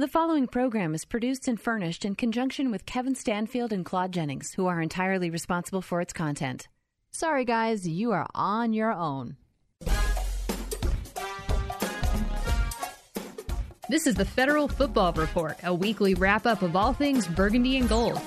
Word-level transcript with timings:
The 0.00 0.08
following 0.08 0.46
program 0.46 0.94
is 0.94 1.04
produced 1.04 1.46
and 1.46 1.60
furnished 1.60 2.06
in 2.06 2.14
conjunction 2.14 2.70
with 2.70 2.86
Kevin 2.86 3.14
Stanfield 3.14 3.70
and 3.70 3.84
Claude 3.84 4.12
Jennings, 4.12 4.54
who 4.54 4.66
are 4.66 4.80
entirely 4.80 5.28
responsible 5.28 5.82
for 5.82 6.00
its 6.00 6.14
content. 6.14 6.68
Sorry, 7.10 7.44
guys, 7.44 7.86
you 7.86 8.12
are 8.12 8.26
on 8.34 8.72
your 8.72 8.94
own. 8.94 9.36
This 13.90 14.06
is 14.06 14.14
the 14.14 14.24
Federal 14.24 14.68
Football 14.68 15.12
Report, 15.12 15.58
a 15.62 15.74
weekly 15.74 16.14
wrap 16.14 16.46
up 16.46 16.62
of 16.62 16.74
all 16.74 16.94
things 16.94 17.28
burgundy 17.28 17.76
and 17.76 17.86
gold. 17.86 18.18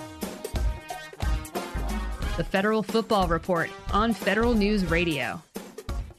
The 2.38 2.44
Federal 2.44 2.84
Football 2.84 3.28
Report 3.30 3.72
on 3.92 4.14
Federal 4.14 4.54
News 4.54 4.86
Radio. 4.86 5.42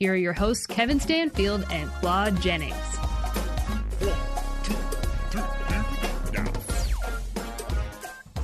Here 0.01 0.15
are 0.15 0.17
your 0.17 0.33
hosts, 0.33 0.67
Kevin 0.67 0.99
Stanfield 0.99 1.65
and 1.71 1.89
Claude 2.01 2.41
Jennings. 2.41 2.75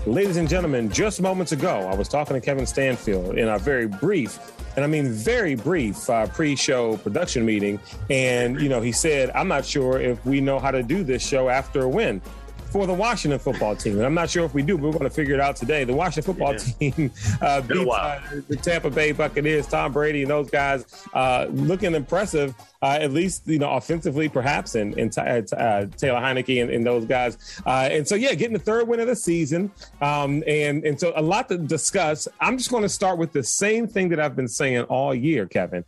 Ladies 0.07 0.39
and 0.39 0.49
gentlemen, 0.49 0.91
just 0.91 1.21
moments 1.21 1.53
ago, 1.53 1.87
I 1.87 1.95
was 1.95 2.09
talking 2.09 2.35
to 2.35 2.41
Kevin 2.41 2.65
Stanfield 2.65 3.37
in 3.37 3.49
a 3.49 3.59
very 3.59 3.87
brief, 3.87 4.39
and 4.75 4.83
I 4.83 4.89
mean 4.89 5.13
very 5.13 5.55
brief, 5.55 6.09
uh, 6.09 6.27
pre-show 6.27 6.97
production 6.97 7.45
meeting, 7.45 7.79
and 8.09 8.59
you 8.63 8.71
know 8.71 8.81
he 8.81 8.93
said, 8.93 9.31
"I'm 9.35 9.47
not 9.47 9.67
sure 9.67 10.01
if 10.01 10.25
we 10.25 10.41
know 10.41 10.59
how 10.59 10.71
to 10.71 10.83
do 10.83 11.05
this 11.05 11.23
show 11.23 11.51
after 11.51 11.83
a 11.83 11.89
win." 11.89 12.23
For 12.71 12.87
the 12.87 12.95
Washington 12.95 13.39
football 13.39 13.75
team. 13.75 13.97
And 13.97 14.07
I'm 14.07 14.15
not 14.15 14.31
sure 14.31 14.45
if 14.45 14.55
we 14.55 14.63
do, 14.63 14.77
but 14.77 14.85
we're 14.85 14.93
going 14.93 15.05
to 15.05 15.11
figure 15.11 15.35
it 15.35 15.41
out 15.41 15.57
today. 15.57 15.85
The 15.85 15.95
Washington 15.95 16.33
football 16.33 16.53
yeah. 16.53 16.91
team 16.91 17.13
uh, 17.41 17.61
beats 17.63 17.91
uh, 17.91 18.41
the 18.49 18.57
Tampa 18.57 18.91
Bay 18.91 19.13
Buccaneers, 19.13 19.67
Tom 19.67 19.93
Brady, 19.93 20.23
and 20.23 20.31
those 20.31 20.51
guys 20.51 21.07
uh, 21.15 21.47
looking 21.51 21.95
impressive, 21.95 22.55
uh, 22.83 22.99
at 23.01 23.13
least 23.13 23.47
you 23.47 23.59
know 23.59 23.73
offensively, 23.73 24.29
perhaps, 24.29 24.75
and, 24.75 24.97
and 24.99 25.17
uh, 25.19 25.23
uh, 25.57 25.87
Taylor 25.97 26.21
Heinicke 26.21 26.63
and, 26.63 26.71
and 26.71 26.87
those 26.87 27.05
guys. 27.05 27.37
and 27.67 28.07
so, 28.07 28.15
yeah, 28.15 28.35
getting 28.35 28.55
the 28.55 28.59
third 28.59 28.87
win 28.87 29.01
of 29.01 29.07
the 29.07 29.17
season, 29.17 29.71
um, 30.01 30.43
and 30.47 30.85
and 30.85 30.99
so 30.99 31.13
a 31.17 31.23
lot 31.23 31.49
to 31.49 31.59
discuss. 31.59 32.29
I'm 32.41 32.57
just 32.57 32.71
going 32.71 32.83
to 32.83 32.89
start 32.89 33.19
with 33.19 33.33
the 33.33 33.43
same 33.43 33.87
thing 33.87 34.09
that 34.11 34.21
I've 34.21 34.37
been 34.37 34.49
saying 34.49 34.85
all 34.85 35.15
year, 35.15 35.47
Kevin. 35.47 35.85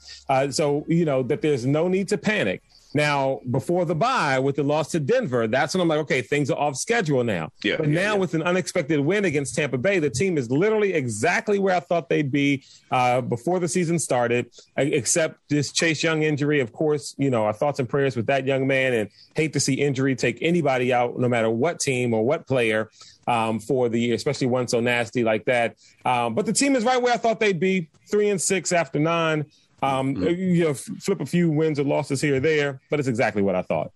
so 0.50 0.84
you 0.88 1.04
know 1.04 1.22
that 1.22 1.42
there's 1.42 1.64
no 1.64 1.88
need 1.88 2.08
to 2.08 2.18
panic. 2.18 2.62
Now, 2.94 3.40
before 3.50 3.84
the 3.84 3.94
bye 3.94 4.38
with 4.38 4.56
the 4.56 4.62
loss 4.62 4.90
to 4.90 5.00
Denver, 5.00 5.46
that's 5.46 5.74
when 5.74 5.80
I'm 5.80 5.88
like, 5.88 6.00
okay, 6.00 6.22
things 6.22 6.50
are 6.50 6.58
off 6.58 6.76
schedule 6.76 7.24
now. 7.24 7.50
Yeah, 7.62 7.76
but 7.76 7.88
yeah, 7.88 7.94
now 7.94 8.12
yeah. 8.12 8.18
with 8.18 8.34
an 8.34 8.42
unexpected 8.42 9.00
win 9.00 9.24
against 9.24 9.54
Tampa 9.54 9.78
Bay, 9.78 9.98
the 9.98 10.10
team 10.10 10.36
is 10.36 10.50
literally 10.50 10.92
exactly 10.92 11.58
where 11.58 11.74
I 11.74 11.80
thought 11.80 12.08
they'd 12.08 12.30
be 12.30 12.64
uh, 12.90 13.20
before 13.20 13.60
the 13.60 13.68
season 13.68 13.98
started, 13.98 14.50
except 14.76 15.38
this 15.48 15.72
Chase 15.72 16.02
Young 16.02 16.22
injury. 16.22 16.60
Of 16.60 16.72
course, 16.72 17.14
you 17.18 17.30
know, 17.30 17.44
our 17.44 17.52
thoughts 17.52 17.78
and 17.78 17.88
prayers 17.88 18.16
with 18.16 18.26
that 18.26 18.46
young 18.46 18.66
man 18.66 18.92
and 18.92 19.10
hate 19.34 19.52
to 19.54 19.60
see 19.60 19.74
injury 19.74 20.14
take 20.14 20.38
anybody 20.40 20.92
out, 20.92 21.18
no 21.18 21.28
matter 21.28 21.50
what 21.50 21.80
team 21.80 22.12
or 22.14 22.24
what 22.24 22.46
player. 22.46 22.90
Um, 23.28 23.60
for 23.60 23.88
the 23.88 24.00
year, 24.00 24.16
especially 24.16 24.48
one 24.48 24.66
so 24.66 24.80
nasty 24.80 25.22
like 25.22 25.44
that. 25.44 25.76
Um, 26.04 26.34
but 26.34 26.44
the 26.44 26.52
team 26.52 26.74
is 26.74 26.82
right 26.82 27.00
where 27.00 27.14
I 27.14 27.16
thought 27.16 27.38
they'd 27.38 27.60
be, 27.60 27.88
three 28.10 28.30
and 28.30 28.42
six 28.42 28.72
after 28.72 28.98
nine. 28.98 29.46
Um, 29.82 30.14
mm-hmm. 30.14 30.24
You 30.24 30.64
know, 30.64 30.74
flip 30.74 31.20
a 31.20 31.26
few 31.26 31.50
wins 31.50 31.78
or 31.78 31.84
losses 31.84 32.20
here 32.20 32.36
or 32.36 32.40
there, 32.40 32.80
but 32.90 32.98
it's 33.00 33.08
exactly 33.08 33.42
what 33.42 33.54
I 33.54 33.62
thought. 33.62 33.92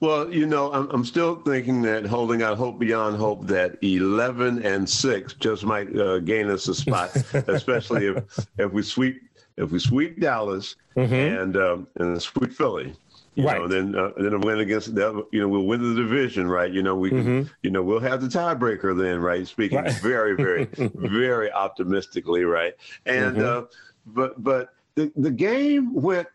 Well, 0.00 0.32
you 0.32 0.46
know, 0.46 0.72
I'm, 0.72 0.88
I'm 0.90 1.04
still 1.04 1.36
thinking 1.36 1.82
that 1.82 2.04
holding 2.04 2.42
out 2.42 2.58
hope 2.58 2.78
beyond 2.78 3.16
hope 3.16 3.46
that 3.46 3.76
11 3.82 4.64
and 4.64 4.88
six 4.88 5.34
just 5.34 5.64
might 5.64 5.96
uh, 5.96 6.18
gain 6.20 6.50
us 6.50 6.68
a 6.68 6.74
spot, 6.74 7.14
especially 7.48 8.06
if 8.06 8.46
if 8.58 8.72
we 8.72 8.82
sweep 8.82 9.20
if 9.56 9.70
we 9.70 9.78
sweep 9.78 10.20
Dallas 10.20 10.76
mm-hmm. 10.96 11.14
and 11.14 11.56
um, 11.56 11.86
and 11.96 12.20
sweep 12.20 12.52
Philly. 12.52 12.94
You 13.36 13.46
right. 13.46 13.60
know, 13.60 13.66
then 13.66 13.96
uh, 13.96 14.10
then 14.16 14.32
a 14.32 14.38
win 14.38 14.60
against 14.60 14.94
that, 14.94 15.26
you 15.32 15.40
know, 15.40 15.48
we'll 15.48 15.66
win 15.66 15.82
the 15.82 16.00
division, 16.00 16.46
right? 16.46 16.70
You 16.70 16.82
know, 16.82 16.94
we 16.94 17.08
can, 17.08 17.24
mm-hmm. 17.24 17.48
you 17.64 17.70
know, 17.70 17.82
we'll 17.82 17.98
have 17.98 18.20
the 18.20 18.28
tiebreaker 18.28 18.96
then, 18.96 19.18
right? 19.18 19.46
Speaking 19.46 19.78
right. 19.78 19.92
very, 19.94 20.36
very, 20.36 20.68
very 20.76 21.50
optimistically, 21.50 22.44
right? 22.44 22.74
And 23.06 23.36
mm-hmm. 23.36 23.64
uh, 23.64 23.66
but 24.06 24.42
but 24.42 24.73
the, 24.96 25.12
the 25.16 25.30
game 25.30 25.94
went 25.94 26.28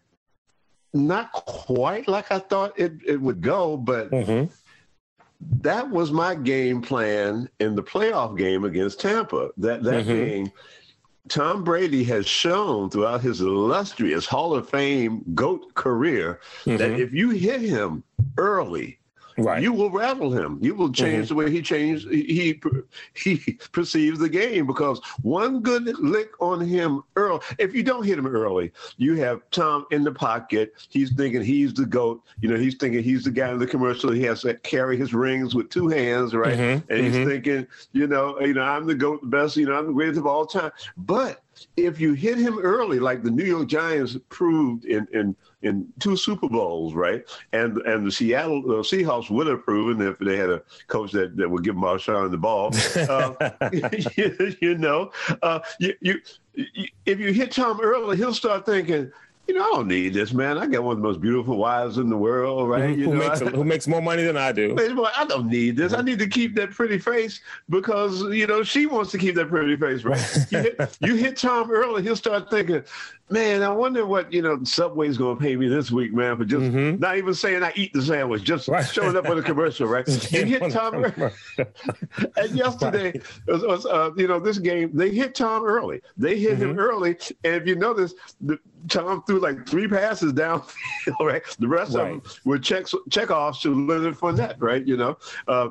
not 0.93 1.31
quite 1.31 2.07
like 2.07 2.31
I 2.31 2.39
thought 2.39 2.77
it, 2.79 2.93
it 3.05 3.21
would 3.21 3.41
go, 3.41 3.77
but 3.77 4.11
mm-hmm. 4.11 4.51
that 5.61 5.89
was 5.89 6.11
my 6.11 6.35
game 6.35 6.81
plan 6.81 7.49
in 7.59 7.75
the 7.75 7.83
playoff 7.83 8.37
game 8.37 8.65
against 8.65 8.99
Tampa. 8.99 9.49
That 9.57 9.83
that 9.83 10.05
mm-hmm. 10.05 10.11
being 10.11 10.51
Tom 11.27 11.63
Brady 11.63 12.03
has 12.05 12.27
shown 12.27 12.89
throughout 12.89 13.21
his 13.21 13.41
illustrious 13.41 14.25
Hall 14.25 14.55
of 14.55 14.67
Fame 14.69 15.23
GOAT 15.35 15.73
career 15.75 16.39
mm-hmm. 16.65 16.77
that 16.77 16.99
if 16.99 17.13
you 17.13 17.29
hit 17.29 17.61
him 17.61 18.03
early, 18.37 18.99
Right. 19.43 19.61
You 19.61 19.73
will 19.73 19.89
rattle 19.89 20.31
him. 20.31 20.59
You 20.61 20.75
will 20.75 20.91
change 20.91 21.25
mm-hmm. 21.25 21.35
the 21.35 21.45
way 21.45 21.51
he 21.51 21.61
changed 21.61 22.09
he 22.09 22.59
he 23.13 23.53
perceives 23.71 24.19
the 24.19 24.29
game 24.29 24.67
because 24.67 25.01
one 25.21 25.61
good 25.61 25.85
lick 25.99 26.29
on 26.41 26.59
him 26.61 27.03
early. 27.15 27.39
If 27.57 27.73
you 27.73 27.83
don't 27.83 28.03
hit 28.03 28.17
him 28.17 28.27
early, 28.27 28.71
you 28.97 29.15
have 29.15 29.41
Tom 29.51 29.85
in 29.91 30.03
the 30.03 30.11
pocket. 30.11 30.73
He's 30.89 31.11
thinking 31.11 31.43
he's 31.43 31.73
the 31.73 31.85
goat. 31.85 32.23
You 32.41 32.49
know, 32.49 32.57
he's 32.57 32.75
thinking 32.75 33.03
he's 33.03 33.23
the 33.23 33.31
guy 33.31 33.51
in 33.51 33.59
the 33.59 33.67
commercial. 33.67 34.11
He 34.11 34.23
has 34.23 34.41
to 34.41 34.53
carry 34.55 34.97
his 34.97 35.13
rings 35.13 35.55
with 35.55 35.69
two 35.69 35.87
hands, 35.87 36.33
right? 36.33 36.57
Mm-hmm. 36.57 36.91
And 36.91 37.05
he's 37.05 37.15
mm-hmm. 37.15 37.29
thinking, 37.29 37.67
you 37.93 38.07
know, 38.07 38.39
you 38.39 38.53
know, 38.53 38.63
I'm 38.63 38.85
the 38.85 38.95
goat, 38.95 39.21
the 39.21 39.27
best. 39.27 39.57
You 39.57 39.67
know, 39.67 39.77
I'm 39.77 39.87
the 39.87 39.93
greatest 39.93 40.19
of 40.19 40.27
all 40.27 40.45
time. 40.45 40.71
But 40.97 41.41
if 41.77 41.99
you 41.99 42.13
hit 42.13 42.37
him 42.37 42.59
early, 42.59 42.99
like 42.99 43.23
the 43.23 43.31
New 43.31 43.43
York 43.43 43.67
Giants 43.67 44.17
proved 44.29 44.85
in 44.85 45.07
in 45.13 45.35
in 45.61 45.87
two 45.99 46.15
Super 46.15 46.47
Bowls, 46.47 46.93
right? 46.93 47.23
And 47.53 47.77
and 47.79 48.05
the 48.05 48.11
Seattle 48.11 48.59
uh, 48.65 48.83
Seahawks 48.83 49.29
would 49.29 49.47
have 49.47 49.63
proven 49.63 50.05
if 50.05 50.17
they 50.19 50.37
had 50.37 50.49
a 50.49 50.61
coach 50.87 51.11
that, 51.11 51.35
that 51.37 51.49
would 51.49 51.63
give 51.63 51.75
Marshawn 51.75 52.31
the 52.31 52.37
ball. 52.37 52.71
Uh, 53.09 53.33
you, 54.15 54.55
you, 54.61 54.77
know, 54.77 55.11
uh, 55.41 55.59
you, 55.79 55.93
you, 56.01 56.15
if 57.05 57.19
you 57.19 57.31
hit 57.31 57.51
Tom 57.51 57.79
early, 57.81 58.17
he'll 58.17 58.33
start 58.33 58.65
thinking, 58.65 59.11
you 59.49 59.55
know, 59.55 59.63
I 59.63 59.71
don't 59.77 59.87
need 59.87 60.13
this, 60.13 60.31
man. 60.31 60.59
I 60.59 60.67
got 60.67 60.83
one 60.83 60.91
of 60.91 61.01
the 61.01 61.07
most 61.07 61.19
beautiful 61.19 61.57
wives 61.57 61.97
in 61.97 62.07
the 62.07 62.15
world, 62.15 62.69
right? 62.69 62.83
Who, 62.83 62.93
you 62.93 63.05
who 63.05 63.15
know, 63.15 63.27
makes, 63.27 63.41
I, 63.41 63.45
who 63.45 63.63
makes 63.63 63.87
more 63.87 63.99
money 63.99 64.21
than 64.21 64.37
I 64.37 64.51
do. 64.51 64.75
I 65.17 65.25
don't 65.25 65.47
need 65.47 65.75
this. 65.75 65.91
I 65.91 65.97
mm-hmm. 65.97 66.05
need 66.05 66.19
to 66.19 66.27
keep 66.27 66.53
that 66.53 66.69
pretty 66.69 66.99
face 66.99 67.41
because, 67.67 68.21
you 68.25 68.45
know, 68.45 68.61
she 68.61 68.85
wants 68.85 69.09
to 69.11 69.17
keep 69.17 69.33
that 69.35 69.49
pretty 69.49 69.75
face, 69.75 70.03
right? 70.03 70.23
you, 70.51 70.59
hit, 70.59 70.97
you 71.01 71.15
hit 71.15 71.35
Tom 71.35 71.71
early, 71.71 72.03
he'll 72.03 72.15
start 72.15 72.51
thinking, 72.51 72.83
man, 73.29 73.63
I 73.63 73.69
wonder 73.69 74.05
what, 74.05 74.31
you 74.33 74.41
know, 74.41 74.63
Subway's 74.63 75.17
going 75.17 75.37
to 75.37 75.41
pay 75.41 75.55
me 75.55 75.67
this 75.67 75.91
week, 75.91 76.13
man, 76.13 76.37
for 76.37 76.45
just 76.45 76.63
mm-hmm. 76.63 76.99
not 76.99 77.17
even 77.17 77.33
saying 77.33 77.63
I 77.63 77.71
eat 77.75 77.93
the 77.93 78.01
sandwich, 78.01 78.43
just 78.43 78.67
right. 78.67 78.85
showing 78.85 79.15
up 79.15 79.27
on 79.27 79.37
a 79.37 79.43
commercial, 79.43 79.87
right? 79.87 80.07
you 80.31 80.45
hit 80.45 80.71
Tom 80.71 80.95
early. 80.95 81.31
and 82.37 82.51
yesterday, 82.51 83.11
right. 83.11 83.23
was, 83.47 83.63
was, 83.63 83.85
uh, 83.85 84.11
you 84.15 84.27
know, 84.27 84.39
this 84.39 84.57
game, 84.57 84.91
they 84.93 85.11
hit 85.11 85.35
Tom 85.35 85.63
early. 85.63 86.01
They 86.17 86.37
hit 86.39 86.59
mm-hmm. 86.59 86.71
him 86.71 86.79
early. 86.79 87.17
And 87.43 87.55
if 87.55 87.67
you 87.67 87.75
notice, 87.75 88.13
the, 88.41 88.59
Tom 88.87 89.23
threw 89.23 89.39
like 89.39 89.67
three 89.67 89.87
passes 89.87 90.33
downfield, 90.33 91.19
right? 91.19 91.43
The 91.59 91.67
rest 91.67 91.95
right. 91.95 92.13
of 92.13 92.23
them 92.23 92.31
were 92.45 92.57
checks 92.57 92.93
checkoffs 93.09 93.61
to 93.61 93.73
Leonard 93.73 94.15
Fournette, 94.15 94.55
right? 94.59 94.85
You 94.85 94.97
know, 94.97 95.17
uh, 95.47 95.69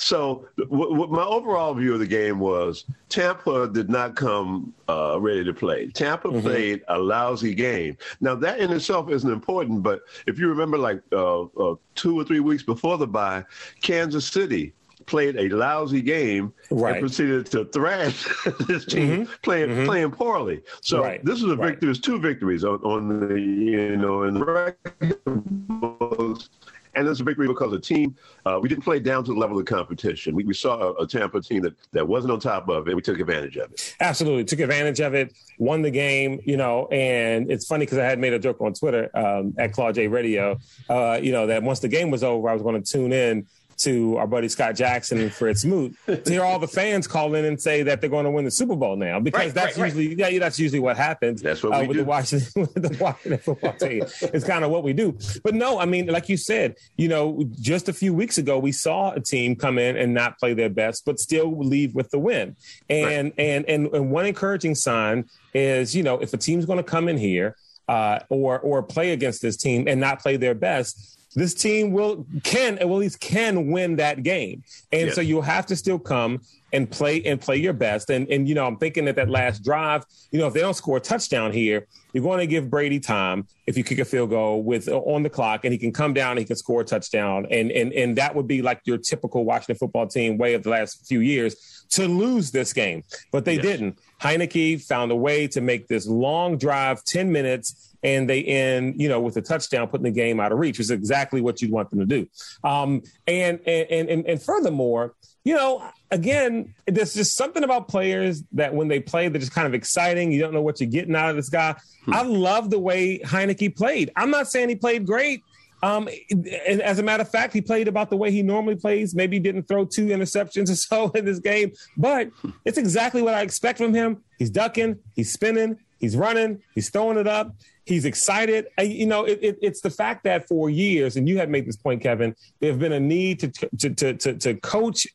so 0.00 0.48
w- 0.56 0.90
w- 0.90 1.12
my 1.12 1.22
overall 1.22 1.74
view 1.74 1.92
of 1.92 2.00
the 2.00 2.06
game 2.06 2.38
was 2.38 2.86
Tampa 3.10 3.68
did 3.68 3.90
not 3.90 4.16
come 4.16 4.72
uh, 4.88 5.20
ready 5.20 5.44
to 5.44 5.52
play. 5.52 5.88
Tampa 5.88 6.28
mm-hmm. 6.28 6.40
played 6.40 6.82
a 6.88 6.98
lousy 6.98 7.54
game. 7.54 7.98
Now 8.20 8.34
that 8.36 8.60
in 8.60 8.72
itself 8.72 9.10
isn't 9.10 9.30
important, 9.30 9.82
but 9.82 10.00
if 10.26 10.38
you 10.38 10.48
remember, 10.48 10.78
like 10.78 11.02
uh, 11.12 11.42
uh 11.42 11.74
two 11.94 12.18
or 12.18 12.24
three 12.24 12.40
weeks 12.40 12.62
before 12.62 12.96
the 12.96 13.06
bye, 13.06 13.44
Kansas 13.82 14.26
City 14.26 14.72
played 15.04 15.36
a 15.36 15.48
lousy 15.50 16.00
game 16.00 16.52
right. 16.70 16.92
and 16.92 17.00
proceeded 17.00 17.44
to 17.46 17.66
thrash 17.66 18.26
this 18.66 18.86
team 18.86 19.24
mm-hmm. 19.24 19.32
playing 19.42 19.68
mm-hmm. 19.68 19.84
playing 19.84 20.10
poorly. 20.12 20.62
So 20.80 21.02
right. 21.02 21.22
this 21.24 21.38
is 21.38 21.44
a 21.44 21.48
victory. 21.48 21.66
Right. 21.68 21.80
There's 21.80 22.00
two 22.00 22.18
victories 22.18 22.64
on, 22.64 22.78
on 22.80 23.28
the 23.28 23.34
you 23.38 23.96
know 23.98 24.22
in 24.22 24.34
the 24.34 24.44
record 24.44 25.20
books. 25.26 26.48
And 26.94 27.06
it's 27.06 27.20
a 27.20 27.24
victory 27.24 27.46
because 27.46 27.70
the 27.70 27.80
team, 27.80 28.16
uh, 28.46 28.58
we 28.60 28.68
didn't 28.68 28.84
play 28.84 28.98
down 28.98 29.24
to 29.24 29.32
the 29.32 29.38
level 29.38 29.58
of 29.58 29.64
competition. 29.66 30.34
We, 30.34 30.44
we 30.44 30.54
saw 30.54 30.78
a, 30.78 31.02
a, 31.02 31.06
Tampa 31.06 31.40
team 31.40 31.62
that, 31.62 31.74
that 31.92 32.06
wasn't 32.06 32.32
on 32.32 32.40
top 32.40 32.68
of 32.68 32.88
it. 32.88 32.96
We 32.96 33.02
took 33.02 33.20
advantage 33.20 33.56
of 33.56 33.70
it. 33.72 33.96
Absolutely. 34.00 34.44
Took 34.44 34.60
advantage 34.60 35.00
of 35.00 35.14
it, 35.14 35.32
won 35.58 35.82
the 35.82 35.90
game, 35.90 36.40
you 36.44 36.56
know, 36.56 36.86
and 36.88 37.50
it's 37.50 37.66
funny 37.66 37.84
because 37.84 37.98
I 37.98 38.04
had 38.04 38.18
made 38.18 38.32
a 38.32 38.38
joke 38.38 38.60
on 38.60 38.72
Twitter 38.74 39.10
um, 39.16 39.54
at 39.58 39.72
Claude 39.72 39.94
J 39.94 40.08
Radio, 40.08 40.58
uh, 40.88 41.18
you 41.22 41.32
know, 41.32 41.46
that 41.46 41.62
once 41.62 41.80
the 41.80 41.88
game 41.88 42.10
was 42.10 42.24
over, 42.24 42.48
I 42.48 42.52
was 42.52 42.62
going 42.62 42.80
to 42.80 42.92
tune 42.92 43.12
in 43.12 43.46
to 43.80 44.16
our 44.16 44.26
buddy 44.26 44.48
Scott 44.48 44.76
Jackson 44.76 45.20
and 45.20 45.32
Fred 45.32 45.58
Smoot 45.58 45.94
to 46.06 46.22
hear 46.24 46.44
all 46.44 46.58
the 46.58 46.68
fans 46.68 47.06
call 47.06 47.34
in 47.34 47.44
and 47.44 47.60
say 47.60 47.82
that 47.82 48.00
they're 48.00 48.10
going 48.10 48.24
to 48.24 48.30
win 48.30 48.44
the 48.44 48.50
Super 48.50 48.76
Bowl 48.76 48.96
now 48.96 49.20
because 49.20 49.46
right, 49.46 49.54
that's 49.54 49.78
right, 49.78 49.86
usually 49.86 50.08
right. 50.08 50.32
yeah 50.32 50.38
that's 50.38 50.58
usually 50.58 50.80
what 50.80 50.96
happens. 50.96 51.42
That's 51.42 51.62
what 51.62 51.74
uh, 51.74 51.80
we 51.80 51.88
with 51.88 51.96
do. 51.96 52.02
the 52.02 52.08
Washington 52.08 52.62
with 52.74 52.74
the 52.74 52.96
Washington 53.02 53.38
football 53.38 53.72
team. 53.74 54.04
It's 54.22 54.44
kind 54.44 54.64
of 54.64 54.70
what 54.70 54.82
we 54.82 54.92
do. 54.92 55.16
But 55.42 55.54
no, 55.54 55.78
I 55.78 55.86
mean, 55.86 56.06
like 56.06 56.28
you 56.28 56.36
said, 56.36 56.76
you 56.96 57.08
know, 57.08 57.44
just 57.60 57.88
a 57.88 57.92
few 57.92 58.14
weeks 58.14 58.38
ago 58.38 58.58
we 58.58 58.72
saw 58.72 59.12
a 59.12 59.20
team 59.20 59.56
come 59.56 59.78
in 59.78 59.96
and 59.96 60.14
not 60.14 60.38
play 60.38 60.54
their 60.54 60.70
best, 60.70 61.04
but 61.04 61.18
still 61.18 61.58
leave 61.58 61.94
with 61.94 62.10
the 62.10 62.18
win. 62.18 62.56
And 62.88 63.32
and 63.38 63.64
and 63.68 63.86
and 63.86 64.10
one 64.10 64.26
encouraging 64.26 64.74
sign 64.74 65.28
is 65.54 65.94
you 65.96 66.02
know 66.02 66.18
if 66.18 66.32
a 66.32 66.36
team's 66.36 66.66
going 66.66 66.78
to 66.78 66.82
come 66.84 67.08
in 67.08 67.18
here 67.18 67.56
uh, 67.88 68.20
or 68.28 68.58
or 68.60 68.82
play 68.82 69.12
against 69.12 69.42
this 69.42 69.56
team 69.56 69.88
and 69.88 70.00
not 70.00 70.20
play 70.20 70.36
their 70.36 70.54
best 70.54 71.19
this 71.34 71.54
team 71.54 71.92
will 71.92 72.26
can 72.42 72.78
at 72.78 72.88
least 72.88 73.20
can 73.20 73.70
win 73.70 73.96
that 73.96 74.22
game. 74.22 74.64
And 74.92 75.06
yes. 75.06 75.14
so 75.14 75.20
you'll 75.20 75.42
have 75.42 75.66
to 75.66 75.76
still 75.76 75.98
come 75.98 76.40
and 76.72 76.90
play 76.90 77.22
and 77.22 77.40
play 77.40 77.56
your 77.56 77.72
best. 77.72 78.10
And 78.10 78.28
and 78.28 78.48
you 78.48 78.54
know, 78.54 78.66
I'm 78.66 78.76
thinking 78.76 79.04
that 79.04 79.16
that 79.16 79.28
last 79.28 79.62
drive, 79.62 80.04
you 80.32 80.38
know, 80.38 80.46
if 80.46 80.54
they 80.54 80.60
don't 80.60 80.74
score 80.74 80.96
a 80.96 81.00
touchdown 81.00 81.52
here, 81.52 81.86
you're 82.12 82.24
going 82.24 82.40
to 82.40 82.46
give 82.46 82.68
Brady 82.68 82.98
time 82.98 83.46
if 83.66 83.76
you 83.76 83.84
kick 83.84 83.98
a 84.00 84.04
field 84.04 84.30
goal 84.30 84.62
with 84.62 84.88
on 84.88 85.22
the 85.22 85.30
clock, 85.30 85.64
and 85.64 85.72
he 85.72 85.78
can 85.78 85.92
come 85.92 86.14
down, 86.14 86.32
and 86.32 86.40
he 86.40 86.44
can 86.44 86.56
score 86.56 86.80
a 86.80 86.84
touchdown, 86.84 87.46
and 87.50 87.70
and 87.70 87.92
and 87.92 88.16
that 88.16 88.34
would 88.34 88.46
be 88.46 88.62
like 88.62 88.80
your 88.84 88.98
typical 88.98 89.44
Washington 89.44 89.76
football 89.76 90.06
team 90.06 90.36
way 90.36 90.54
of 90.54 90.62
the 90.62 90.70
last 90.70 91.06
few 91.06 91.20
years 91.20 91.86
to 91.90 92.06
lose 92.06 92.52
this 92.52 92.72
game, 92.72 93.02
but 93.32 93.44
they 93.44 93.54
yes. 93.54 93.64
didn't. 93.64 93.98
Heinicke 94.20 94.82
found 94.82 95.10
a 95.10 95.16
way 95.16 95.48
to 95.48 95.60
make 95.60 95.88
this 95.88 96.06
long 96.06 96.56
drive, 96.56 97.04
ten 97.04 97.30
minutes 97.30 97.89
and 98.02 98.28
they 98.28 98.42
end, 98.42 99.00
you 99.00 99.08
know, 99.08 99.20
with 99.20 99.36
a 99.36 99.42
touchdown, 99.42 99.88
putting 99.88 100.04
the 100.04 100.10
game 100.10 100.40
out 100.40 100.52
of 100.52 100.58
reach, 100.58 100.78
which 100.78 100.86
is 100.86 100.90
exactly 100.90 101.40
what 101.40 101.60
you'd 101.60 101.70
want 101.70 101.90
them 101.90 102.00
to 102.00 102.06
do. 102.06 102.26
Um, 102.64 103.02
and, 103.26 103.60
and 103.66 104.08
and 104.08 104.26
and 104.26 104.42
furthermore, 104.42 105.14
you 105.44 105.54
know, 105.54 105.82
again, 106.10 106.74
there's 106.86 107.14
just 107.14 107.36
something 107.36 107.64
about 107.64 107.88
players 107.88 108.42
that 108.52 108.74
when 108.74 108.88
they 108.88 109.00
play, 109.00 109.28
they're 109.28 109.40
just 109.40 109.52
kind 109.52 109.66
of 109.66 109.74
exciting. 109.74 110.32
You 110.32 110.40
don't 110.40 110.52
know 110.52 110.62
what 110.62 110.80
you're 110.80 110.90
getting 110.90 111.16
out 111.16 111.30
of 111.30 111.36
this 111.36 111.48
guy. 111.48 111.74
Hmm. 112.04 112.14
I 112.14 112.22
love 112.22 112.70
the 112.70 112.78
way 112.78 113.18
Heinicke 113.20 113.76
played. 113.76 114.10
I'm 114.16 114.30
not 114.30 114.48
saying 114.48 114.68
he 114.68 114.76
played 114.76 115.06
great. 115.06 115.42
Um, 115.82 116.08
and 116.30 116.82
as 116.82 116.98
a 116.98 117.02
matter 117.02 117.22
of 117.22 117.30
fact, 117.30 117.54
he 117.54 117.62
played 117.62 117.88
about 117.88 118.10
the 118.10 118.16
way 118.16 118.30
he 118.30 118.42
normally 118.42 118.76
plays. 118.76 119.14
Maybe 119.14 119.38
didn't 119.38 119.62
throw 119.62 119.86
two 119.86 120.06
interceptions 120.06 120.70
or 120.70 120.74
so 120.76 121.08
in 121.10 121.24
this 121.24 121.38
game, 121.38 121.72
but 121.96 122.30
it's 122.64 122.76
exactly 122.76 123.22
what 123.22 123.34
I 123.34 123.40
expect 123.40 123.78
from 123.78 123.94
him. 123.94 124.22
He's 124.38 124.50
ducking, 124.50 124.98
he's 125.14 125.32
spinning, 125.32 125.78
he's 126.00 126.16
running, 126.16 126.62
he's 126.74 126.90
throwing 126.90 127.18
it 127.18 127.26
up. 127.26 127.54
He's 127.84 128.04
excited. 128.04 128.66
you 128.80 129.06
know, 129.06 129.24
it, 129.24 129.38
it, 129.42 129.58
it's 129.60 129.80
the 129.80 129.90
fact 129.90 130.22
that 130.24 130.46
for 130.46 130.70
years, 130.70 131.16
and 131.16 131.28
you 131.28 131.38
have 131.38 131.48
made 131.48 131.66
this 131.66 131.76
point, 131.76 132.00
Kevin, 132.00 132.36
there 132.60 132.70
have 132.70 132.78
been 132.78 132.92
a 132.92 133.00
need 133.00 133.40
to 133.40 133.48
to 133.78 133.90
to 133.90 134.14
to, 134.14 134.34
to 134.34 134.54
coach 134.54 135.06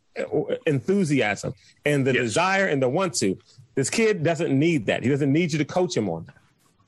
enthusiasm 0.66 1.54
and 1.86 2.06
the 2.06 2.14
yes. 2.14 2.24
desire 2.24 2.66
and 2.68 2.82
the 2.82 2.90
want 2.90 3.14
to. 3.16 3.38
This 3.76 3.90
kid 3.90 4.24
doesn't 4.24 4.58
need 4.58 4.86
that. 4.88 5.04
He 5.04 5.10
doesn't 5.10 5.32
need 5.32 5.52
you 5.52 5.58
to 5.60 5.66
coach 5.66 5.96
him 5.96 6.10
on 6.10 6.26
that. 6.26 6.36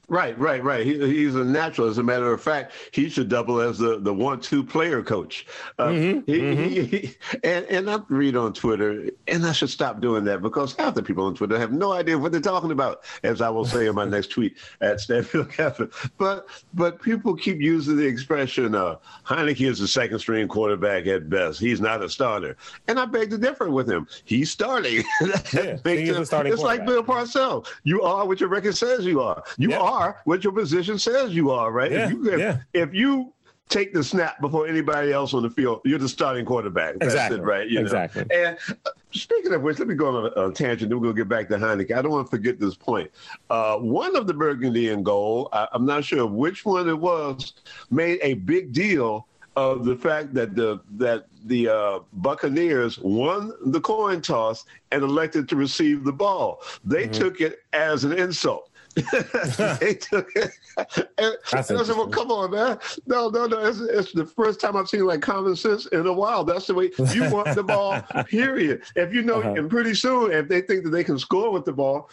Right, 0.10 0.40
right, 0.40 0.64
right. 0.64 0.86
He, 0.86 0.98
he's 1.06 1.36
a 1.36 1.44
natural. 1.44 1.90
As 1.90 1.98
a 1.98 2.04
matter 2.04 2.32
of 2.32 2.42
fact, 2.42 2.72
he 2.94 3.10
should 3.10 3.28
double 3.28 3.60
as 3.60 3.78
the, 3.78 4.00
the 4.00 4.14
one-two 4.14 4.64
player 4.64 5.04
coach. 5.04 5.46
Uh, 5.78 5.88
mm-hmm, 5.88 6.32
he, 6.32 6.40
mm-hmm. 6.40 6.64
He, 6.64 6.86
he, 6.86 7.16
and 7.44 7.66
and 7.66 7.90
I 7.90 8.00
read 8.08 8.38
on 8.38 8.54
Twitter, 8.54 9.10
and 9.28 9.46
I 9.46 9.52
should 9.52 9.70
stop 9.70 10.00
doing 10.00 10.24
that 10.24 10.42
because 10.42 10.76
half 10.76 10.96
the 10.96 11.04
people 11.04 11.26
on 11.26 11.36
Twitter 11.36 11.60
have 11.60 11.74
no 11.74 11.92
idea 11.92 12.18
what 12.18 12.32
they're 12.32 12.40
talking 12.40 12.72
about. 12.72 13.04
As 13.24 13.42
I 13.42 13.50
will 13.50 13.66
say 13.66 13.88
in 13.88 13.96
my 13.96 14.06
next 14.18 14.28
tweet 14.28 14.56
at 14.80 15.02
Stanfield 15.02 15.52
Cafe. 15.52 15.88
But 16.18 16.48
but 16.74 17.02
people 17.02 17.36
keep 17.36 17.60
using 17.60 17.98
the 17.98 18.06
expression, 18.06 18.76
uh, 18.76 18.96
Heinicke 19.26 19.68
is 19.68 19.82
a 19.82 19.90
second-string 19.90 20.48
quarterback 20.48 21.06
at 21.08 21.30
best. 21.30 21.60
He's 21.60 21.82
not 21.82 22.02
a 22.02 22.10
starter, 22.10 22.56
and 22.88 22.98
I 22.98 23.06
beg 23.06 23.30
to 23.32 23.38
differ 23.38 23.70
with 23.70 23.90
him. 23.90 24.08
He's 24.24 24.52
starting. 24.52 25.04
yeah, 25.54 25.78
he 25.84 26.08
is 26.10 26.18
a 26.18 26.26
starting 26.26 26.54
it's 26.54 26.62
like 26.62 26.86
Bill 26.86 27.04
Parcells. 27.04 27.68
You 27.84 28.04
are 28.04 28.26
what 28.26 28.40
your 28.40 28.48
record 28.48 28.78
says 28.78 29.06
you 29.06 29.22
are. 29.22 29.44
You 29.58 29.74
are 29.74 29.97
are 29.98 30.22
what 30.26 30.44
your 30.44 30.54
position 30.54 30.98
says 31.00 31.34
you 31.34 31.52
are, 31.52 31.72
right? 31.72 31.92
Yeah, 31.92 32.06
if, 32.06 32.12
you, 32.12 32.34
if, 32.34 32.40
yeah. 32.40 32.58
if 32.74 32.94
you 32.94 33.34
take 33.70 33.94
the 33.94 34.04
snap 34.04 34.40
before 34.40 34.68
anybody 34.68 35.12
else 35.12 35.34
on 35.34 35.44
the 35.44 35.50
field, 35.50 35.82
you're 35.84 36.00
the 36.00 36.08
starting 36.08 36.46
quarterback. 36.46 36.96
That's 37.00 37.14
exactly. 37.14 37.40
It, 37.40 37.44
right? 37.44 37.70
You 37.70 37.80
exactly. 37.82 38.24
Know? 38.30 38.36
And 38.36 38.58
uh, 38.86 38.92
speaking 39.12 39.54
of 39.54 39.62
which, 39.62 39.80
let 39.80 39.88
me 39.88 39.96
go 39.96 40.08
on 40.16 40.32
a, 40.38 40.48
a 40.48 40.54
tangent. 40.54 40.90
Then 40.90 41.00
we're 41.00 41.12
going 41.12 41.16
to 41.16 41.22
get 41.22 41.30
back 41.30 41.50
to 41.50 41.58
Heinicke. 41.58 41.92
I 41.92 42.02
don't 42.02 42.12
want 42.12 42.28
to 42.28 42.32
forget 42.32 42.60
this 42.60 42.76
point. 42.76 43.12
Uh, 43.50 43.78
one 43.78 44.16
of 44.16 44.28
the 44.28 44.34
burgundy 44.34 44.90
and 44.90 45.04
gold, 45.04 45.50
I, 45.52 45.68
I'm 45.74 45.86
not 45.86 46.06
sure 46.06 46.26
which 46.26 46.66
one 46.66 46.88
it 46.88 46.98
was, 46.98 47.54
made 47.90 48.20
a 48.22 48.36
big 48.36 48.72
deal 48.72 49.28
of 49.58 49.86
the 49.86 49.96
fact 49.96 50.36
that 50.36 50.56
the 50.56 50.80
that 50.98 51.26
the 51.46 51.68
uh, 51.68 52.00
Buccaneers 52.14 53.00
won 53.00 53.52
the 53.66 53.82
coin 53.82 54.22
toss 54.22 54.66
and 54.92 55.04
elected 55.04 55.50
to 55.50 55.56
receive 55.56 56.04
the 56.04 56.14
ball. 56.14 56.62
They 56.86 57.04
mm-hmm. 57.04 57.12
took 57.12 57.42
it 57.42 57.60
as 57.74 58.04
an 58.04 58.14
insult. 58.14 58.70
they 59.80 59.94
took 59.96 60.32
it. 60.36 60.52
And, 61.20 61.36
I 61.54 61.62
said, 61.62 61.78
well, 61.78 62.08
come 62.08 62.32
on, 62.32 62.52
man. 62.52 62.78
No, 63.08 63.30
no, 63.30 63.48
no. 63.48 63.66
It's, 63.66 63.80
it's, 63.80 64.12
the 64.12 64.26
first 64.26 64.60
time 64.60 64.76
I've 64.76 64.88
seen 64.88 65.06
like 65.06 65.22
common 65.22 65.56
sense 65.56 65.88
in 65.88 66.06
a 66.06 66.14
while. 66.14 66.44
That's 66.44 66.68
the 66.68 66.76
way 66.76 66.92
you 67.14 67.30
want 67.32 67.56
the 67.56 67.64
ball, 67.64 68.00
period. 68.26 68.84
If 68.96 69.14
you 69.14 69.24
know, 69.24 69.40
uh-huh. 69.40 69.56
and 69.56 69.70
pretty 69.70 69.96
soon, 69.96 70.32
if 70.32 70.48
they 70.48 70.62
think 70.62 70.84
that 70.84 70.92
they 70.92 71.04
can 71.04 71.18
score 71.18 71.52
with 71.52 71.66
the 71.66 71.74
ball, 71.74 72.10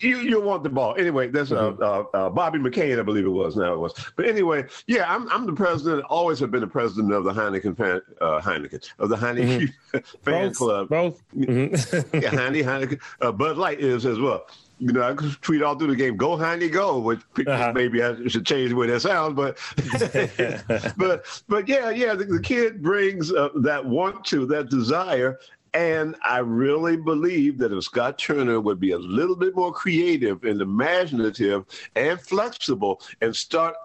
you 0.00 0.18
you 0.18 0.40
want 0.40 0.62
the 0.62 0.68
ball 0.68 0.94
anyway. 0.98 1.28
That's 1.28 1.52
uh, 1.52 1.72
mm-hmm. 1.72 1.82
uh, 1.82 2.26
uh, 2.26 2.30
Bobby 2.30 2.58
McCain, 2.58 2.98
I 2.98 3.02
believe 3.02 3.24
it 3.24 3.30
was. 3.30 3.56
Now 3.56 3.74
it 3.74 3.78
was, 3.78 3.94
but 4.16 4.26
anyway, 4.26 4.64
yeah, 4.86 5.12
I'm 5.12 5.28
I'm 5.30 5.46
the 5.46 5.52
president. 5.52 6.04
Always 6.04 6.38
have 6.40 6.50
been 6.50 6.60
the 6.60 6.66
president 6.66 7.12
of 7.12 7.24
the 7.24 7.32
Heineken 7.32 7.76
fan, 7.76 8.00
uh, 8.20 8.40
Heineken 8.40 8.88
of 8.98 9.08
the 9.08 9.16
Heineken 9.16 9.68
mm-hmm. 9.92 9.98
fan 10.22 10.48
both, 10.48 10.56
club. 10.56 10.88
Both, 10.88 11.22
mm-hmm. 11.36 12.16
yeah, 12.16 12.30
Heineken, 12.30 12.64
Heineken. 12.64 13.00
Uh, 13.20 13.32
Bud 13.32 13.56
Light 13.56 13.80
is 13.80 14.06
as 14.06 14.18
well 14.18 14.46
you 14.82 14.92
know, 14.92 15.02
I 15.02 15.14
could 15.14 15.30
tweet 15.42 15.62
all 15.62 15.76
through 15.76 15.88
the 15.88 15.96
game, 15.96 16.16
"Go 16.16 16.36
Heine, 16.36 16.68
go!" 16.68 16.98
Which 16.98 17.20
uh-huh. 17.46 17.72
maybe 17.72 18.02
I 18.02 18.26
should 18.26 18.44
change 18.44 18.70
the 18.70 18.76
way 18.76 18.88
that 18.88 19.00
sounds, 19.00 19.36
but 19.36 19.56
but 20.96 21.42
but 21.48 21.68
yeah, 21.68 21.90
yeah, 21.90 22.14
the, 22.14 22.24
the 22.24 22.40
kid 22.40 22.82
brings 22.82 23.32
uh, 23.32 23.50
that 23.60 23.84
want 23.84 24.24
to, 24.26 24.44
that 24.46 24.70
desire, 24.70 25.38
and 25.72 26.16
I 26.24 26.38
really 26.38 26.96
believe 26.96 27.58
that 27.58 27.72
if 27.72 27.84
Scott 27.84 28.18
Turner 28.18 28.60
would 28.60 28.80
be 28.80 28.90
a 28.90 28.98
little 28.98 29.36
bit 29.36 29.54
more 29.54 29.72
creative 29.72 30.42
and 30.42 30.60
imaginative 30.60 31.64
and 31.94 32.20
flexible, 32.20 33.00
and 33.20 33.34
start 33.34 33.76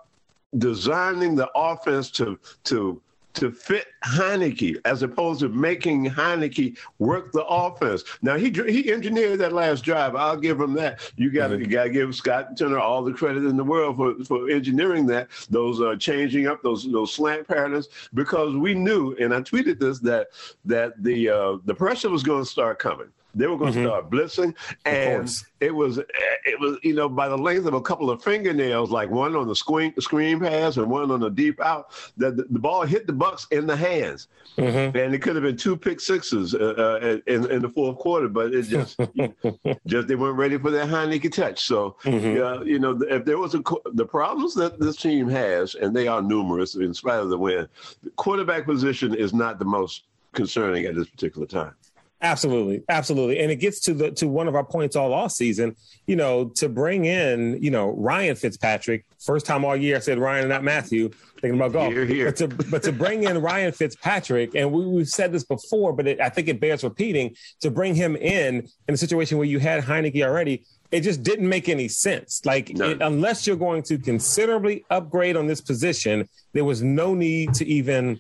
designing 0.58 1.36
the 1.36 1.50
offense 1.54 2.10
to 2.12 2.40
to 2.64 3.00
to 3.38 3.52
fit 3.52 3.88
Heinicke 4.04 4.78
as 4.86 5.04
opposed 5.04 5.40
to 5.42 5.50
making 5.50 6.06
Heinicke 6.06 6.78
work 7.00 7.32
the 7.32 7.46
offense. 7.46 8.04
Now 8.22 8.38
he 8.38 8.50
he 8.50 8.92
engineered 8.92 9.40
that 9.40 9.54
last 9.54 9.84
drive. 9.84 10.16
I'll 10.16 10.38
give 10.38 10.60
him 10.60 10.74
that. 10.74 11.12
You 11.16 11.32
got 11.32 11.48
to 11.48 11.54
mm-hmm. 11.54 11.64
you 11.64 11.68
got 11.70 11.84
to 11.86 11.90
give 11.90 12.16
Scott 12.16 12.58
Turner 12.58 12.80
all 12.80 13.04
the 13.04 13.14
credit 13.14 13.46
in 13.46 13.58
the 13.58 13.64
world 13.64 13.98
for, 13.98 14.16
for 14.26 14.50
engineering 14.50 15.06
that 15.08 15.30
those 15.50 15.82
uh, 15.82 15.96
changing 15.96 16.48
up 16.48 16.62
those 16.64 16.90
those 16.92 17.14
slant 17.14 17.48
patterns 17.48 17.90
because 18.14 18.56
we 18.56 18.74
knew 18.74 19.16
and 19.20 19.34
I 19.34 19.42
tweeted 19.42 19.80
this 19.80 20.00
that 20.00 20.28
that 20.66 21.02
the 21.04 21.30
uh, 21.30 21.58
the 21.66 21.76
pressure 21.76 22.10
was 22.10 22.24
going 22.24 22.44
to 22.44 22.50
start 22.50 22.80
coming. 22.80 23.12
They 23.36 23.46
were 23.46 23.58
going 23.58 23.74
to 23.74 23.80
mm-hmm. 23.80 23.88
start 23.88 24.10
blitzing, 24.10 24.56
and 24.86 25.30
it 25.60 25.74
was 25.74 26.00
it 26.00 26.60
was 26.60 26.78
you 26.82 26.96
know 26.96 27.08
by 27.08 27.28
the 27.30 27.38
length 27.38 27.68
of 27.68 27.74
a 27.74 27.82
couple 27.82 28.10
of 28.10 28.24
fingernails, 28.24 28.90
like 28.90 29.10
one 29.10 29.36
on 29.36 29.48
the 29.48 29.56
screen 29.56 29.94
screen 30.00 30.40
pass 30.40 30.78
and 30.78 30.90
one 30.90 31.12
on 31.12 31.20
the 31.20 31.30
deep 31.30 31.62
out, 31.62 31.92
that 32.18 32.36
the, 32.36 32.44
the, 32.50 32.58
ball 32.60 32.84
hit 32.84 33.06
the 33.06 33.14
Bucks 33.14 33.46
in 33.52 33.68
the 33.68 33.76
hands, 33.76 34.28
mm-hmm. 34.58 34.98
and 34.98 35.14
it 35.14 35.22
could 35.22 35.36
have 35.36 35.44
been 35.44 35.58
two 35.58 35.78
pick 35.78 36.00
sixes 36.00 36.56
uh, 36.56 37.00
uh, 37.02 37.18
in 37.28 37.50
in 37.52 37.62
the 37.62 37.70
fourth 37.70 37.98
quarter, 38.00 38.28
but 38.28 38.54
it 38.54 38.64
just 38.64 39.00
just 39.86 40.08
they 40.08 40.16
weren't 40.16 40.38
ready 40.38 40.58
for 40.58 40.72
that 40.72 40.88
Heinicke 40.88 41.32
touch. 41.32 41.64
So 41.64 41.98
mm-hmm. 42.04 42.42
uh, 42.42 42.64
you 42.64 42.80
know 42.80 43.00
if 43.10 43.24
there 43.24 43.38
was 43.38 43.54
a 43.54 43.62
the 43.94 44.06
problems 44.06 44.56
that 44.56 44.80
this 44.80 44.96
team 44.96 45.28
has, 45.30 45.76
and 45.76 45.96
they 45.96 46.08
are 46.08 46.22
numerous 46.22 46.76
in 46.76 46.94
spite 46.94 47.20
of 47.20 47.30
the 47.30 47.38
win, 47.38 47.68
the 48.02 48.10
quarterback 48.12 48.66
position 48.66 49.14
is 49.14 49.34
not 49.34 49.60
the 49.60 49.66
most 49.66 50.04
concerning 50.34 50.86
at 50.86 50.96
this 50.96 51.10
particular 51.10 51.46
time. 51.46 51.74
Absolutely, 52.20 52.82
absolutely, 52.90 53.40
and 53.40 53.52
it 53.52 53.58
gets 53.58 53.80
to 53.82 53.94
the 53.94 54.12
to 54.12 54.28
one 54.28 54.48
of 54.48 54.56
our 54.56 54.64
points 54.64 54.96
all 54.96 55.14
off 55.14 55.32
season. 55.32 55.76
You 56.08 56.16
know, 56.16 56.46
to 56.56 56.68
bring 56.68 57.06
in 57.06 57.62
you 57.62 57.70
know 57.70 57.92
Ryan 57.92 58.36
Fitzpatrick, 58.36 59.06
first 59.20 59.46
time 59.46 59.64
all 59.64 59.76
year 59.76 59.98
I 59.98 60.00
said 60.00 60.18
Ryan, 60.18 60.42
and 60.42 60.50
not 60.50 60.64
Matthew. 60.64 61.10
Thinking 61.40 61.60
about 61.60 61.74
golf, 61.74 61.94
here, 61.94 62.06
here. 62.06 62.26
but 62.26 62.36
to 62.38 62.48
but 62.48 62.84
to 62.84 62.92
bring 62.92 63.24
in 63.24 63.40
Ryan 63.40 63.72
Fitzpatrick, 63.72 64.56
and 64.56 64.72
we, 64.72 64.98
have 64.98 65.10
said 65.10 65.32
this 65.32 65.44
before, 65.44 65.94
but 65.94 66.08
it, 66.08 66.20
I 66.20 66.30
think 66.30 66.48
it 66.48 66.60
bears 66.60 66.84
repeating. 66.84 67.36
To 67.62 67.70
bring 67.70 67.94
him 67.94 68.16
in 68.16 68.68
in 68.88 68.94
a 68.96 68.98
situation 68.98 69.38
where 69.38 69.46
you 69.46 69.60
had 69.60 69.84
Heinicke 69.84 70.26
already, 70.26 70.66
it 70.92 71.02
just 71.02 71.22
didn't 71.22 71.48
make 71.48 71.70
any 71.70 71.88
sense. 71.88 72.42
Like, 72.46 72.72
it, 72.72 73.02
unless 73.02 73.46
you're 73.46 73.58
going 73.58 73.84
to 73.84 74.00
considerably 74.00 74.86
upgrade 74.90 75.36
on 75.36 75.46
this 75.46 75.62
position, 75.62 76.28
there 76.54 76.66
was 76.66 76.82
no 76.82 77.14
need 77.14 77.54
to 77.56 77.66
even 77.68 78.20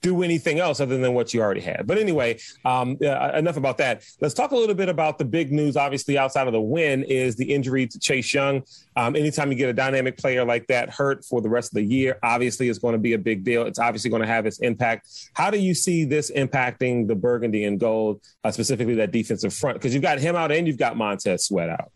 do 0.00 0.22
anything 0.22 0.58
else 0.58 0.80
other 0.80 0.96
than 0.96 1.14
what 1.14 1.34
you 1.34 1.40
already 1.40 1.60
had. 1.60 1.86
But 1.86 1.98
anyway, 1.98 2.38
um, 2.64 2.96
uh, 3.02 3.32
enough 3.34 3.56
about 3.56 3.78
that. 3.78 4.04
Let's 4.20 4.34
talk 4.34 4.52
a 4.52 4.56
little 4.56 4.74
bit 4.74 4.88
about 4.88 5.18
the 5.18 5.24
big 5.24 5.52
news. 5.52 5.76
Obviously, 5.76 6.16
outside 6.16 6.46
of 6.46 6.52
the 6.52 6.60
win, 6.60 7.04
is 7.04 7.36
the 7.36 7.52
injury 7.52 7.86
to 7.86 7.98
Chase 7.98 8.32
Young. 8.32 8.62
Um, 8.96 9.14
anytime 9.14 9.50
you 9.52 9.58
get 9.58 9.68
a 9.68 9.74
dynamic 9.74 10.16
player 10.16 10.44
like 10.44 10.66
that 10.68 10.90
hurt 10.90 11.24
for 11.24 11.40
the 11.40 11.48
rest 11.48 11.72
of 11.72 11.74
the 11.76 11.84
year, 11.84 12.18
obviously 12.22 12.68
it's 12.68 12.78
going 12.78 12.94
to 12.94 12.98
be 12.98 13.12
a 13.12 13.18
big 13.18 13.44
deal. 13.44 13.66
It's 13.66 13.78
obviously 13.78 14.10
going 14.10 14.22
to 14.22 14.28
have 14.28 14.46
its 14.46 14.58
impact. 14.60 15.08
How 15.34 15.50
do 15.50 15.58
you 15.58 15.74
see 15.74 16.04
this 16.04 16.30
impacting 16.30 17.06
the 17.06 17.14
Burgundy 17.14 17.64
and 17.64 17.78
Gold, 17.78 18.22
uh, 18.44 18.50
specifically 18.50 18.94
that 18.96 19.12
defensive 19.12 19.54
front? 19.54 19.76
Because 19.76 19.94
you've 19.94 20.02
got 20.02 20.18
him 20.18 20.36
out 20.36 20.50
and 20.50 20.66
you've 20.66 20.78
got 20.78 20.96
Montez 20.96 21.44
Sweat 21.44 21.68
out. 21.68 21.92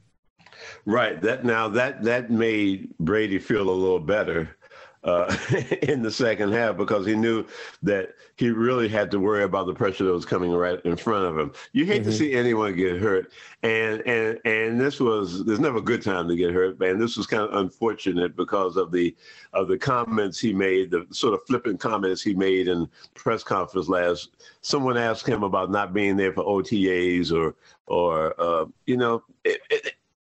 Right. 0.85 1.21
That 1.23 1.45
now 1.45 1.69
that 1.69 2.03
that 2.05 2.31
made 2.31 2.97
Brady 2.99 3.39
feel 3.39 3.69
a 3.69 3.71
little 3.71 3.99
better 3.99 4.57
uh, 5.05 5.37
in 5.83 6.03
the 6.03 6.11
second 6.11 6.53
half 6.53 6.77
because 6.77 7.05
he 7.07 7.15
knew 7.15 7.45
that 7.83 8.15
he 8.37 8.51
really 8.51 8.89
had 8.89 9.11
to 9.11 9.19
worry 9.19 9.43
about 9.43 9.67
the 9.67 9.75
pressure 9.75 10.05
that 10.05 10.13
was 10.13 10.25
coming 10.25 10.53
right 10.53 10.81
in 10.85 10.97
front 10.97 11.25
of 11.25 11.39
him. 11.39 11.53
You 11.73 11.85
hate 11.85 12.03
mm-hmm. 12.03 12.11
to 12.11 12.17
see 12.17 12.35
anyone 12.35 12.77
get 12.77 13.01
hurt, 13.01 13.33
and 13.63 14.01
and 14.07 14.39
and 14.45 14.81
this 14.81 15.01
was 15.01 15.45
there's 15.45 15.61
never 15.61 15.79
a 15.79 15.83
good 15.83 16.03
time 16.03 16.29
to 16.29 16.37
get 16.37 16.53
hurt, 16.53 16.81
and 16.81 17.01
this 17.01 17.17
was 17.17 17.27
kind 17.27 17.43
of 17.43 17.55
unfortunate 17.55 18.37
because 18.37 18.77
of 18.77 18.93
the 18.93 19.15
of 19.53 19.69
the 19.69 19.79
comments 19.79 20.39
he 20.39 20.53
made, 20.53 20.91
the 20.91 21.07
sort 21.11 21.35
of 21.35 21.45
flippant 21.47 21.81
comments 21.81 22.23
he 22.23 22.35
made 22.35 22.69
in 22.69 22.89
press 23.15 23.43
conference 23.43 23.89
last. 23.89 24.31
Someone 24.61 24.97
asked 24.97 25.27
him 25.27 25.43
about 25.43 25.71
not 25.71 25.93
being 25.93 26.17
there 26.17 26.33
for 26.33 26.45
OTAs 26.45 27.33
or 27.33 27.55
or 27.87 28.41
uh, 28.41 28.67
you 28.87 28.97
know 28.97 29.23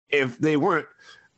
if 0.09 0.37
they 0.39 0.57
weren't 0.57 0.87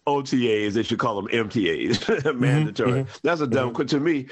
OTAs, 0.08 0.74
they 0.74 0.84
should 0.84 1.00
call 1.00 1.22
them 1.22 1.27
MTAs, 1.27 1.89
mm-hmm, 2.00 2.39
mandatory. 2.39 3.03
Mm-hmm. 3.03 3.17
That's 3.24 3.41
a 3.41 3.48
dumb. 3.48 3.74
Mm-hmm. 3.74 3.86
To 3.86 4.00
me, 4.00 4.27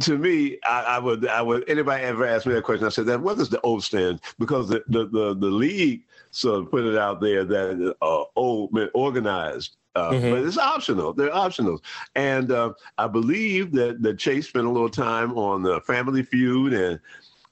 to 0.00 0.18
me, 0.18 0.58
I, 0.64 0.82
I, 0.82 0.98
would, 0.98 1.26
I 1.26 1.42
would. 1.42 1.68
Anybody 1.68 2.04
ever 2.04 2.26
ask 2.26 2.46
me 2.46 2.54
that 2.54 2.64
question? 2.64 2.86
I 2.86 2.90
said 2.90 3.06
that. 3.06 3.20
What 3.20 3.38
does 3.38 3.48
the 3.48 3.60
O 3.62 3.78
stand? 3.80 4.20
Because 4.38 4.68
the 4.68 4.82
the 4.88 5.06
the, 5.06 5.34
the 5.34 5.46
league 5.46 6.04
sort 6.30 6.60
of 6.60 6.70
put 6.70 6.84
it 6.84 6.96
out 6.96 7.20
there 7.20 7.44
that 7.44 7.96
uh, 8.00 8.24
O 8.36 8.68
meant 8.72 8.90
organized. 8.94 9.76
Uh, 9.94 10.12
mm-hmm. 10.12 10.30
But 10.30 10.44
it's 10.44 10.58
optional. 10.58 11.12
They're 11.12 11.34
optional, 11.34 11.82
and 12.14 12.52
uh, 12.52 12.74
I 12.98 13.08
believe 13.08 13.72
that 13.72 14.00
that 14.02 14.18
Chase 14.18 14.46
spent 14.48 14.66
a 14.66 14.70
little 14.70 14.90
time 14.90 15.36
on 15.36 15.62
the 15.62 15.80
Family 15.80 16.22
Feud 16.22 16.72
and 16.72 17.00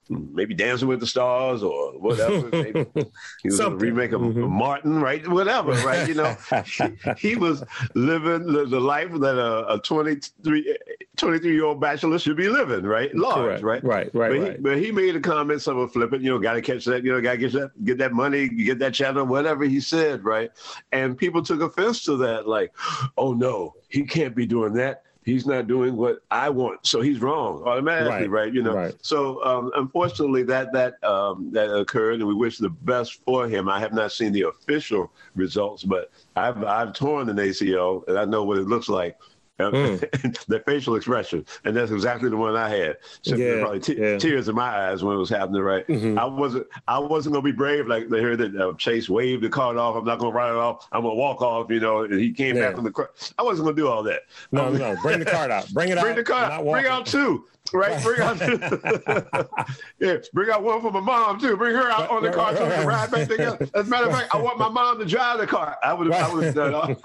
maybe 0.08 0.54
Dancing 0.54 0.88
with 0.88 1.00
the 1.00 1.06
Stars 1.06 1.62
or 1.62 1.92
whatever. 1.98 2.48
Maybe 2.48 2.86
he 3.42 3.48
was 3.48 3.56
Something. 3.56 3.88
a 3.88 3.92
remake 3.92 4.12
of 4.12 4.20
mm-hmm. 4.20 4.44
Martin, 4.44 5.00
right? 5.00 5.26
Whatever, 5.26 5.72
right? 5.72 6.08
You 6.08 6.14
know, 6.14 6.36
he, 6.64 7.28
he, 7.30 7.36
was 7.36 7.64
living 7.94 8.52
the, 8.52 8.66
the 8.66 8.80
life 8.80 9.12
that 9.12 9.38
a, 9.38 9.74
a 9.74 9.78
23, 9.80 10.76
23 11.16 11.52
year 11.52 11.64
old 11.64 11.80
bachelor 11.80 12.18
should 12.18 12.36
be 12.36 12.48
living, 12.48 12.84
right? 12.84 13.14
Large, 13.14 13.62
right? 13.62 13.82
Right, 13.82 13.84
right, 13.84 14.12
but, 14.14 14.20
right. 14.20 14.52
He, 14.52 14.58
but 14.58 14.78
he 14.78 14.92
made 14.92 15.16
a 15.16 15.20
comment, 15.20 15.62
some 15.62 15.78
of 15.78 15.92
flippant, 15.92 16.22
you 16.22 16.30
know, 16.30 16.38
got 16.38 16.54
to 16.54 16.62
catch 16.62 16.84
that, 16.84 17.04
you 17.04 17.12
know, 17.12 17.20
got 17.20 17.32
to 17.32 17.38
get 17.38 17.52
that, 17.52 17.84
get 17.84 17.98
that 17.98 18.12
money, 18.12 18.48
get 18.48 18.78
that 18.78 18.94
channel, 18.94 19.26
whatever 19.26 19.64
he 19.64 19.80
said, 19.80 20.24
right? 20.24 20.50
And 20.92 21.16
people 21.16 21.42
took 21.42 21.60
offense 21.60 22.04
to 22.04 22.16
that, 22.18 22.46
like, 22.46 22.72
oh 23.16 23.32
no, 23.32 23.74
he 23.88 24.04
can't 24.04 24.34
be 24.34 24.46
doing 24.46 24.72
that 24.74 25.02
he's 25.26 25.44
not 25.44 25.66
doing 25.66 25.96
what 25.96 26.20
I 26.30 26.48
want, 26.48 26.86
so 26.86 27.02
he's 27.02 27.20
wrong 27.20 27.62
automatically, 27.64 28.28
right? 28.28 28.44
right 28.44 28.54
you 28.54 28.62
know. 28.62 28.74
Right. 28.74 28.94
So 29.02 29.44
um, 29.44 29.70
unfortunately, 29.74 30.44
that 30.44 30.72
that 30.72 31.02
um, 31.04 31.50
that 31.52 31.68
occurred, 31.68 32.20
and 32.20 32.28
we 32.28 32.34
wish 32.34 32.56
the 32.56 32.70
best 32.70 33.20
for 33.24 33.46
him. 33.46 33.68
I 33.68 33.80
have 33.80 33.92
not 33.92 34.12
seen 34.12 34.32
the 34.32 34.42
official 34.42 35.12
results, 35.34 35.82
but 35.82 36.10
I've 36.36 36.64
I've 36.64 36.94
torn 36.94 37.28
an 37.28 37.36
ACL, 37.36 38.06
and 38.08 38.18
I 38.18 38.24
know 38.24 38.44
what 38.44 38.56
it 38.56 38.68
looks 38.68 38.88
like. 38.88 39.18
Mm. 39.58 40.44
the 40.48 40.60
facial 40.60 40.96
expression, 40.96 41.44
and 41.64 41.74
that's 41.74 41.90
exactly 41.90 42.28
the 42.28 42.36
one 42.36 42.56
I 42.56 42.68
had. 42.68 42.98
So 43.22 43.36
yeah, 43.36 43.60
probably 43.60 43.80
t- 43.80 43.98
yeah. 43.98 44.18
tears 44.18 44.48
in 44.48 44.54
my 44.54 44.90
eyes 44.90 45.02
when 45.02 45.16
it 45.16 45.18
was 45.18 45.30
happening. 45.30 45.62
Right, 45.62 45.86
mm-hmm. 45.86 46.18
I 46.18 46.24
wasn't. 46.26 46.66
I 46.86 46.98
wasn't 46.98 47.34
gonna 47.34 47.42
be 47.42 47.52
brave 47.52 47.86
like 47.86 48.08
they 48.08 48.20
heard 48.20 48.38
that 48.38 48.54
uh, 48.54 48.74
Chase 48.74 49.08
waved 49.08 49.42
the 49.42 49.48
card 49.48 49.78
off. 49.78 49.96
I'm 49.96 50.04
not 50.04 50.18
gonna 50.18 50.34
write 50.34 50.50
it 50.50 50.56
off. 50.56 50.86
I'm 50.92 51.02
gonna 51.02 51.14
walk 51.14 51.40
off. 51.40 51.70
You 51.70 51.80
know, 51.80 52.04
and 52.04 52.20
he 52.20 52.32
came 52.32 52.56
yeah. 52.56 52.66
back 52.66 52.74
from 52.74 52.84
the. 52.84 52.90
crowd. 52.90 53.08
I 53.38 53.42
wasn't 53.42 53.66
gonna 53.66 53.76
do 53.76 53.88
all 53.88 54.02
that. 54.02 54.22
No, 54.52 54.70
no, 54.70 54.94
bring 55.00 55.20
the 55.20 55.24
card 55.24 55.50
out. 55.50 55.72
Bring 55.72 55.88
it 55.88 55.98
bring 55.98 55.98
out. 55.98 56.04
Bring 56.04 56.16
the 56.16 56.24
card. 56.24 56.64
Bring 56.64 56.86
out 56.86 57.06
two 57.06 57.46
right? 57.72 58.02
Bring 58.02 58.20
out, 58.20 58.40
yeah, 60.00 60.16
bring 60.32 60.50
out 60.50 60.62
one 60.62 60.80
for 60.80 60.90
my 60.90 61.00
mom 61.00 61.40
too. 61.40 61.56
Bring 61.56 61.74
her 61.74 61.90
out 61.90 62.10
on 62.10 62.22
the 62.22 62.30
car 62.30 62.56
so 62.56 62.64
we 62.64 62.70
can 62.70 62.86
ride 62.86 63.10
back 63.10 63.28
together. 63.28 63.68
As 63.74 63.86
a 63.86 63.90
matter 63.90 64.06
of 64.06 64.12
fact, 64.12 64.34
I 64.34 64.38
want 64.38 64.58
my 64.58 64.68
mom 64.68 64.98
to 64.98 65.04
drive 65.04 65.38
the 65.38 65.46
car. 65.46 65.76
I 65.82 65.92
would 65.92 66.12
have, 66.12 66.30
I 66.30 66.34
would 66.34 66.44
have 66.44 66.54
done 66.54 66.74
all, 66.74 66.96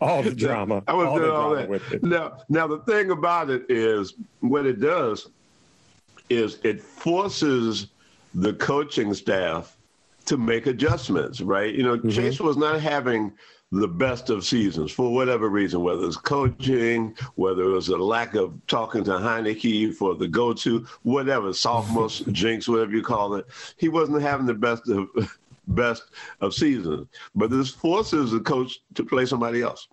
all 0.00 0.22
the 0.22 0.34
drama. 0.34 0.82
I 0.86 0.94
would 0.94 1.08
have 1.08 1.20
done 1.20 1.30
all 1.30 1.54
that. 1.54 2.02
Now, 2.02 2.38
now 2.48 2.66
the 2.66 2.78
thing 2.80 3.10
about 3.10 3.50
it 3.50 3.66
is, 3.68 4.14
what 4.40 4.66
it 4.66 4.80
does 4.80 5.28
is 6.28 6.58
it 6.62 6.80
forces 6.80 7.88
the 8.34 8.52
coaching 8.54 9.12
staff 9.14 9.76
to 10.26 10.36
make 10.36 10.66
adjustments, 10.66 11.40
right? 11.40 11.74
You 11.74 11.82
know, 11.82 11.96
mm-hmm. 11.96 12.10
Chase 12.10 12.40
was 12.40 12.56
not 12.56 12.80
having 12.80 13.32
the 13.72 13.88
best 13.88 14.30
of 14.30 14.44
seasons 14.44 14.90
for 14.90 15.12
whatever 15.12 15.48
reason, 15.48 15.82
whether 15.82 16.04
it's 16.04 16.16
coaching, 16.16 17.16
whether 17.36 17.62
it 17.62 17.72
was 17.72 17.88
a 17.88 17.96
lack 17.96 18.34
of 18.34 18.54
talking 18.66 19.04
to 19.04 19.12
Heinicke 19.12 19.94
for 19.94 20.16
the 20.16 20.26
go-to, 20.26 20.86
whatever, 21.02 21.52
sophomore 21.52 22.08
jinx, 22.32 22.68
whatever 22.68 22.92
you 22.92 23.02
call 23.02 23.34
it. 23.34 23.46
He 23.76 23.88
wasn't 23.88 24.22
having 24.22 24.46
the 24.46 24.54
best 24.54 24.88
of 24.88 25.08
best 25.68 26.04
of 26.40 26.52
seasons. 26.52 27.06
But 27.34 27.50
this 27.50 27.70
forces 27.70 28.32
the 28.32 28.40
coach 28.40 28.80
to 28.94 29.04
play 29.04 29.24
somebody 29.24 29.62
else. 29.62 29.86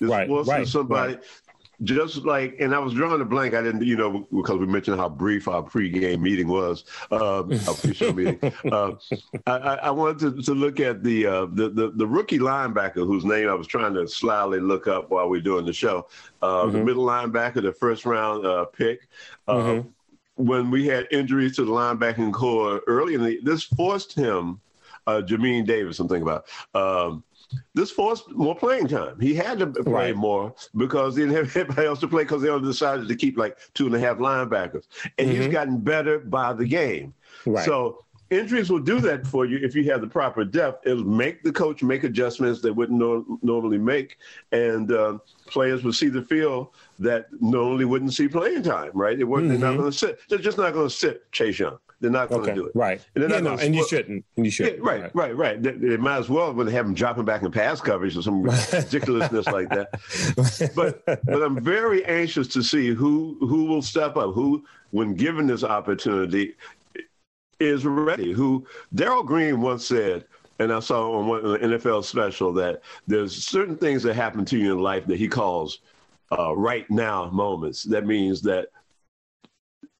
This 0.00 0.08
right, 0.08 0.26
forces 0.26 0.52
right, 0.52 0.68
somebody 0.68 1.14
right 1.14 1.24
just 1.84 2.24
like, 2.24 2.56
and 2.58 2.74
I 2.74 2.78
was 2.78 2.92
drawing 2.92 3.20
a 3.20 3.24
blank. 3.24 3.54
I 3.54 3.62
didn't, 3.62 3.82
you 3.82 3.96
know, 3.96 4.26
because 4.32 4.58
we 4.58 4.66
mentioned 4.66 4.98
how 4.98 5.08
brief 5.08 5.46
our 5.46 5.62
pregame 5.62 6.20
meeting 6.20 6.48
was, 6.48 6.84
uh, 7.10 7.38
our 7.68 7.74
pre-show 7.74 8.12
meeting. 8.12 8.52
Uh, 8.70 8.92
I, 9.46 9.56
I, 9.56 9.90
wanted 9.90 10.36
to, 10.36 10.42
to 10.42 10.54
look 10.54 10.80
at 10.80 11.02
the, 11.04 11.26
uh, 11.26 11.46
the, 11.52 11.70
the 11.70 11.90
the 11.94 12.06
rookie 12.06 12.38
linebacker 12.38 13.06
whose 13.06 13.24
name 13.24 13.48
I 13.48 13.54
was 13.54 13.66
trying 13.66 13.94
to 13.94 14.06
slyly 14.08 14.60
look 14.60 14.88
up 14.88 15.10
while 15.10 15.28
we 15.28 15.38
are 15.38 15.42
doing 15.42 15.64
the 15.64 15.72
show. 15.72 16.08
Uh, 16.42 16.64
mm-hmm. 16.64 16.72
The 16.72 16.84
middle 16.84 17.06
linebacker, 17.06 17.62
the 17.62 17.72
first 17.72 18.04
round 18.04 18.44
uh, 18.44 18.64
pick. 18.66 19.08
Uh, 19.46 19.54
mm-hmm. 19.54 19.88
When 20.36 20.70
we 20.70 20.86
had 20.86 21.08
injuries 21.10 21.56
to 21.56 21.64
the 21.64 21.72
linebacking 21.72 22.32
core 22.32 22.80
early 22.86 23.14
in 23.14 23.24
the, 23.24 23.40
this 23.42 23.64
forced 23.64 24.14
him, 24.14 24.60
uh, 25.06 25.22
Jamin 25.24 25.66
Davis, 25.66 25.98
I'm 25.98 26.08
thinking 26.08 26.28
about. 26.28 26.46
Um, 26.74 27.24
this 27.74 27.90
forced 27.90 28.30
more 28.30 28.54
playing 28.54 28.88
time. 28.88 29.18
He 29.20 29.34
had 29.34 29.58
to 29.60 29.66
play 29.66 30.12
right. 30.12 30.16
more 30.16 30.54
because 30.76 31.16
he 31.16 31.22
didn't 31.22 31.36
have 31.36 31.56
anybody 31.56 31.86
else 31.86 32.00
to 32.00 32.08
play 32.08 32.24
because 32.24 32.42
they 32.42 32.48
only 32.48 32.68
decided 32.68 33.08
to 33.08 33.16
keep 33.16 33.38
like 33.38 33.58
two 33.74 33.86
and 33.86 33.94
a 33.94 34.00
half 34.00 34.18
linebackers. 34.18 34.84
And 35.18 35.28
mm-hmm. 35.28 35.42
he's 35.42 35.52
gotten 35.52 35.78
better 35.78 36.18
by 36.18 36.52
the 36.52 36.66
game. 36.66 37.14
Right. 37.46 37.64
So 37.64 38.04
injuries 38.30 38.70
will 38.70 38.80
do 38.80 39.00
that 39.00 39.26
for 39.26 39.44
you 39.44 39.58
if 39.62 39.74
you 39.74 39.90
have 39.90 40.00
the 40.00 40.06
proper 40.06 40.44
depth. 40.44 40.86
It'll 40.86 41.04
make 41.04 41.42
the 41.42 41.52
coach 41.52 41.82
make 41.82 42.04
adjustments 42.04 42.60
they 42.60 42.70
wouldn't 42.70 42.98
no- 42.98 43.38
normally 43.42 43.78
make, 43.78 44.18
and 44.52 44.92
uh, 44.92 45.18
players 45.46 45.84
will 45.84 45.92
see 45.92 46.08
the 46.08 46.22
field 46.22 46.68
that 46.98 47.26
normally 47.40 47.84
wouldn't 47.84 48.14
see 48.14 48.28
playing 48.28 48.62
time. 48.62 48.90
Right? 48.94 49.16
They 49.16 49.24
mm-hmm. 49.24 49.48
They're 49.48 49.58
not 49.58 49.68
mm-hmm. 49.68 49.80
going 49.80 49.92
to 49.92 49.98
sit. 49.98 50.18
They're 50.28 50.38
just 50.38 50.58
not 50.58 50.72
going 50.72 50.88
to 50.88 50.94
sit 50.94 51.30
Chase 51.32 51.58
Young. 51.58 51.78
They're 52.00 52.10
not 52.10 52.28
going 52.28 52.44
to 52.44 52.50
okay. 52.50 52.54
do 52.54 52.66
it. 52.66 52.72
Right. 52.76 53.00
And, 53.16 53.28
yeah, 53.28 53.40
no, 53.40 53.54
and 53.54 53.74
you 53.74 53.86
shouldn't. 53.88 54.24
And 54.36 54.46
you 54.46 54.52
shouldn't. 54.52 54.76
Yeah, 54.76 54.88
right, 54.88 55.02
right, 55.02 55.14
right, 55.14 55.36
right. 55.36 55.62
They, 55.62 55.72
they, 55.72 55.96
might 55.96 56.18
as 56.18 56.28
well 56.28 56.52
when 56.54 56.66
they 56.66 56.72
have 56.72 56.86
them 56.86 56.94
dropping 56.94 57.24
back 57.24 57.42
in 57.42 57.50
pass 57.50 57.80
coverage 57.80 58.16
or 58.16 58.22
some 58.22 58.42
ridiculousness 58.72 59.46
like 59.46 59.68
that. 59.70 59.90
But 60.76 61.04
but 61.04 61.42
I'm 61.42 61.60
very 61.60 62.04
anxious 62.04 62.46
to 62.48 62.62
see 62.62 62.94
who 62.94 63.36
who 63.40 63.64
will 63.64 63.82
step 63.82 64.16
up, 64.16 64.32
who, 64.32 64.64
when 64.90 65.14
given 65.14 65.48
this 65.48 65.64
opportunity, 65.64 66.54
is 67.60 67.84
ready. 67.84 68.32
Who 68.32 68.66
Darrell 68.94 69.22
Green 69.22 69.60
once 69.60 69.86
said, 69.86 70.24
and 70.58 70.72
I 70.72 70.80
saw 70.80 71.12
on 71.18 71.26
one 71.26 71.44
an 71.44 71.70
NFL 71.72 72.04
special 72.04 72.52
that 72.54 72.82
there's 73.06 73.46
certain 73.46 73.76
things 73.76 74.02
that 74.02 74.14
happen 74.14 74.44
to 74.46 74.58
you 74.58 74.72
in 74.72 74.82
life 74.82 75.06
that 75.06 75.18
he 75.18 75.28
calls 75.28 75.80
uh, 76.36 76.54
right 76.56 76.88
now 76.90 77.30
moments. 77.30 77.82
That 77.84 78.06
means 78.06 78.42
that 78.42 78.68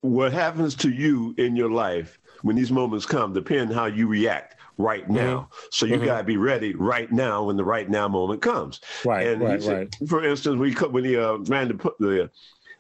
what 0.00 0.32
happens 0.32 0.74
to 0.76 0.90
you 0.90 1.34
in 1.38 1.56
your 1.56 1.70
life 1.70 2.18
when 2.42 2.56
these 2.56 2.70
moments 2.70 3.04
come 3.04 3.32
depend 3.32 3.72
how 3.72 3.86
you 3.86 4.06
react 4.06 4.56
right 4.78 5.04
mm-hmm. 5.04 5.14
now. 5.14 5.36
Mm-hmm. 5.36 5.66
So 5.70 5.86
you 5.86 5.96
mm-hmm. 5.96 6.04
got 6.04 6.18
to 6.18 6.24
be 6.24 6.36
ready 6.36 6.74
right 6.74 7.10
now 7.10 7.44
when 7.44 7.56
the 7.56 7.64
right 7.64 7.88
now 7.88 8.08
moment 8.08 8.40
comes. 8.42 8.80
Right, 9.04 9.26
and 9.26 9.42
right, 9.42 9.62
said, 9.62 9.76
right. 10.00 10.08
For 10.08 10.24
instance, 10.24 10.58
when 10.58 10.72
he, 10.72 10.86
when 10.86 11.04
he 11.04 11.16
uh, 11.16 11.38
ran 11.38 11.68
the, 11.68 11.92
the 11.98 12.30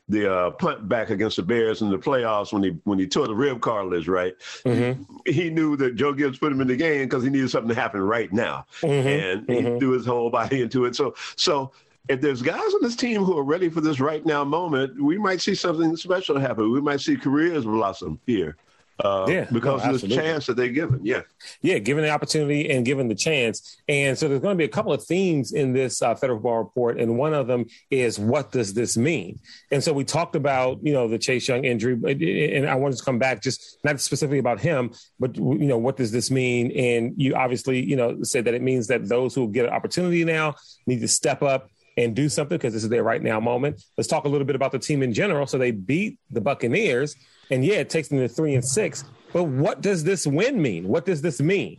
the 0.08 0.32
uh, 0.32 0.50
punt 0.52 0.88
back 0.88 1.10
against 1.10 1.36
the 1.36 1.42
Bears 1.42 1.82
in 1.82 1.90
the 1.90 1.98
playoffs 1.98 2.52
when 2.52 2.62
he 2.62 2.70
when 2.84 2.98
he 2.98 3.06
tore 3.06 3.26
the 3.26 3.34
rib 3.34 3.60
cartilage, 3.60 4.08
right? 4.08 4.34
Mm-hmm. 4.64 5.02
He, 5.26 5.50
knew 5.50 5.76
that 5.76 5.96
Joe 5.96 6.12
Gibbs 6.12 6.38
put 6.38 6.52
him 6.52 6.60
in 6.60 6.68
the 6.68 6.76
game 6.76 7.06
because 7.06 7.24
he 7.24 7.30
needed 7.30 7.50
something 7.50 7.68
to 7.68 7.74
happen 7.74 8.00
right 8.00 8.32
now, 8.32 8.66
mm-hmm. 8.80 9.08
and 9.08 9.48
he 9.48 9.56
mm-hmm. 9.56 9.78
threw 9.78 9.92
his 9.92 10.06
whole 10.06 10.30
body 10.30 10.62
into 10.62 10.84
it. 10.84 10.96
So 10.96 11.14
so 11.36 11.72
if 12.08 12.20
there's 12.20 12.42
guys 12.42 12.74
on 12.74 12.82
this 12.82 12.96
team 12.96 13.22
who 13.22 13.36
are 13.36 13.44
ready 13.44 13.68
for 13.68 13.80
this 13.80 14.00
right 14.00 14.24
now 14.24 14.44
moment, 14.44 15.00
we 15.00 15.18
might 15.18 15.40
see 15.40 15.54
something 15.54 15.96
special 15.96 16.38
happen. 16.38 16.72
We 16.72 16.80
might 16.80 17.00
see 17.00 17.16
careers 17.16 17.64
blossom 17.64 18.18
here. 18.26 18.56
Uh, 19.04 19.26
yeah, 19.28 19.46
because 19.52 19.84
no, 19.84 19.94
of 19.94 20.00
this 20.00 20.10
chance 20.10 20.46
that 20.46 20.56
they're 20.56 20.68
given. 20.68 21.00
Yeah. 21.04 21.22
Yeah, 21.62 21.78
given 21.78 22.02
the 22.02 22.10
opportunity 22.10 22.68
and 22.70 22.84
given 22.84 23.06
the 23.06 23.14
chance. 23.14 23.76
And 23.88 24.18
so 24.18 24.26
there's 24.26 24.40
going 24.40 24.54
to 24.54 24.58
be 24.58 24.64
a 24.64 24.68
couple 24.68 24.92
of 24.92 25.04
themes 25.04 25.52
in 25.52 25.72
this 25.72 26.02
uh, 26.02 26.16
federal 26.16 26.40
ball 26.40 26.58
report. 26.58 26.98
And 26.98 27.16
one 27.16 27.32
of 27.32 27.46
them 27.46 27.66
is 27.90 28.18
what 28.18 28.50
does 28.50 28.74
this 28.74 28.96
mean? 28.96 29.38
And 29.70 29.84
so 29.84 29.92
we 29.92 30.02
talked 30.04 30.34
about, 30.34 30.78
you 30.82 30.92
know, 30.92 31.06
the 31.06 31.18
Chase 31.18 31.46
Young 31.46 31.64
injury. 31.64 32.56
And 32.56 32.68
I 32.68 32.74
wanted 32.74 32.98
to 32.98 33.04
come 33.04 33.20
back 33.20 33.40
just 33.40 33.78
not 33.84 34.00
specifically 34.00 34.38
about 34.38 34.60
him, 34.60 34.92
but, 35.20 35.36
you 35.36 35.58
know, 35.58 35.78
what 35.78 35.96
does 35.96 36.10
this 36.10 36.30
mean? 36.30 36.72
And 36.72 37.14
you 37.16 37.36
obviously, 37.36 37.84
you 37.84 37.94
know, 37.94 38.22
said 38.24 38.46
that 38.46 38.54
it 38.54 38.62
means 38.62 38.88
that 38.88 39.08
those 39.08 39.34
who 39.34 39.48
get 39.52 39.66
an 39.66 39.72
opportunity 39.72 40.24
now 40.24 40.54
need 40.86 41.00
to 41.00 41.08
step 41.08 41.42
up 41.42 41.70
and 41.96 42.14
do 42.14 42.28
something 42.28 42.56
because 42.56 42.72
this 42.72 42.84
is 42.84 42.88
their 42.88 43.02
right 43.02 43.22
now 43.22 43.40
moment. 43.40 43.82
Let's 43.96 44.08
talk 44.08 44.24
a 44.24 44.28
little 44.28 44.46
bit 44.46 44.56
about 44.56 44.72
the 44.72 44.78
team 44.78 45.02
in 45.02 45.12
general. 45.12 45.46
So 45.46 45.58
they 45.58 45.72
beat 45.72 46.18
the 46.30 46.40
Buccaneers, 46.40 47.16
and 47.50 47.64
yeah, 47.64 47.76
it 47.76 47.90
takes 47.90 48.08
them 48.08 48.18
to 48.18 48.28
three 48.28 48.54
and 48.54 48.64
six. 48.64 49.04
But 49.32 49.44
what 49.44 49.80
does 49.80 50.04
this 50.04 50.26
win 50.26 50.60
mean? 50.60 50.88
What 50.88 51.04
does 51.04 51.22
this 51.22 51.40
mean? 51.40 51.78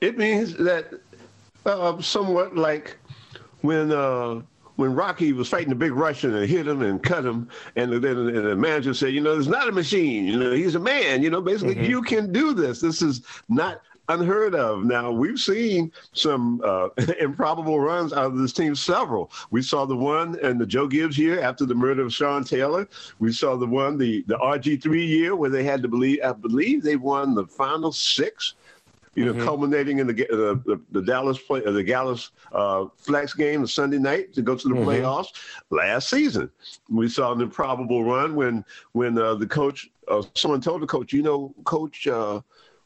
It 0.00 0.18
means 0.18 0.54
that 0.56 0.92
uh, 1.64 2.00
somewhat 2.00 2.56
like 2.56 2.98
when 3.60 3.92
uh, 3.92 4.42
when 4.76 4.94
Rocky 4.94 5.32
was 5.32 5.48
fighting 5.48 5.68
the 5.68 5.74
big 5.74 5.92
Russian 5.92 6.34
and 6.34 6.48
hit 6.48 6.66
him 6.66 6.82
and 6.82 7.02
cut 7.02 7.24
him, 7.24 7.48
and 7.76 7.92
then 7.92 8.16
and 8.16 8.46
the 8.46 8.56
manager 8.56 8.94
said, 8.94 9.12
you 9.12 9.20
know, 9.20 9.38
it's 9.38 9.46
not 9.46 9.68
a 9.68 9.72
machine. 9.72 10.24
You 10.26 10.38
know, 10.38 10.52
he's 10.52 10.74
a 10.74 10.80
man. 10.80 11.22
You 11.22 11.30
know, 11.30 11.40
basically, 11.40 11.76
mm-hmm. 11.76 11.84
you 11.84 12.02
can 12.02 12.32
do 12.32 12.52
this. 12.52 12.80
This 12.80 13.02
is 13.02 13.22
not 13.48 13.82
unheard 14.08 14.54
of. 14.54 14.84
Now 14.84 15.10
we've 15.10 15.38
seen 15.38 15.92
some 16.12 16.60
uh, 16.64 16.88
improbable 17.20 17.80
runs 17.80 18.12
out 18.12 18.26
of 18.26 18.38
this 18.38 18.52
team. 18.52 18.74
Several. 18.74 19.30
We 19.50 19.62
saw 19.62 19.84
the 19.84 19.96
one 19.96 20.38
in 20.40 20.58
the 20.58 20.66
Joe 20.66 20.86
Gibbs 20.86 21.18
year 21.18 21.40
after 21.40 21.64
the 21.64 21.74
murder 21.74 22.02
of 22.02 22.12
Sean 22.12 22.44
Taylor. 22.44 22.88
We 23.18 23.32
saw 23.32 23.56
the 23.56 23.66
one 23.66 23.98
the 23.98 24.24
the 24.26 24.38
RG 24.38 24.82
three 24.82 25.06
year 25.06 25.36
where 25.36 25.50
they 25.50 25.64
had 25.64 25.82
to 25.82 25.88
believe. 25.88 26.20
I 26.24 26.32
believe 26.32 26.82
they 26.82 26.96
won 26.96 27.34
the 27.34 27.46
final 27.46 27.92
six 27.92 28.54
you 29.14 29.26
know, 29.26 29.32
mm-hmm. 29.32 29.44
culminating 29.44 29.98
in 29.98 30.06
the, 30.06 30.14
the, 30.14 30.80
the 30.90 31.02
Dallas 31.02 31.38
play, 31.38 31.62
uh, 31.64 31.70
the 31.70 31.82
Dallas 31.82 32.30
uh, 32.52 32.86
flex 32.96 33.34
game 33.34 33.60
the 33.60 33.68
Sunday 33.68 33.98
night 33.98 34.32
to 34.34 34.42
go 34.42 34.56
to 34.56 34.68
the 34.68 34.74
mm-hmm. 34.74 34.88
playoffs 34.88 35.28
last 35.70 36.08
season. 36.08 36.50
We 36.88 37.08
saw 37.08 37.32
an 37.32 37.40
improbable 37.40 38.04
run 38.04 38.34
when 38.34 38.64
when 38.92 39.18
uh, 39.18 39.34
the 39.34 39.46
coach, 39.46 39.90
uh, 40.08 40.22
someone 40.34 40.60
told 40.60 40.80
the 40.82 40.86
coach, 40.86 41.12
you 41.12 41.22
know, 41.22 41.54
coach, 41.64 42.06
uh, 42.06 42.40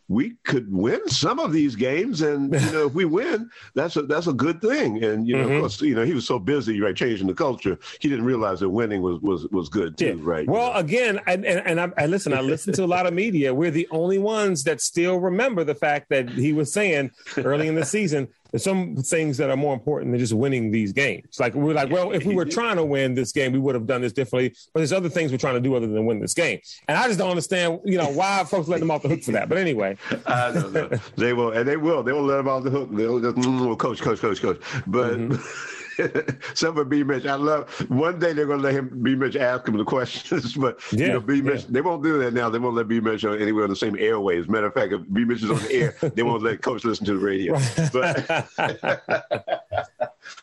we 0.08 0.36
could 0.44 0.72
win 0.72 1.06
some 1.08 1.38
of 1.38 1.52
these 1.52 1.74
games, 1.74 2.22
and 2.22 2.52
you 2.60 2.72
know, 2.72 2.86
if 2.86 2.94
we 2.94 3.04
win, 3.04 3.50
that's 3.74 3.96
a 3.96 4.02
that's 4.02 4.26
a 4.26 4.32
good 4.32 4.60
thing. 4.60 5.02
And 5.02 5.26
you 5.26 5.36
know, 5.36 5.44
mm-hmm. 5.44 5.54
of 5.54 5.60
course, 5.60 5.80
you 5.80 5.94
know, 5.94 6.04
he 6.04 6.14
was 6.14 6.26
so 6.26 6.38
busy, 6.38 6.80
right, 6.80 6.94
changing 6.94 7.26
the 7.26 7.34
culture, 7.34 7.78
he 8.00 8.08
didn't 8.08 8.24
realize 8.24 8.60
that 8.60 8.68
winning 8.68 9.02
was 9.02 9.20
was 9.20 9.48
was 9.48 9.68
good 9.68 9.96
too, 9.98 10.16
yeah. 10.18 10.30
right? 10.30 10.48
Well, 10.48 10.68
you 10.68 10.74
know? 10.74 10.78
again, 10.78 11.20
and 11.26 11.44
and, 11.44 11.80
I, 11.80 11.90
I 11.98 12.06
listen, 12.06 12.32
I 12.32 12.40
listen 12.40 12.72
to 12.74 12.84
a 12.84 12.86
lot 12.86 13.06
of 13.06 13.14
media. 13.14 13.52
We're 13.52 13.70
the 13.70 13.88
only 13.90 14.18
ones 14.18 14.64
that 14.64 14.80
still 14.80 15.16
remember 15.16 15.64
the 15.64 15.74
fact 15.74 16.08
that 16.10 16.28
he 16.30 16.52
was 16.52 16.72
saying 16.72 17.10
early 17.36 17.68
in 17.68 17.74
the 17.74 17.84
season 17.84 18.28
there's 18.50 18.64
some 18.64 18.96
things 18.96 19.36
that 19.38 19.50
are 19.50 19.56
more 19.56 19.74
important 19.74 20.12
than 20.12 20.18
just 20.18 20.32
winning 20.32 20.70
these 20.70 20.92
games. 20.92 21.38
Like 21.38 21.54
we're 21.54 21.74
like, 21.74 21.90
well, 21.90 22.12
if 22.12 22.24
we 22.24 22.34
were 22.34 22.44
trying 22.44 22.76
to 22.76 22.84
win 22.84 23.14
this 23.14 23.32
game, 23.32 23.52
we 23.52 23.58
would 23.58 23.74
have 23.74 23.86
done 23.86 24.00
this 24.00 24.12
differently. 24.12 24.54
But 24.72 24.80
there's 24.80 24.92
other 24.92 25.08
things 25.08 25.32
we're 25.32 25.38
trying 25.38 25.54
to 25.54 25.60
do 25.60 25.74
other 25.74 25.86
than 25.86 26.06
win 26.06 26.20
this 26.20 26.34
game. 26.34 26.60
And 26.88 26.96
I 26.96 27.06
just 27.06 27.18
don't 27.18 27.30
understand, 27.30 27.80
you 27.84 27.98
know, 27.98 28.08
why 28.10 28.44
folks 28.44 28.68
letting 28.68 28.86
them 28.86 28.90
off 28.90 29.02
the 29.02 29.08
hook 29.08 29.22
for 29.22 29.32
that. 29.32 29.48
But 29.48 29.58
anyway, 29.58 29.96
I 30.26 30.52
don't 30.52 30.72
know. 30.72 30.90
they 31.16 31.32
will, 31.32 31.52
and 31.52 31.68
they 31.68 31.76
will. 31.76 32.02
They 32.02 32.12
will 32.12 32.24
let 32.24 32.36
them 32.36 32.48
off 32.48 32.64
the 32.64 32.70
hook. 32.70 32.88
They'll 32.92 33.20
just, 33.20 33.36
mm, 33.36 33.78
coach, 33.78 34.00
coach, 34.00 34.20
coach, 34.20 34.40
coach. 34.40 34.60
But. 34.86 35.18
Mm-hmm. 35.18 35.72
Some 36.54 36.78
of 36.78 36.88
B 36.88 37.02
Mitch. 37.02 37.26
I 37.26 37.34
love. 37.34 37.68
One 37.90 38.18
day 38.18 38.32
they're 38.32 38.46
going 38.46 38.58
to 38.60 38.64
let 38.64 38.74
him 38.74 39.02
B 39.02 39.14
Mitch 39.14 39.36
ask 39.36 39.66
him 39.66 39.76
the 39.76 39.84
questions, 39.84 40.54
but 40.56 40.80
yeah, 40.92 41.06
you 41.06 41.12
know 41.14 41.20
B 41.20 41.40
Mitch. 41.42 41.62
Yeah. 41.62 41.68
They 41.70 41.80
won't 41.80 42.02
do 42.02 42.18
that 42.18 42.34
now. 42.34 42.48
They 42.48 42.58
won't 42.58 42.76
let 42.76 42.88
B 42.88 43.00
Mitch 43.00 43.24
on 43.24 43.40
anywhere 43.40 43.64
on 43.64 43.70
the 43.70 43.76
same 43.76 43.96
airways. 43.98 44.48
Matter 44.48 44.66
of 44.66 44.74
fact, 44.74 44.92
if 44.92 45.00
B 45.12 45.24
Mitch 45.24 45.42
is 45.42 45.50
on 45.50 45.58
the 45.58 45.72
air, 45.72 45.94
they 46.14 46.22
won't 46.22 46.42
let 46.42 46.62
Coach 46.62 46.84
listen 46.84 47.06
to 47.06 47.14
the 47.14 47.24
radio. 47.24 47.58
But 47.92 48.28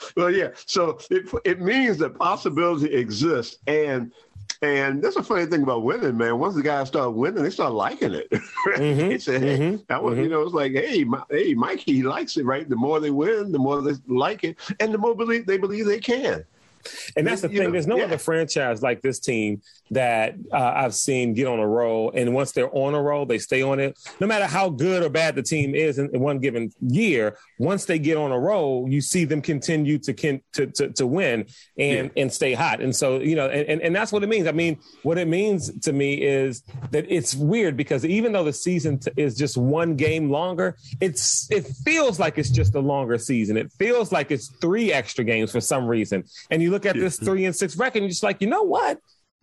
well, 0.15 0.31
yeah. 0.31 0.49
So 0.65 0.99
it 1.09 1.29
it 1.45 1.61
means 1.61 1.97
that 1.97 2.17
possibility 2.17 2.93
exists, 2.93 3.57
and 3.67 4.11
and 4.61 5.01
that's 5.01 5.15
a 5.15 5.23
funny 5.23 5.45
thing 5.45 5.63
about 5.63 5.83
winning, 5.83 6.17
man. 6.17 6.39
Once 6.39 6.55
the 6.55 6.61
guys 6.61 6.87
start 6.87 7.13
winning, 7.13 7.43
they 7.43 7.49
start 7.49 7.73
liking 7.73 8.13
it. 8.13 8.29
mm-hmm, 8.31 9.09
they 9.09 9.17
say, 9.17 9.39
hey, 9.39 9.57
mm-hmm, 9.57 9.83
that 9.87 10.01
was, 10.01 10.13
mm-hmm. 10.13 10.23
you 10.23 10.29
know, 10.29 10.41
it's 10.41 10.53
like, 10.53 10.71
hey, 10.71 11.03
my, 11.03 11.21
hey, 11.29 11.53
Mikey, 11.53 11.93
he 11.93 12.03
likes 12.03 12.37
it, 12.37 12.45
right? 12.45 12.67
The 12.67 12.75
more 12.75 12.99
they 12.99 13.11
win, 13.11 13.51
the 13.51 13.59
more 13.59 13.81
they 13.81 13.93
like 14.07 14.43
it, 14.43 14.57
and 14.79 14.93
the 14.93 14.97
more 14.97 15.15
believe 15.15 15.45
they 15.45 15.57
believe 15.57 15.85
they 15.85 15.99
can. 15.99 16.45
And 17.15 17.25
that's 17.25 17.41
the 17.41 17.49
you 17.49 17.59
thing. 17.59 17.67
Know, 17.67 17.71
There's 17.71 17.87
no 17.87 17.97
yeah. 17.97 18.05
other 18.05 18.17
franchise 18.17 18.81
like 18.81 19.01
this 19.01 19.19
team 19.19 19.61
that 19.93 20.35
uh, 20.51 20.73
I've 20.75 20.93
seen 20.93 21.33
get 21.33 21.47
on 21.47 21.59
a 21.59 21.67
roll. 21.67 22.11
And 22.15 22.33
once 22.33 22.51
they're 22.51 22.73
on 22.75 22.93
a 22.93 23.01
roll, 23.01 23.25
they 23.25 23.37
stay 23.37 23.61
on 23.61 23.79
it. 23.79 23.97
No 24.19 24.27
matter 24.27 24.45
how 24.45 24.69
good 24.69 25.03
or 25.03 25.09
bad 25.09 25.35
the 25.35 25.43
team 25.43 25.75
is 25.75 25.99
in, 25.99 26.09
in 26.13 26.21
one 26.21 26.39
given 26.39 26.71
year, 26.81 27.37
once 27.59 27.85
they 27.85 27.99
get 27.99 28.17
on 28.17 28.31
a 28.31 28.39
roll, 28.39 28.87
you 28.89 29.01
see 29.01 29.25
them 29.25 29.41
continue 29.41 29.97
to 29.99 30.13
to, 30.13 30.67
to, 30.67 30.89
to 30.89 31.07
win 31.07 31.45
and, 31.77 32.11
yeah. 32.15 32.21
and 32.21 32.31
stay 32.31 32.53
hot. 32.53 32.81
And 32.81 32.95
so, 32.95 33.19
you 33.19 33.35
know, 33.35 33.47
and, 33.47 33.81
and 33.81 33.95
that's 33.95 34.11
what 34.11 34.23
it 34.23 34.27
means. 34.27 34.47
I 34.47 34.51
mean, 34.51 34.77
what 35.03 35.17
it 35.17 35.27
means 35.27 35.79
to 35.81 35.93
me 35.93 36.21
is 36.21 36.63
that 36.91 37.05
it's 37.09 37.35
weird 37.35 37.75
because 37.75 38.05
even 38.05 38.31
though 38.31 38.43
the 38.43 38.53
season 38.53 38.99
t- 38.99 39.11
is 39.17 39.35
just 39.35 39.57
one 39.57 39.95
game 39.95 40.29
longer, 40.29 40.77
it's 41.01 41.49
it 41.51 41.67
feels 41.83 42.19
like 42.19 42.37
it's 42.37 42.49
just 42.49 42.75
a 42.75 42.79
longer 42.79 43.17
season. 43.17 43.57
It 43.57 43.71
feels 43.73 44.11
like 44.11 44.31
it's 44.31 44.47
three 44.61 44.93
extra 44.93 45.23
games 45.23 45.51
for 45.51 45.61
some 45.61 45.87
reason. 45.87 46.23
And 46.49 46.61
you 46.61 46.71
look 46.71 46.85
at 46.85 46.95
this 46.95 47.17
three 47.17 47.45
and 47.45 47.55
six 47.55 47.75
record, 47.77 47.97
and 47.97 48.05
you're 48.05 48.09
just 48.09 48.23
like, 48.23 48.41
you 48.41 48.47
know 48.47 48.63
what? 48.63 48.99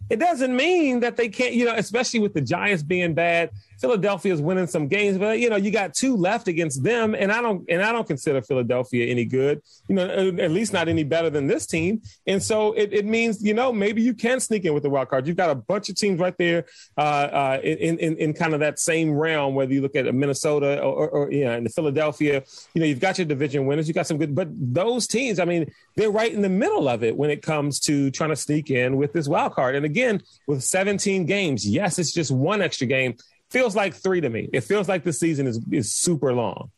It 0.08 0.18
doesn't 0.18 0.54
mean 0.54 1.00
that 1.00 1.16
they 1.16 1.28
can't, 1.28 1.54
you 1.54 1.64
know, 1.64 1.74
especially 1.74 2.20
with 2.20 2.34
the 2.34 2.40
Giants 2.40 2.82
being 2.82 3.14
bad. 3.14 3.50
Philadelphia 3.80 4.32
is 4.32 4.40
winning 4.40 4.66
some 4.66 4.88
games, 4.88 5.16
but 5.16 5.38
you 5.38 5.48
know, 5.48 5.56
you 5.56 5.70
got 5.70 5.94
two 5.94 6.16
left 6.16 6.48
against 6.48 6.82
them, 6.82 7.14
and 7.14 7.32
I 7.32 7.40
don't 7.40 7.64
and 7.68 7.82
I 7.82 7.92
don't 7.92 8.06
consider 8.06 8.42
Philadelphia 8.42 9.06
any 9.06 9.24
good, 9.24 9.62
you 9.88 9.94
know, 9.94 10.06
at 10.06 10.50
least 10.50 10.72
not 10.72 10.88
any 10.88 11.04
better 11.04 11.30
than 11.30 11.46
this 11.46 11.66
team. 11.66 12.02
And 12.26 12.42
so 12.42 12.72
it, 12.72 12.92
it 12.92 13.06
means, 13.06 13.42
you 13.42 13.54
know, 13.54 13.72
maybe 13.72 14.02
you 14.02 14.14
can 14.14 14.40
sneak 14.40 14.64
in 14.64 14.74
with 14.74 14.82
the 14.82 14.90
wild 14.90 15.08
card. 15.08 15.26
You've 15.26 15.36
got 15.36 15.50
a 15.50 15.54
bunch 15.54 15.88
of 15.88 15.96
teams 15.96 16.20
right 16.20 16.36
there 16.36 16.66
uh, 16.98 17.00
uh, 17.00 17.60
in, 17.62 17.98
in 17.98 18.16
in 18.16 18.34
kind 18.34 18.52
of 18.52 18.60
that 18.60 18.78
same 18.78 19.12
realm, 19.12 19.54
whether 19.54 19.72
you 19.72 19.80
look 19.80 19.96
at 19.96 20.12
Minnesota 20.14 20.80
or, 20.80 20.92
or, 20.92 21.08
or 21.08 21.32
you 21.32 21.44
know, 21.44 21.56
in 21.56 21.68
Philadelphia, 21.68 22.42
you 22.74 22.80
know, 22.80 22.86
you've 22.86 23.00
got 23.00 23.16
your 23.16 23.26
division 23.26 23.66
winners, 23.66 23.88
you 23.88 23.94
got 23.94 24.06
some 24.06 24.18
good, 24.18 24.34
but 24.34 24.48
those 24.52 25.06
teams, 25.06 25.38
I 25.38 25.46
mean, 25.46 25.72
they're 25.96 26.10
right 26.10 26.32
in 26.32 26.42
the 26.42 26.48
middle 26.48 26.88
of 26.88 27.02
it 27.02 27.16
when 27.16 27.30
it 27.30 27.42
comes 27.42 27.80
to 27.80 28.10
trying 28.10 28.30
to 28.30 28.36
sneak 28.36 28.70
in 28.70 28.96
with 28.96 29.12
this 29.12 29.26
wild 29.26 29.54
card. 29.54 29.74
And 29.74 29.86
again, 29.86 30.22
with 30.46 30.62
17 30.62 31.24
games, 31.26 31.66
yes, 31.66 31.98
it's 31.98 32.12
just 32.12 32.30
one 32.30 32.60
extra 32.60 32.86
game 32.86 33.16
feels 33.50 33.76
like 33.76 33.94
three 33.94 34.20
to 34.20 34.28
me. 34.28 34.48
It 34.52 34.62
feels 34.62 34.88
like 34.88 35.04
the 35.04 35.12
season 35.12 35.46
is 35.46 35.60
is 35.70 35.92
super 35.92 36.32
long. 36.32 36.70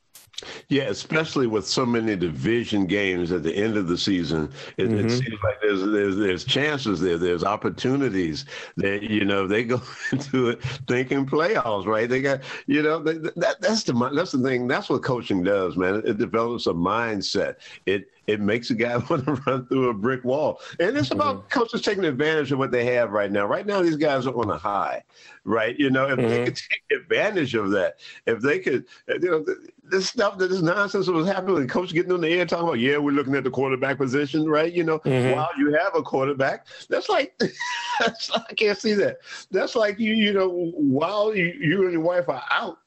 Yeah, 0.69 0.85
especially 0.85 1.47
with 1.47 1.67
so 1.67 1.87
many 1.87 2.17
division 2.17 2.87
games 2.87 3.31
at 3.31 3.43
the 3.43 3.55
end 3.55 3.77
of 3.77 3.87
the 3.87 3.97
season, 3.97 4.51
it, 4.77 4.89
mm-hmm. 4.89 5.07
it, 5.07 5.11
seems 5.11 5.43
like 5.43 5.61
there's, 5.61 5.85
there's 5.85 6.17
there's 6.17 6.45
chances 6.45 7.01
there, 7.01 7.19
there's 7.19 7.45
opportunities 7.45 8.45
that 8.77 9.03
you 9.03 9.25
know 9.25 9.47
they 9.47 9.65
go 9.65 9.81
into 10.13 10.49
it 10.49 10.63
thinking 10.89 11.27
playoffs, 11.27 11.87
right? 11.87 12.09
They 12.09 12.21
got 12.21 12.41
you 12.67 12.83
know 12.83 13.01
that 13.03 13.35
that's 13.61 13.85
the 13.85 14.11
that's 14.15 14.33
the 14.33 14.43
thing. 14.43 14.67
That's 14.67 14.89
what 14.89 15.03
coaching 15.03 15.43
does, 15.43 15.77
man. 15.77 16.03
It 16.05 16.19
develops 16.19 16.67
a 16.67 16.73
mindset. 16.73 17.57
It 17.87 18.09
it 18.27 18.41
makes 18.41 18.71
a 18.71 18.75
guy 18.75 18.97
want 19.11 19.25
to 19.25 19.35
run 19.47 19.67
through 19.67 19.89
a 19.89 19.95
brick 19.95 20.25
wall. 20.25 20.61
And 20.81 20.97
it's 20.97 21.11
about 21.11 21.37
mm-hmm. 21.37 21.49
coaches 21.49 21.83
taking 21.83 22.05
advantage 22.05 22.53
of 22.53 22.59
what 22.59 22.71
they 22.71 22.85
have 22.87 23.11
right 23.11 23.31
now. 23.31 23.47
Right 23.47 23.67
now, 23.67 23.83
these 23.83 23.97
guys 23.97 24.27
are 24.27 24.35
on 24.35 24.51
a 24.51 24.59
high, 24.59 25.03
right? 25.45 25.79
You 25.79 25.91
know, 25.91 26.07
if 26.09 26.19
mm-hmm. 26.19 26.29
they 26.29 26.45
could 26.45 26.57
take 26.57 26.99
advantage 27.01 27.55
of 27.55 27.71
that, 27.71 27.99
if 28.27 28.41
they 28.41 28.59
could, 28.59 28.85
you 29.09 29.31
know, 29.31 29.45
this 29.85 30.09
stuff, 30.09 30.39
that 30.39 30.49
this 30.49 30.63
nonsense 30.63 31.07
that 31.07 31.13
was 31.13 31.27
happening, 31.27 31.67
coach 31.69 31.93
getting 31.93 32.13
on 32.13 32.21
the 32.21 32.29
air 32.29 32.47
talking 32.47 32.69
about, 32.69 32.79
yeah, 32.79 32.99
we're 32.99 33.13
looking 33.13 33.35
at 33.35 33.45
the 33.45 33.51
quarterback 33.51 33.99
position, 33.99 34.49
right? 34.49 34.73
You 34.73 34.85
know, 34.85 34.99
mm-hmm. 35.01 35.35
while 35.35 35.51
you 35.59 35.73
have 35.75 35.95
a 35.95 36.03
quarterback, 36.03 36.67
that's 36.89 37.09
like, 37.09 37.35
that's 38.01 38.31
like, 38.31 38.45
I 38.51 38.55
can't 38.55 38.79
see 38.79 38.95
that. 38.95 39.19
That's 39.51 39.75
like 39.75 39.99
you, 39.99 40.15
you 40.15 40.33
know, 40.33 40.73
while 40.75 41.35
you, 41.35 41.47
you 41.61 41.83
and 41.83 41.93
your 41.93 42.03
wife 42.03 42.29
are 42.29 42.43
out, 42.51 42.79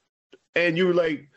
and 0.56 0.78
you're 0.78 0.94
like 0.94 1.28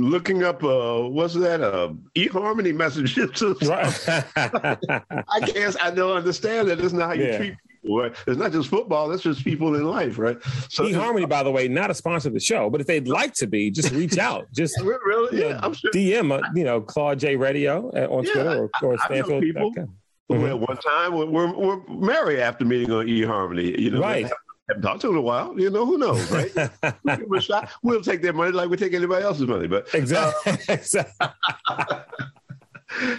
looking 0.00 0.42
up 0.42 0.64
uh 0.64 1.02
what's 1.02 1.34
that 1.34 1.60
uh 1.60 1.92
eHarmony 2.16 2.74
messages 2.74 3.42
right. 3.68 4.32
i 5.28 5.40
guess 5.40 5.76
i 5.80 5.90
don't 5.90 6.16
understand 6.16 6.68
that 6.68 6.80
it's 6.80 6.92
not 6.92 7.08
how 7.08 7.12
you 7.12 7.24
yeah. 7.24 7.36
treat 7.36 7.54
people 7.82 8.00
right? 8.00 8.14
it's 8.26 8.38
not 8.38 8.50
just 8.50 8.68
football 8.68 9.08
that's 9.08 9.22
just 9.22 9.44
people 9.44 9.74
in 9.74 9.84
life 9.84 10.18
right 10.18 10.38
so 10.70 10.84
eHarmony 10.84 11.28
by 11.28 11.42
the 11.42 11.50
way 11.50 11.68
not 11.68 11.90
a 11.90 11.94
sponsor 11.94 12.28
of 12.28 12.34
the 12.34 12.40
show 12.40 12.70
but 12.70 12.80
if 12.80 12.86
they'd 12.86 13.08
like 13.08 13.34
to 13.34 13.46
be 13.46 13.70
just 13.70 13.90
reach 13.92 14.16
out 14.30 14.46
just 14.52 14.80
really 14.80 15.42
yeah 15.42 15.52
know, 15.52 15.60
i'm 15.62 15.74
sure 15.74 15.90
dm 15.92 16.32
uh, 16.32 16.42
you 16.54 16.64
know 16.64 16.80
claude 16.80 17.18
j 17.18 17.36
radio 17.36 17.90
on 17.90 18.24
yeah, 18.24 18.32
twitter 18.32 18.70
or, 18.82 18.94
or 18.94 18.98
stanfield 18.98 19.44
Mm-hmm. 20.30 20.46
At 20.46 20.60
one 20.60 20.76
time, 20.76 21.16
we're, 21.16 21.26
we're, 21.26 21.52
we're 21.52 21.86
married 21.88 22.38
after 22.38 22.64
meeting 22.64 22.92
on 22.92 23.06
eHarmony. 23.06 23.76
You 23.76 23.90
know, 23.90 24.00
right 24.00 24.30
haven't 24.70 24.82
talked 24.82 25.00
to 25.02 25.08
him 25.08 25.14
in 25.14 25.18
a 25.18 25.22
while. 25.22 25.58
You 25.58 25.70
know, 25.70 25.84
who 25.84 25.98
knows, 25.98 26.30
right? 26.30 26.50
we'll 27.82 28.02
take 28.02 28.22
their 28.22 28.32
money 28.32 28.52
like 28.52 28.68
we 28.68 28.76
take 28.76 28.94
anybody 28.94 29.24
else's 29.24 29.46
money. 29.46 29.66
But 29.66 29.92
exactly. 29.94 30.52
Uh, 30.52 30.56
exactly. 30.68 31.28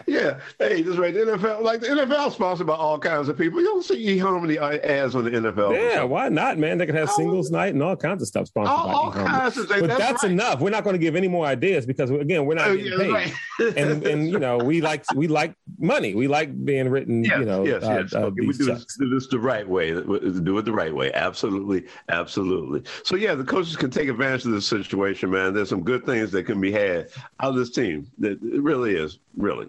yeah. 0.08 0.40
Hey, 0.60 0.82
this 0.82 0.98
right. 0.98 1.14
The 1.14 1.22
NFL, 1.22 1.62
like 1.62 1.82
the 1.82 1.88
NFL, 1.88 2.34
sponsored 2.34 2.68
by 2.68 2.76
all 2.76 3.00
kinds 3.00 3.30
of 3.30 3.38
people. 3.38 3.60
You 3.60 3.68
don't 3.68 3.84
see 3.84 4.18
eHarmony 4.18 4.58
ads 4.58 5.16
on 5.16 5.26
the 5.26 5.32
NFL. 5.32 5.76
Yeah, 5.76 6.04
why 6.04 6.30
not, 6.30 6.58
man? 6.58 6.78
They 6.78 6.86
can 6.86 6.96
have 6.96 7.10
singles 7.12 7.52
night 7.52 7.74
and 7.74 7.82
all 7.82 7.96
kinds 7.96 8.22
of 8.22 8.28
stuff 8.28 8.48
sponsored 8.48 8.74
all, 8.74 8.88
by 8.88 8.94
all 8.94 9.12
kinds 9.12 9.58
of 9.58 9.68
things. 9.68 9.82
But 9.82 9.88
that's, 9.88 10.00
that's 10.00 10.24
right. 10.24 10.32
enough. 10.32 10.60
We're 10.60 10.70
not 10.70 10.84
going 10.84 10.94
to 10.94 11.00
give 11.00 11.16
any 11.16 11.28
more 11.28 11.46
ideas 11.46 11.86
because 11.86 12.10
again, 12.10 12.46
we're 12.46 12.56
not 12.56 12.70
oh, 12.70 12.78
getting 12.78 12.92
yeah, 12.92 12.98
paid. 12.98 13.34
Right. 13.60 13.78
and 13.78 14.06
and 14.06 14.30
you 14.30 14.40
know, 14.40 14.58
we 14.58 14.82
like 14.82 15.06
we 15.16 15.28
like 15.28 15.56
money. 15.80 16.16
We 16.16 16.28
like 16.28 16.66
being 16.66 16.90
written. 16.90 17.24
Yes, 17.24 17.40
you 17.40 17.46
know, 17.46 17.66
yes, 17.66 17.84
uh, 17.84 18.00
yes. 18.02 18.14
Uh, 18.14 18.20
okay, 18.20 18.46
we 18.46 18.54
do 18.54 18.66
this, 18.66 18.86
do 18.98 19.10
this, 19.10 19.28
the 19.28 19.40
right 19.40 19.68
way. 19.68 19.92
Do 19.92 20.58
it 20.58 20.66
the 20.66 20.72
right 20.72 20.94
way. 20.94 21.12
Absolutely, 21.14 21.86
absolutely. 22.10 22.84
So 23.04 23.16
yeah, 23.16 23.36
the 23.36 23.44
coaches 23.44 23.76
can 23.76 23.90
take 23.90 24.10
advantage 24.10 24.46
of 24.46 24.52
this 24.52 24.68
situation, 24.68 25.32
man. 25.32 25.54
There's 25.54 25.70
some 25.70 25.84
good 25.84 26.06
things 26.06 26.32
that 26.32 26.44
can 26.44 26.60
be 26.60 26.72
had 26.72 27.10
out 27.40 27.50
of 27.50 27.56
this 27.56 27.70
team. 27.72 28.10
That 28.20 28.34
it 28.44 28.62
really 28.62 28.96
is, 28.96 29.20
really. 29.36 29.61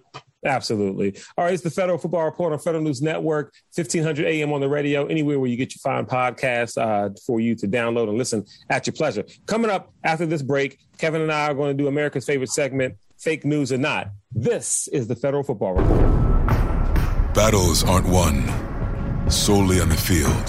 Absolutely. 0.45 1.17
All 1.37 1.45
right, 1.45 1.53
it's 1.53 1.63
the 1.63 1.69
Federal 1.69 1.97
Football 1.97 2.25
Report 2.25 2.51
on 2.51 2.59
Federal 2.59 2.83
News 2.83 3.01
Network, 3.01 3.53
1500 3.75 4.25
AM 4.25 4.51
on 4.51 4.59
the 4.59 4.67
radio, 4.67 5.05
anywhere 5.05 5.39
where 5.39 5.49
you 5.49 5.55
get 5.55 5.73
your 5.73 5.79
fine 5.79 6.05
podcasts 6.05 6.77
uh, 6.77 7.13
for 7.25 7.39
you 7.39 7.55
to 7.55 7.67
download 7.67 8.09
and 8.09 8.17
listen 8.17 8.45
at 8.69 8.85
your 8.85 8.93
pleasure. 8.93 9.23
Coming 9.45 9.71
up 9.71 9.93
after 10.03 10.25
this 10.25 10.41
break, 10.41 10.79
Kevin 10.97 11.21
and 11.21 11.31
I 11.31 11.47
are 11.47 11.53
going 11.53 11.75
to 11.75 11.81
do 11.81 11.87
America's 11.87 12.25
favorite 12.25 12.49
segment, 12.49 12.95
Fake 13.17 13.45
News 13.45 13.71
or 13.71 13.77
Not. 13.77 14.09
This 14.33 14.89
is 14.89 15.07
the 15.07 15.15
Federal 15.15 15.43
Football 15.43 15.75
Report. 15.75 17.33
Battles 17.33 17.83
aren't 17.83 18.07
won 18.07 19.31
solely 19.31 19.79
on 19.79 19.89
the 19.89 19.95
field. 19.95 20.47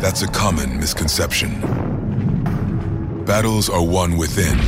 That's 0.00 0.22
a 0.22 0.28
common 0.28 0.78
misconception. 0.78 1.60
Battles 3.24 3.68
are 3.68 3.84
won 3.84 4.16
within, 4.18 4.58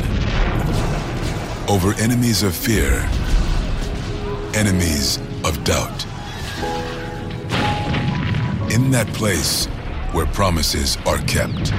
over 1.68 1.92
enemies 1.94 2.42
of 2.42 2.56
fear, 2.56 3.06
enemies 4.54 5.18
of 5.44 5.62
doubt. 5.64 6.06
In 8.72 8.90
that 8.90 9.06
place 9.12 9.66
where 10.12 10.24
promises 10.26 10.96
are 11.04 11.18
kept. 11.18 11.72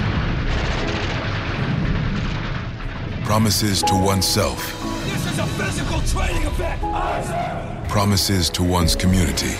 Promises 3.25 3.81
to 3.83 3.95
oneself. 3.95 4.79
This 5.05 5.25
is 5.25 5.39
a 5.39 5.47
physical 5.47 6.01
training 6.01 6.45
event! 6.45 7.89
Promises 7.89 8.51
to 8.51 8.63
one's 8.63 8.95
community. 8.95 9.55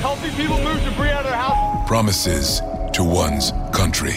Helping 0.00 0.32
people 0.32 0.58
move 0.62 0.82
debris 0.84 1.08
out 1.08 1.24
of 1.24 1.30
their 1.30 1.36
house. 1.36 1.88
Promises 1.88 2.60
to 2.92 3.02
one's 3.02 3.52
country. 3.72 4.16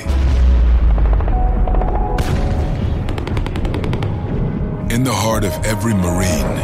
In 4.91 5.03
the 5.03 5.13
heart 5.13 5.43
of 5.43 5.51
every 5.63 5.93
Marine, 5.93 6.57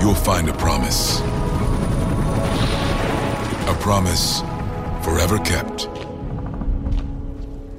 you'll 0.00 0.16
find 0.16 0.48
a 0.48 0.52
promise. 0.54 1.20
A 3.68 3.76
promise 3.78 4.40
forever 5.04 5.38
kept. 5.38 5.84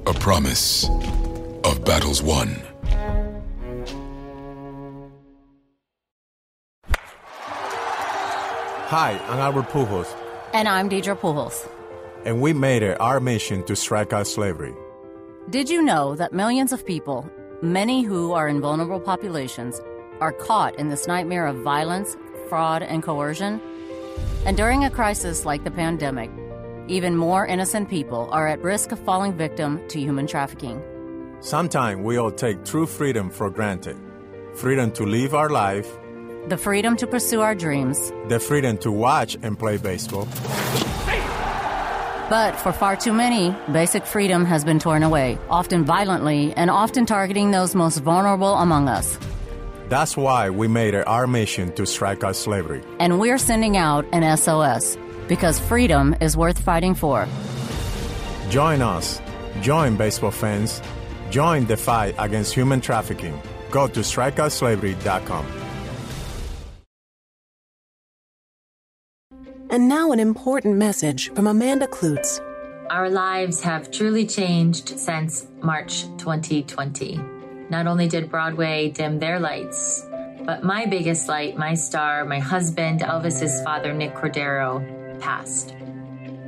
A 0.06 0.14
promise 0.18 0.88
of 1.64 1.84
battles 1.84 2.22
won. 2.22 2.56
Hi, 8.88 9.20
I'm 9.28 9.38
Albert 9.38 9.68
Pujols. 9.68 10.16
And 10.54 10.66
I'm 10.66 10.88
Deidre 10.88 11.14
Pujols. 11.14 11.68
And 12.24 12.40
we 12.40 12.54
made 12.54 12.82
it 12.82 12.98
our 13.02 13.20
mission 13.20 13.62
to 13.64 13.76
strike 13.76 14.14
out 14.14 14.26
slavery. 14.26 14.74
Did 15.50 15.68
you 15.68 15.82
know 15.82 16.14
that 16.14 16.32
millions 16.32 16.72
of 16.72 16.86
people, 16.86 17.30
many 17.62 18.02
who 18.02 18.32
are 18.32 18.48
in 18.48 18.60
vulnerable 18.60 19.00
populations, 19.00 19.80
are 20.20 20.32
caught 20.32 20.74
in 20.76 20.88
this 20.88 21.06
nightmare 21.06 21.46
of 21.46 21.56
violence, 21.56 22.16
fraud, 22.48 22.82
and 22.82 23.02
coercion? 23.02 23.60
And 24.46 24.56
during 24.56 24.84
a 24.84 24.90
crisis 24.90 25.44
like 25.44 25.64
the 25.64 25.70
pandemic, 25.70 26.30
even 26.88 27.16
more 27.16 27.46
innocent 27.46 27.88
people 27.88 28.28
are 28.32 28.48
at 28.48 28.62
risk 28.62 28.92
of 28.92 28.98
falling 28.98 29.34
victim 29.34 29.80
to 29.88 30.00
human 30.00 30.26
trafficking. 30.26 30.82
Sometimes 31.40 32.02
we 32.02 32.16
all 32.16 32.30
take 32.30 32.64
true 32.64 32.86
freedom 32.86 33.30
for 33.30 33.50
granted 33.50 33.96
freedom 34.54 34.90
to 34.90 35.06
live 35.06 35.32
our 35.32 35.48
life, 35.48 35.88
the 36.48 36.56
freedom 36.56 36.96
to 36.96 37.06
pursue 37.06 37.40
our 37.40 37.54
dreams, 37.54 38.12
the 38.28 38.40
freedom 38.40 38.76
to 38.78 38.90
watch 38.90 39.36
and 39.42 39.58
play 39.58 39.76
baseball. 39.76 40.26
But 42.30 42.54
for 42.54 42.72
far 42.72 42.94
too 42.96 43.12
many, 43.12 43.54
basic 43.72 44.06
freedom 44.06 44.44
has 44.44 44.64
been 44.64 44.78
torn 44.78 45.02
away, 45.02 45.36
often 45.50 45.84
violently 45.84 46.54
and 46.54 46.70
often 46.70 47.04
targeting 47.04 47.50
those 47.50 47.74
most 47.74 47.98
vulnerable 47.98 48.54
among 48.54 48.88
us. 48.88 49.18
That's 49.88 50.16
why 50.16 50.48
we 50.50 50.68
made 50.68 50.94
it 50.94 51.08
our 51.08 51.26
mission 51.26 51.72
to 51.72 51.84
strike 51.84 52.22
out 52.22 52.36
slavery. 52.36 52.82
And 53.00 53.18
we're 53.18 53.36
sending 53.36 53.76
out 53.76 54.06
an 54.12 54.22
SOS 54.38 54.96
because 55.26 55.58
freedom 55.58 56.14
is 56.20 56.36
worth 56.36 56.60
fighting 56.60 56.94
for. 56.94 57.26
Join 58.48 58.80
us. 58.80 59.20
Join 59.60 59.96
baseball 59.96 60.30
fans. 60.30 60.80
Join 61.30 61.66
the 61.66 61.76
fight 61.76 62.14
against 62.16 62.54
human 62.54 62.80
trafficking. 62.80 63.42
Go 63.72 63.88
to 63.88 64.00
strikeoutslavery.com. 64.00 65.59
And 69.70 69.88
now, 69.88 70.10
an 70.10 70.18
important 70.18 70.78
message 70.78 71.32
from 71.32 71.46
Amanda 71.46 71.86
Kloots. 71.86 72.40
Our 72.90 73.08
lives 73.08 73.60
have 73.60 73.92
truly 73.92 74.26
changed 74.26 74.98
since 74.98 75.46
March 75.62 76.02
2020. 76.18 77.20
Not 77.68 77.86
only 77.86 78.08
did 78.08 78.32
Broadway 78.32 78.90
dim 78.90 79.20
their 79.20 79.38
lights, 79.38 80.04
but 80.44 80.64
my 80.64 80.86
biggest 80.86 81.28
light, 81.28 81.56
my 81.56 81.74
star, 81.74 82.24
my 82.24 82.40
husband, 82.40 83.02
Elvis's 83.02 83.62
father, 83.62 83.94
Nick 83.94 84.12
Cordero, 84.16 85.20
passed. 85.20 85.76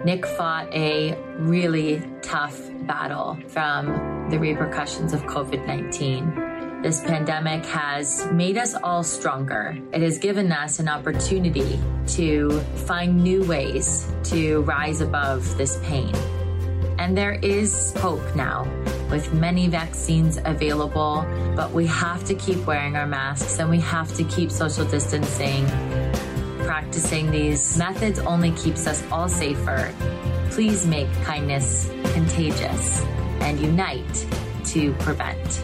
Nick 0.04 0.26
fought 0.26 0.66
a 0.74 1.14
really 1.38 2.02
tough 2.22 2.60
battle 2.88 3.38
from 3.46 4.26
the 4.30 4.38
repercussions 4.40 5.12
of 5.12 5.22
COVID 5.26 5.64
19. 5.64 6.51
This 6.82 7.00
pandemic 7.00 7.64
has 7.66 8.26
made 8.32 8.58
us 8.58 8.74
all 8.74 9.04
stronger. 9.04 9.78
It 9.92 10.02
has 10.02 10.18
given 10.18 10.50
us 10.50 10.80
an 10.80 10.88
opportunity 10.88 11.78
to 12.08 12.58
find 12.86 13.22
new 13.22 13.44
ways 13.44 14.04
to 14.24 14.62
rise 14.62 15.00
above 15.00 15.56
this 15.56 15.78
pain. 15.84 16.12
And 16.98 17.16
there 17.16 17.34
is 17.34 17.94
hope 17.98 18.34
now 18.34 18.64
with 19.12 19.32
many 19.32 19.68
vaccines 19.68 20.40
available, 20.44 21.24
but 21.54 21.70
we 21.70 21.86
have 21.86 22.24
to 22.24 22.34
keep 22.34 22.66
wearing 22.66 22.96
our 22.96 23.06
masks 23.06 23.60
and 23.60 23.70
we 23.70 23.78
have 23.78 24.12
to 24.16 24.24
keep 24.24 24.50
social 24.50 24.84
distancing. 24.84 25.64
Practicing 26.64 27.30
these 27.30 27.78
methods 27.78 28.18
only 28.18 28.50
keeps 28.52 28.88
us 28.88 29.04
all 29.12 29.28
safer. 29.28 29.94
Please 30.50 30.84
make 30.84 31.10
kindness 31.22 31.88
contagious 32.12 33.00
and 33.40 33.60
unite 33.60 34.26
to 34.64 34.92
prevent. 34.94 35.62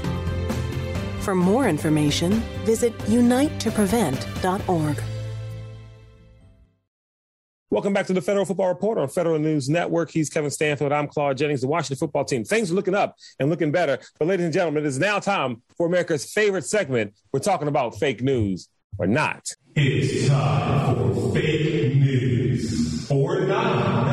For 1.28 1.34
more 1.34 1.68
information, 1.68 2.32
visit 2.64 2.96
unitetoprevent.org. 3.00 5.02
Welcome 7.68 7.92
back 7.92 8.06
to 8.06 8.14
the 8.14 8.22
Federal 8.22 8.46
Football 8.46 8.68
Report 8.68 8.96
on 8.96 9.08
Federal 9.08 9.38
News 9.38 9.68
Network. 9.68 10.10
He's 10.10 10.30
Kevin 10.30 10.50
Stanfield. 10.50 10.90
I'm 10.90 11.06
Claude 11.06 11.36
Jennings. 11.36 11.60
The 11.60 11.66
Washington 11.66 11.98
football 11.98 12.24
team. 12.24 12.44
Things 12.44 12.72
are 12.72 12.74
looking 12.74 12.94
up 12.94 13.14
and 13.38 13.50
looking 13.50 13.70
better. 13.70 13.98
But, 14.18 14.28
ladies 14.28 14.44
and 14.44 14.54
gentlemen, 14.54 14.84
it 14.84 14.86
is 14.86 14.98
now 14.98 15.18
time 15.18 15.60
for 15.76 15.86
America's 15.86 16.32
favorite 16.32 16.64
segment. 16.64 17.12
We're 17.30 17.40
talking 17.40 17.68
about 17.68 17.98
fake 17.98 18.22
news 18.22 18.70
or 18.96 19.06
not. 19.06 19.50
It's 19.76 20.28
time 20.28 20.96
for 20.96 21.34
fake 21.34 21.96
news 21.96 23.10
or 23.10 23.40
not. 23.40 24.08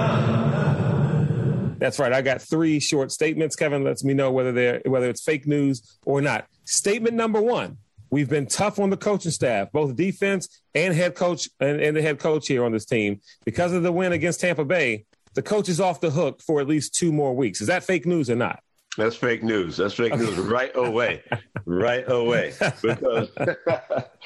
That's 1.80 1.99
right. 1.99 2.12
I 2.12 2.21
got 2.21 2.41
three 2.41 2.80
short 2.80 3.12
statements. 3.12 3.56
Kevin 3.56 3.86
lets 3.86 4.04
me 4.04 4.13
know 4.13 4.32
whether 4.32 4.51
they're 4.51 4.82
whether 4.86 5.10
it's 5.10 5.23
fake 5.23 5.47
news 5.47 5.97
or 6.06 6.19
not. 6.19 6.47
Statement 6.65 7.15
number 7.15 7.41
one: 7.41 7.78
We've 8.10 8.30
been 8.30 8.47
tough 8.47 8.80
on 8.80 8.89
the 8.89 8.97
coaching 8.97 9.32
staff, 9.32 9.71
both 9.71 9.95
defense 9.95 10.62
and 10.73 10.93
head 10.93 11.15
coach 11.15 11.49
and, 11.60 11.80
and 11.82 11.95
the 11.95 12.01
head 12.01 12.19
coach 12.19 12.47
here 12.47 12.63
on 12.63 12.71
this 12.71 12.86
team 12.86 13.21
because 13.45 13.73
of 13.73 13.84
the 13.84 13.91
win 13.91 14.12
against 14.12 14.41
Tampa 14.41 14.65
Bay. 14.65 15.06
The 15.34 15.41
coach 15.41 15.67
is 15.67 15.82
off 15.82 15.99
the 15.99 16.12
hook 16.12 16.41
for 16.41 16.62
at 16.62 16.67
least 16.67 16.95
two 16.95 17.12
more 17.12 17.36
weeks. 17.36 17.62
Is 17.62 17.67
that 17.67 17.84
fake 17.84 18.06
news 18.06 18.30
or 18.30 18.36
not? 18.36 18.62
That's 18.97 19.15
fake 19.17 19.43
news. 19.43 19.78
That's 19.78 19.93
fake 19.93 20.15
news 20.15 20.38
right 20.38 20.71
away. 20.75 21.23
right 21.65 22.10
away. 22.10 22.54
Because 22.82 23.30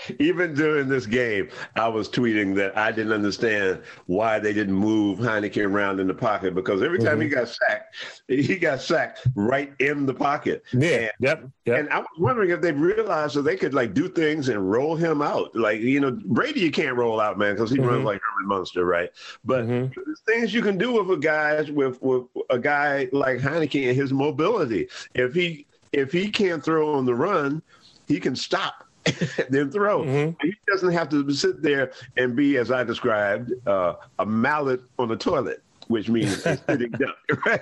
even 0.19 0.53
during 0.53 0.87
this 0.87 1.05
game, 1.05 1.49
I 1.75 1.87
was 1.87 2.09
tweeting 2.09 2.55
that 2.55 2.77
I 2.77 2.91
didn't 2.91 3.13
understand 3.13 3.81
why 4.05 4.39
they 4.39 4.53
didn't 4.53 4.75
move 4.75 5.19
Heinicke 5.19 5.65
around 5.65 5.99
in 5.99 6.07
the 6.07 6.13
pocket 6.13 6.55
because 6.55 6.81
every 6.81 6.99
time 6.99 7.19
mm-hmm. 7.19 7.21
he 7.23 7.29
got 7.29 7.47
sacked, 7.49 7.95
he 8.27 8.55
got 8.55 8.81
sacked 8.81 9.27
right 9.35 9.73
in 9.79 10.05
the 10.05 10.13
pocket. 10.13 10.63
Yeah. 10.73 10.89
And, 10.89 11.11
yep. 11.19 11.49
yep. 11.65 11.79
And 11.79 11.89
I 11.89 11.99
was 11.99 12.07
wondering 12.17 12.51
if 12.51 12.61
they 12.61 12.71
realized 12.71 13.35
that 13.35 13.43
they 13.43 13.57
could 13.57 13.73
like 13.73 13.93
do 13.93 14.09
things 14.09 14.49
and 14.49 14.71
roll 14.71 14.95
him 14.95 15.21
out. 15.21 15.55
Like, 15.55 15.81
you 15.81 15.99
know, 15.99 16.11
Brady, 16.11 16.61
you 16.61 16.71
can't 16.71 16.95
roll 16.95 17.19
out, 17.19 17.37
man, 17.37 17.55
because 17.55 17.71
he 17.71 17.77
mm-hmm. 17.77 17.89
runs 17.89 18.05
like 18.05 18.21
Herman 18.21 18.47
Munster, 18.47 18.85
right? 18.85 19.09
But 19.43 19.65
mm-hmm. 19.65 20.01
things 20.27 20.53
you 20.53 20.61
can 20.61 20.77
do 20.77 20.93
with 20.93 21.17
a 21.17 21.19
guy 21.19 21.61
with, 21.71 22.01
with 22.01 22.23
a 22.49 22.59
guy 22.59 23.09
like 23.11 23.39
Heinicke 23.39 23.87
and 23.87 23.95
his 23.95 24.11
mobility 24.11 24.87
if 25.15 25.33
he 25.33 25.65
if 25.91 26.11
he 26.11 26.29
can't 26.29 26.63
throw 26.63 26.93
on 26.93 27.05
the 27.05 27.15
run, 27.15 27.61
he 28.07 28.19
can 28.19 28.35
stop 28.35 28.85
then 29.49 29.71
throw. 29.71 30.03
Mm-hmm. 30.03 30.47
He 30.47 30.55
doesn't 30.67 30.91
have 30.91 31.09
to 31.09 31.29
sit 31.31 31.61
there 31.61 31.91
and 32.17 32.35
be, 32.35 32.57
as 32.57 32.71
I 32.71 32.83
described, 32.83 33.53
uh, 33.67 33.95
a 34.19 34.25
mallet 34.25 34.81
on 34.97 35.09
the 35.09 35.15
toilet, 35.15 35.63
which 35.87 36.09
means 36.09 36.45
a 36.45 36.57
sitting 36.69 36.91
duck. 36.91 37.15
Right? 37.45 37.61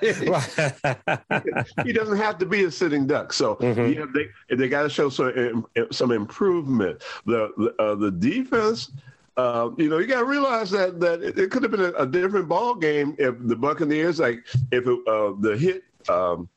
he 1.85 1.93
doesn't 1.93 2.17
have 2.17 2.37
to 2.39 2.45
be 2.45 2.63
a 2.63 2.71
sitting 2.71 3.07
duck. 3.07 3.33
So 3.33 3.55
mm-hmm. 3.55 3.93
yeah, 3.93 4.05
they 4.13 4.55
they 4.55 4.69
got 4.69 4.83
to 4.83 4.89
show 4.89 5.09
some 5.09 5.67
some 5.91 6.11
improvement. 6.11 7.03
The 7.25 7.73
uh, 7.79 7.95
the 7.95 8.11
defense. 8.11 8.91
Uh, 9.35 9.69
you 9.77 9.87
know, 9.87 9.99
you 9.99 10.07
got 10.07 10.21
to 10.21 10.25
realize 10.25 10.71
that 10.71 10.99
that 10.99 11.21
it, 11.21 11.37
it 11.37 11.51
could 11.51 11.61
have 11.61 11.71
been 11.71 11.81
a, 11.81 11.93
a, 11.93 12.07
different 12.07 12.47
ball 12.47 12.73
game 12.73 13.15
if 13.19 13.35
the 13.39 13.55
Buccaneers, 13.55 14.19
like 14.19 14.43
if 14.71 14.87
it, 14.87 14.99
uh, 15.07 15.33
the 15.39 15.55
hit 15.55 15.83
um, 16.09 16.49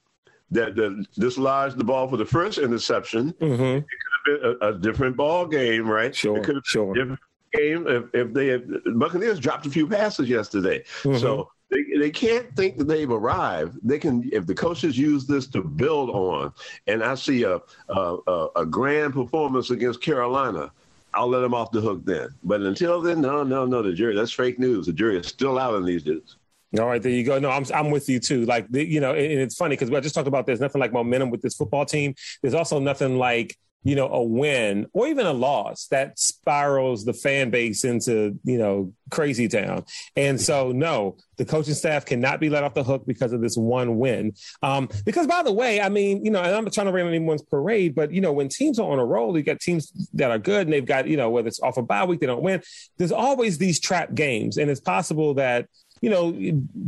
that, 0.51 0.75
that 0.77 1.07
dislodged 1.19 1.77
the 1.77 1.85
ball 1.85 2.09
for 2.09 2.17
the 2.17 2.25
first 2.25 2.59
interception. 2.59 3.33
Mm-hmm. 3.35 3.63
It 3.63 3.85
could 3.85 4.10
have 4.27 4.41
been 4.43 4.57
a, 4.61 4.67
a, 4.69 4.79
different 4.79 5.17
ball 5.17 5.47
game, 5.47 5.89
right? 5.89 6.15
Sure, 6.15 6.39
it 6.39 6.45
could 6.45 6.57
have 6.57 6.65
sure. 6.67 6.95
different 6.95 7.21
game 7.53 7.87
if, 7.87 8.05
if 8.15 8.33
they 8.33 8.49
had, 8.49 8.69
Buccaneers 8.97 9.41
dropped 9.41 9.67
a 9.67 9.71
few 9.71 9.87
passes 9.87 10.29
yesterday. 10.29 10.85
Mm-hmm. 11.03 11.19
So 11.19 11.51
they, 11.71 11.85
they 11.99 12.11
can't 12.11 12.55
think 12.57 12.79
that 12.79 12.89
they've 12.89 13.11
arrived. 13.11 13.79
They 13.83 13.99
can, 13.99 14.29
if 14.33 14.47
the 14.47 14.55
coaches 14.55 14.99
use 14.99 15.27
this 15.27 15.47
to 15.49 15.63
build 15.63 16.11
on, 16.11 16.53
and 16.87 17.03
I 17.03 17.15
see 17.15 17.45
a, 17.45 17.61
a, 17.89 18.47
a 18.57 18.67
grand 18.67 19.15
performance 19.15 19.71
against 19.71 20.01
Carolina, 20.01 20.73
I'll 21.15 21.29
let 21.29 21.41
them 21.41 21.55
off 21.55 21.73
the 21.73 21.81
hook 21.81 22.05
then. 22.05 22.29
But 22.45 22.61
until 22.61 23.01
then, 23.01 23.21
no, 23.21 23.43
no, 23.43 23.67
no. 23.67 23.83
The 23.83 23.93
jury, 23.93 24.15
that's 24.15 24.33
fake 24.33 24.59
news. 24.59 24.87
The 24.87 24.93
jury 24.93 25.19
is 25.19 25.27
still 25.27 25.59
out 25.59 25.75
on 25.75 25.85
these 25.85 26.03
dudes. 26.03 26.37
All 26.79 26.87
right, 26.87 27.03
there 27.03 27.11
you 27.11 27.25
go. 27.25 27.39
No, 27.41 27.51
I'm 27.51 27.65
I'm 27.75 27.91
with 27.91 28.09
you 28.09 28.21
too. 28.21 28.45
Like 28.45 28.69
the, 28.69 28.87
you 28.87 29.01
know, 29.01 29.11
and 29.13 29.41
it's 29.41 29.57
funny 29.57 29.75
because 29.75 29.91
I 29.91 29.99
just 29.99 30.15
talked 30.15 30.29
about 30.29 30.47
there's 30.47 30.61
nothing 30.61 30.81
like 30.81 30.93
momentum 30.93 31.31
with 31.31 31.43
this 31.43 31.57
football 31.57 31.85
team. 31.85 32.15
There's 32.43 32.55
also 32.55 32.79
nothing 32.79 33.19
like 33.19 33.57
you 33.83 33.95
know 33.95 34.09
a 34.09 34.23
win 34.23 34.87
or 34.93 35.07
even 35.07 35.27
a 35.27 35.33
loss 35.33 35.87
that 35.89 36.19
spirals 36.19 37.05
the 37.05 37.13
fan 37.13 37.51
base 37.51 37.85
into 37.85 38.39
you 38.45 38.59
know 38.59 38.93
crazy 39.11 39.49
town. 39.49 39.85
And 40.17 40.41
so, 40.41 40.71
no, 40.71 41.17
the 41.37 41.45
coaching 41.45 41.75
staff 41.75 42.05
cannot 42.07 42.41
be 42.41 42.49
let 42.49 42.63
off 42.63 42.75
the 42.75 42.85
hook 42.85 43.05
because 43.07 43.33
of 43.33 43.41
this 43.41 43.57
one 43.57 43.99
win. 43.99 44.35
Um, 44.63 44.89
because 45.05 45.27
by 45.27 45.43
the 45.43 45.53
way, 45.53 45.81
I 45.81 45.89
mean, 45.89 46.25
you 46.25 46.31
know, 46.31 46.41
and 46.41 46.55
I'm 46.55 46.65
not 46.65 46.73
trying 46.73 46.87
to 46.87 46.93
rain 46.93 47.07
on 47.07 47.13
anyone's 47.13 47.43
parade, 47.43 47.95
but 47.95 48.13
you 48.13 48.21
know, 48.21 48.33
when 48.33 48.49
teams 48.49 48.79
are 48.79 48.91
on 48.91 48.99
a 48.99 49.05
roll, 49.05 49.37
you 49.37 49.43
got 49.43 49.61
teams 49.61 49.93
that 50.15 50.31
are 50.31 50.39
good 50.39 50.67
and 50.67 50.73
they've 50.73 50.85
got 50.85 51.07
you 51.09 51.17
know 51.17 51.31
whether 51.31 51.49
it's 51.49 51.61
off 51.61 51.77
a 51.77 51.83
bye 51.83 52.05
week 52.05 52.21
they 52.21 52.27
don't 52.27 52.43
win. 52.43 52.63
There's 52.99 53.13
always 53.13 53.59
these 53.59 53.81
trap 53.81 54.15
games, 54.15 54.57
and 54.57 54.71
it's 54.71 54.81
possible 54.81 55.35
that 55.35 55.67
you 56.01 56.09
know, 56.09 56.33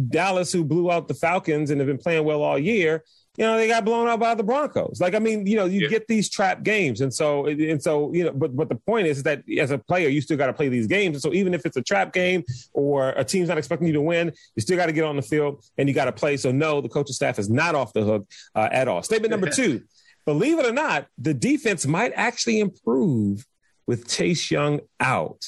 Dallas, 0.09 0.53
who 0.53 0.65
blew 0.65 0.91
out 0.91 1.07
the 1.07 1.15
Falcons 1.15 1.71
and 1.71 1.81
have 1.81 1.87
been 1.87 1.99
playing 1.99 2.25
well 2.25 2.43
all 2.43 2.59
year, 2.59 3.05
you 3.37 3.47
know, 3.47 3.57
they 3.57 3.67
got 3.67 3.85
blown 3.85 4.09
out 4.09 4.21
by 4.21 4.35
the 4.35 4.43
Broncos. 4.43 5.01
Like, 5.01 5.15
I 5.15 5.19
mean, 5.19 5.47
you 5.47 5.57
know, 5.57 5.65
you 5.65 5.83
yeah. 5.83 5.89
get 5.89 6.07
these 6.07 6.29
trap 6.29 6.63
games. 6.63 7.01
And 7.01 7.13
so, 7.13 7.47
and 7.47 7.83
so, 7.83 8.13
you 8.13 8.25
know, 8.25 8.33
but, 8.33 8.55
but 8.55 8.69
the 8.69 8.75
point 8.75 9.07
is 9.07 9.23
that 9.23 9.43
as 9.59 9.71
a 9.71 9.79
player, 9.79 10.09
you 10.09 10.21
still 10.21 10.37
got 10.37 10.49
to 10.49 10.53
play 10.53 10.69
these 10.69 10.87
games. 10.87 11.17
And 11.17 11.23
so 11.23 11.33
even 11.33 11.55
if 11.55 11.65
it's 11.65 11.79
a 11.79 11.83
trap 11.83 12.13
game 12.13 12.45
or 12.75 13.11
a 13.11 13.25
team's 13.25 13.49
not 13.49 13.57
expecting 13.57 13.87
you 13.87 13.95
to 13.95 14.03
win, 14.03 14.33
you 14.55 14.61
still 14.61 14.77
got 14.77 14.87
to 14.87 14.93
get 14.93 15.05
on 15.05 15.17
the 15.17 15.23
field 15.23 15.65
and 15.79 15.89
you 15.89 15.95
got 15.95 16.05
to 16.05 16.13
play. 16.13 16.37
So 16.37 16.53
no, 16.53 16.83
the 16.83 16.91
coaching 16.91 17.15
staff 17.15 17.39
is 17.39 17.49
not 17.49 17.75
off 17.75 17.95
the 17.95 18.03
hook 18.03 18.29
uh, 18.55 18.69
at 18.71 18.87
all. 18.87 19.03
Statement 19.03 19.31
number 19.31 19.49
two, 19.51 19.83
believe 20.27 20.59
it 20.59 20.67
or 20.67 20.73
not, 20.73 21.07
the 21.17 21.33
defense 21.33 21.87
might 21.87 22.13
actually 22.15 22.61
improve 22.61 23.47
with 23.87 24.09
Chase 24.09 24.51
Young 24.51 24.81
out. 25.01 25.43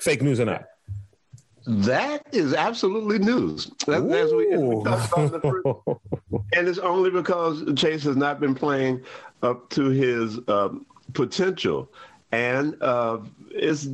Fake 0.00 0.20
news 0.20 0.38
or 0.38 0.44
not? 0.44 0.64
That 1.68 2.26
is 2.32 2.54
absolutely 2.54 3.18
news. 3.18 3.70
That, 3.86 4.02
as 4.10 4.32
we, 4.32 4.48
as 4.48 4.60
we 4.60 4.80
about 4.80 5.12
the 5.12 5.96
and 6.54 6.66
it's 6.66 6.78
only 6.78 7.10
because 7.10 7.62
Chase 7.74 8.04
has 8.04 8.16
not 8.16 8.40
been 8.40 8.54
playing 8.54 9.04
up 9.42 9.68
to 9.70 9.90
his 9.90 10.38
um, 10.48 10.86
potential, 11.12 11.90
and 12.32 12.74
uh, 12.82 13.18
it's 13.50 13.86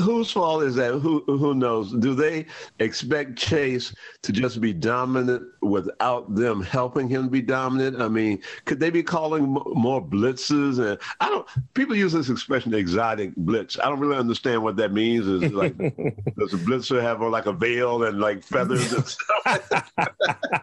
whose 0.00 0.30
fault 0.30 0.62
is 0.62 0.74
that? 0.76 0.92
Who 0.94 1.22
who 1.26 1.54
knows? 1.54 1.92
Do 1.92 2.14
they 2.14 2.46
expect 2.78 3.36
Chase 3.36 3.94
to 4.22 4.32
just 4.32 4.60
be 4.60 4.72
dominant 4.72 5.44
without 5.62 6.34
them 6.34 6.62
helping 6.62 7.08
him 7.08 7.28
be 7.28 7.42
dominant? 7.42 8.00
I 8.00 8.08
mean, 8.08 8.40
could 8.64 8.80
they 8.80 8.90
be 8.90 9.02
calling 9.02 9.44
more 9.44 10.04
blitzes? 10.04 10.78
And 10.78 10.98
I 11.20 11.28
don't. 11.28 11.46
People 11.74 11.96
use 11.96 12.12
this 12.12 12.28
expression, 12.28 12.74
exotic 12.74 13.34
blitz. 13.36 13.78
I 13.78 13.84
don't 13.84 14.00
really 14.00 14.16
understand 14.16 14.62
what 14.62 14.76
that 14.76 14.92
means. 14.92 15.26
Is 15.26 15.52
like 15.52 15.76
does 15.78 16.54
a 16.54 16.58
blitzer 16.58 17.00
have 17.00 17.20
like 17.22 17.46
a 17.46 17.52
veil 17.52 18.04
and 18.04 18.20
like 18.20 18.42
feathers 18.42 18.92
and 18.92 19.06
stuff? 19.06 19.92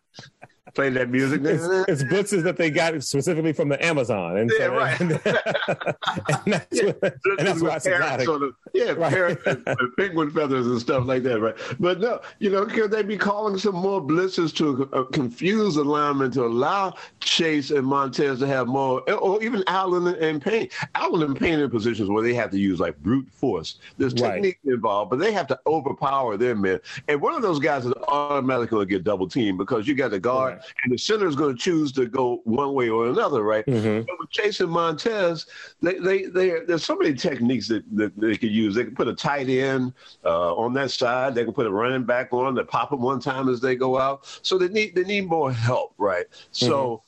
playing 0.74 0.94
that 0.96 1.10
music. 1.10 1.42
It's, 1.44 1.64
it's, 1.88 2.04
blitzes 2.04 2.44
that 2.44 2.58
they 2.58 2.70
got 2.70 3.02
specifically 3.04 3.54
from 3.54 3.70
the 3.70 3.84
Amazon, 3.84 4.38
and 4.38 4.52
yeah, 4.58 4.66
so, 4.66 4.76
right. 4.76 5.00
And, 5.00 5.12
and 5.22 6.54
that's, 6.54 6.82
yeah, 6.82 6.92
what, 7.00 7.16
and 7.38 7.48
that's 7.48 7.62
why 7.62 7.76
it's 7.76 7.86
exotic. 7.86 8.26
Sort 8.26 8.44
of, 8.44 8.56
yeah, 8.74 8.92
right. 8.92 9.14
parrot 9.14 9.40
and, 9.46 9.64
and 9.66 9.96
penguin 9.98 10.32
feathers 10.32 10.68
and 10.68 10.80
stuff 10.80 11.06
like 11.06 11.24
that, 11.24 11.40
right? 11.40 11.56
But 11.80 12.00
no, 12.00 12.22
you 12.40 12.50
know, 12.50 12.66
could 12.66 12.92
they 12.92 13.04
be 13.04 13.18
calling 13.18 13.58
some 13.58 13.76
more 13.76 14.02
blitzes 14.02 14.54
to 14.56 14.90
uh, 14.94 15.04
confuse 15.06 15.76
the 15.76 15.84
linemen 15.84 16.32
to 16.32 16.46
allow 16.46 16.96
Chase 17.20 17.72
and 17.72 17.86
Montez 17.86 18.40
to 18.40 18.48
have 18.48 18.68
more, 18.68 19.10
or 19.12 19.42
even 19.44 19.64
Allen 19.68 20.08
and 20.08 20.42
Payne? 20.42 20.70
Allen 20.96 21.24
and 21.24 21.40
Payne 21.40 21.60
in 21.60 21.70
positions 21.70 22.10
where 22.10 22.24
they 22.24 22.34
have 22.34 22.52
to 22.52 22.60
use 22.60 22.80
like 22.80 22.98
brute 22.98 23.28
force. 23.32 23.78
There's 23.98 24.14
technique 24.14 24.60
right. 24.66 24.74
involved, 24.74 25.12
but 25.12 25.20
they 25.20 25.32
have 25.32 25.48
to 25.48 25.60
overpower 25.68 26.38
their 26.38 26.56
men. 26.56 26.80
And 27.08 27.22
one 27.22 27.34
of 27.34 27.42
those 27.42 27.60
guys 27.60 27.86
is 27.86 27.94
automatically 28.08 28.68
going 28.68 28.88
to 28.88 28.90
get 28.90 29.04
double 29.04 29.28
teamed 29.28 29.58
because 29.58 29.88
you 29.88 29.96
got 29.96 30.12
the 30.12 30.20
guard 30.20 30.63
and 30.84 30.94
the 30.94 30.98
center 30.98 31.28
is 31.28 31.36
going 31.36 31.56
to 31.56 31.62
choose 31.62 31.92
to 31.94 32.06
go 32.06 32.42
one 32.44 32.74
way 32.74 32.90
or 32.90 33.08
another, 33.08 33.44
right? 33.44 33.66
Mm-hmm. 33.66 34.06
But 34.08 34.20
with 34.20 34.30
Chase 34.30 34.60
and 34.60 34.72
Montez, 34.72 35.46
they, 35.82 36.00
they, 36.00 36.26
they, 36.26 36.60
there's 36.66 36.86
so 36.86 36.96
many 36.96 37.14
techniques 37.14 37.68
that, 37.68 37.84
that 37.96 38.20
they 38.20 38.38
could 38.38 38.52
use. 38.52 38.76
They 38.76 38.86
can 38.86 38.96
put 38.96 39.08
a 39.08 39.16
tight 39.16 39.50
end 39.50 39.94
uh, 40.24 40.56
on 40.56 40.74
that 40.74 40.92
side. 40.92 41.36
They 41.36 41.44
can 41.44 41.54
put 41.54 41.68
a 41.68 41.72
running 41.72 42.04
back 42.04 42.34
on 42.34 42.56
to 42.56 42.64
pop 42.64 42.90
them 42.90 43.02
one 43.02 43.20
time 43.20 43.50
as 43.50 43.60
they 43.62 43.76
go 43.76 44.00
out. 44.00 44.26
So 44.42 44.58
they 44.58 44.70
need 44.70 44.96
they 44.96 45.04
need 45.04 45.28
more 45.28 45.52
help, 45.52 45.94
right? 45.98 46.30
Mm-hmm. 46.30 46.68
So. 46.68 47.04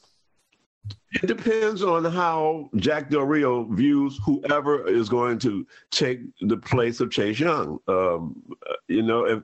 It 1.24 1.28
depends 1.28 1.82
on 1.82 2.04
how 2.04 2.70
Jack 2.76 3.10
Del 3.10 3.22
Rio 3.22 3.64
views 3.64 4.20
whoever 4.26 4.86
is 4.86 5.08
going 5.08 5.40
to 5.40 5.66
take 5.90 6.20
the 6.42 6.58
place 6.58 7.00
of 7.00 7.10
Chase 7.10 7.40
Young. 7.40 7.80
Um, 7.88 8.44
you 8.90 9.02
know, 9.02 9.24
if 9.24 9.44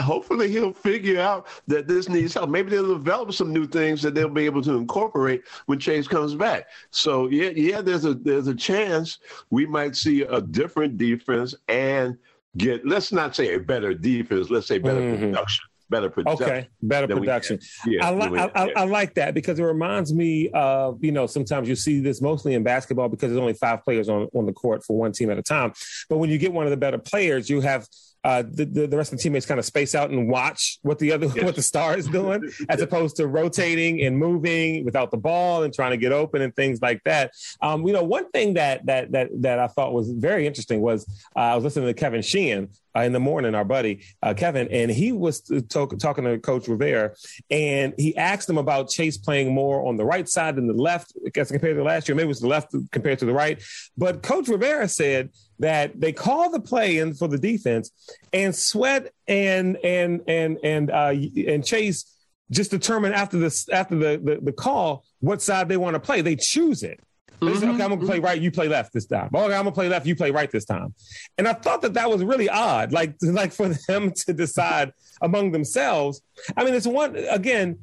hopefully 0.00 0.50
he'll 0.50 0.72
figure 0.72 1.20
out 1.20 1.46
that 1.66 1.86
this 1.86 2.08
needs 2.08 2.34
help. 2.34 2.50
Maybe 2.50 2.70
they'll 2.70 2.96
develop 2.96 3.32
some 3.32 3.52
new 3.52 3.66
things 3.66 4.02
that 4.02 4.14
they'll 4.14 4.28
be 4.28 4.44
able 4.44 4.62
to 4.62 4.76
incorporate 4.76 5.44
when 5.66 5.78
Chase 5.78 6.08
comes 6.08 6.34
back. 6.34 6.68
So 6.90 7.28
yeah, 7.28 7.50
yeah, 7.50 7.80
there's 7.80 8.04
a 8.04 8.14
there's 8.14 8.48
a 8.48 8.54
chance 8.54 9.18
we 9.50 9.66
might 9.66 9.96
see 9.96 10.22
a 10.22 10.40
different 10.40 10.98
defense 10.98 11.54
and 11.68 12.18
get 12.56 12.86
let's 12.86 13.12
not 13.12 13.36
say 13.36 13.54
a 13.54 13.60
better 13.60 13.94
defense, 13.94 14.50
let's 14.50 14.66
say 14.66 14.78
better 14.78 15.00
mm-hmm. 15.00 15.26
production. 15.26 15.64
Better 15.90 16.08
production. 16.08 16.46
Okay, 16.46 16.68
better 16.82 17.06
production. 17.06 17.58
Yeah, 17.86 18.08
I, 18.08 18.14
li- 18.14 18.38
I, 18.38 18.50
I, 18.54 18.72
I, 18.74 18.84
like 18.84 19.14
that 19.14 19.34
because 19.34 19.58
it 19.58 19.62
reminds 19.64 20.14
me 20.14 20.48
of 20.54 21.04
you 21.04 21.12
know 21.12 21.26
sometimes 21.26 21.68
you 21.68 21.76
see 21.76 22.00
this 22.00 22.22
mostly 22.22 22.54
in 22.54 22.62
basketball 22.62 23.10
because 23.10 23.28
there's 23.28 23.40
only 23.40 23.52
five 23.52 23.84
players 23.84 24.08
on 24.08 24.26
on 24.34 24.46
the 24.46 24.52
court 24.52 24.82
for 24.82 24.96
one 24.96 25.12
team 25.12 25.30
at 25.30 25.38
a 25.38 25.42
time. 25.42 25.74
But 26.08 26.16
when 26.16 26.30
you 26.30 26.38
get 26.38 26.54
one 26.54 26.64
of 26.64 26.70
the 26.70 26.78
better 26.78 26.96
players, 26.96 27.50
you 27.50 27.60
have 27.60 27.86
uh, 28.24 28.42
the, 28.42 28.64
the, 28.64 28.86
the 28.86 28.96
rest 28.96 29.12
of 29.12 29.18
the 29.18 29.22
teammates 29.22 29.44
kind 29.44 29.58
of 29.58 29.66
space 29.66 29.94
out 29.94 30.10
and 30.10 30.28
watch 30.28 30.78
what 30.82 30.98
the 30.98 31.12
other 31.12 31.26
yes. 31.26 31.44
what 31.44 31.54
the 31.54 31.62
star 31.62 31.96
is 31.96 32.06
doing, 32.08 32.50
as 32.68 32.80
opposed 32.80 33.16
to 33.16 33.26
rotating 33.26 34.02
and 34.02 34.16
moving 34.16 34.84
without 34.84 35.10
the 35.10 35.16
ball 35.16 35.62
and 35.62 35.74
trying 35.74 35.90
to 35.90 35.98
get 35.98 36.10
open 36.10 36.40
and 36.40 36.56
things 36.56 36.80
like 36.80 37.02
that. 37.04 37.32
Um, 37.60 37.86
you 37.86 37.92
know, 37.92 38.02
one 38.02 38.30
thing 38.30 38.54
that 38.54 38.86
that 38.86 39.12
that 39.12 39.28
that 39.42 39.58
I 39.58 39.66
thought 39.66 39.92
was 39.92 40.10
very 40.10 40.46
interesting 40.46 40.80
was 40.80 41.06
uh, 41.36 41.40
I 41.40 41.54
was 41.54 41.64
listening 41.64 41.86
to 41.86 41.94
Kevin 41.94 42.22
Sheehan 42.22 42.70
uh, 42.96 43.00
in 43.00 43.12
the 43.12 43.20
morning, 43.20 43.54
our 43.54 43.64
buddy 43.64 44.04
uh, 44.22 44.34
Kevin, 44.34 44.68
and 44.68 44.90
he 44.90 45.12
was 45.12 45.40
talk, 45.68 45.98
talking 45.98 46.24
to 46.24 46.38
Coach 46.38 46.68
Rivera, 46.68 47.14
and 47.50 47.94
he 47.96 48.16
asked 48.16 48.48
him 48.48 48.58
about 48.58 48.88
Chase 48.88 49.16
playing 49.16 49.52
more 49.52 49.86
on 49.86 49.96
the 49.96 50.04
right 50.04 50.28
side 50.28 50.56
than 50.56 50.66
the 50.66 50.74
left 50.74 51.12
as 51.36 51.50
compared 51.50 51.76
to 51.76 51.82
last 51.82 52.08
year. 52.08 52.14
Maybe 52.14 52.26
it 52.26 52.28
was 52.28 52.40
the 52.40 52.48
left 52.48 52.74
compared 52.90 53.18
to 53.20 53.24
the 53.24 53.32
right, 53.32 53.62
but 53.96 54.22
Coach 54.22 54.48
Rivera 54.48 54.88
said 54.88 55.30
that 55.58 56.00
they 56.00 56.12
call 56.12 56.50
the 56.50 56.60
play 56.60 56.98
in 56.98 57.14
for 57.14 57.28
the 57.28 57.38
defense, 57.38 57.90
and 58.32 58.54
Sweat 58.54 59.12
and 59.26 59.76
and 59.84 60.22
and 60.28 60.58
and 60.62 60.90
uh, 60.90 61.14
and 61.46 61.64
Chase 61.64 62.10
just 62.50 62.70
determine 62.70 63.12
after 63.12 63.38
this 63.38 63.68
after 63.68 63.96
the, 63.96 64.20
the, 64.22 64.40
the 64.42 64.52
call 64.52 65.04
what 65.20 65.42
side 65.42 65.68
they 65.68 65.76
want 65.76 65.94
to 65.94 66.00
play. 66.00 66.20
They 66.20 66.36
choose 66.36 66.82
it. 66.82 67.00
Mm-hmm. 67.40 67.58
Say, 67.58 67.68
okay, 67.68 67.82
I'm 67.82 67.90
gonna 67.90 67.96
play 67.98 68.20
right. 68.20 68.40
You 68.40 68.50
play 68.50 68.68
left 68.68 68.92
this 68.92 69.06
time. 69.06 69.28
Okay, 69.34 69.44
I'm 69.44 69.64
gonna 69.64 69.72
play 69.72 69.88
left. 69.88 70.06
You 70.06 70.16
play 70.16 70.30
right 70.30 70.50
this 70.50 70.64
time. 70.64 70.94
And 71.38 71.48
I 71.48 71.52
thought 71.52 71.82
that 71.82 71.94
that 71.94 72.08
was 72.08 72.24
really 72.24 72.48
odd, 72.48 72.92
like 72.92 73.14
like 73.22 73.52
for 73.52 73.68
them 73.88 74.12
to 74.12 74.32
decide 74.32 74.92
among 75.22 75.52
themselves. 75.52 76.22
I 76.56 76.64
mean, 76.64 76.74
it's 76.74 76.86
one 76.86 77.16
again, 77.16 77.78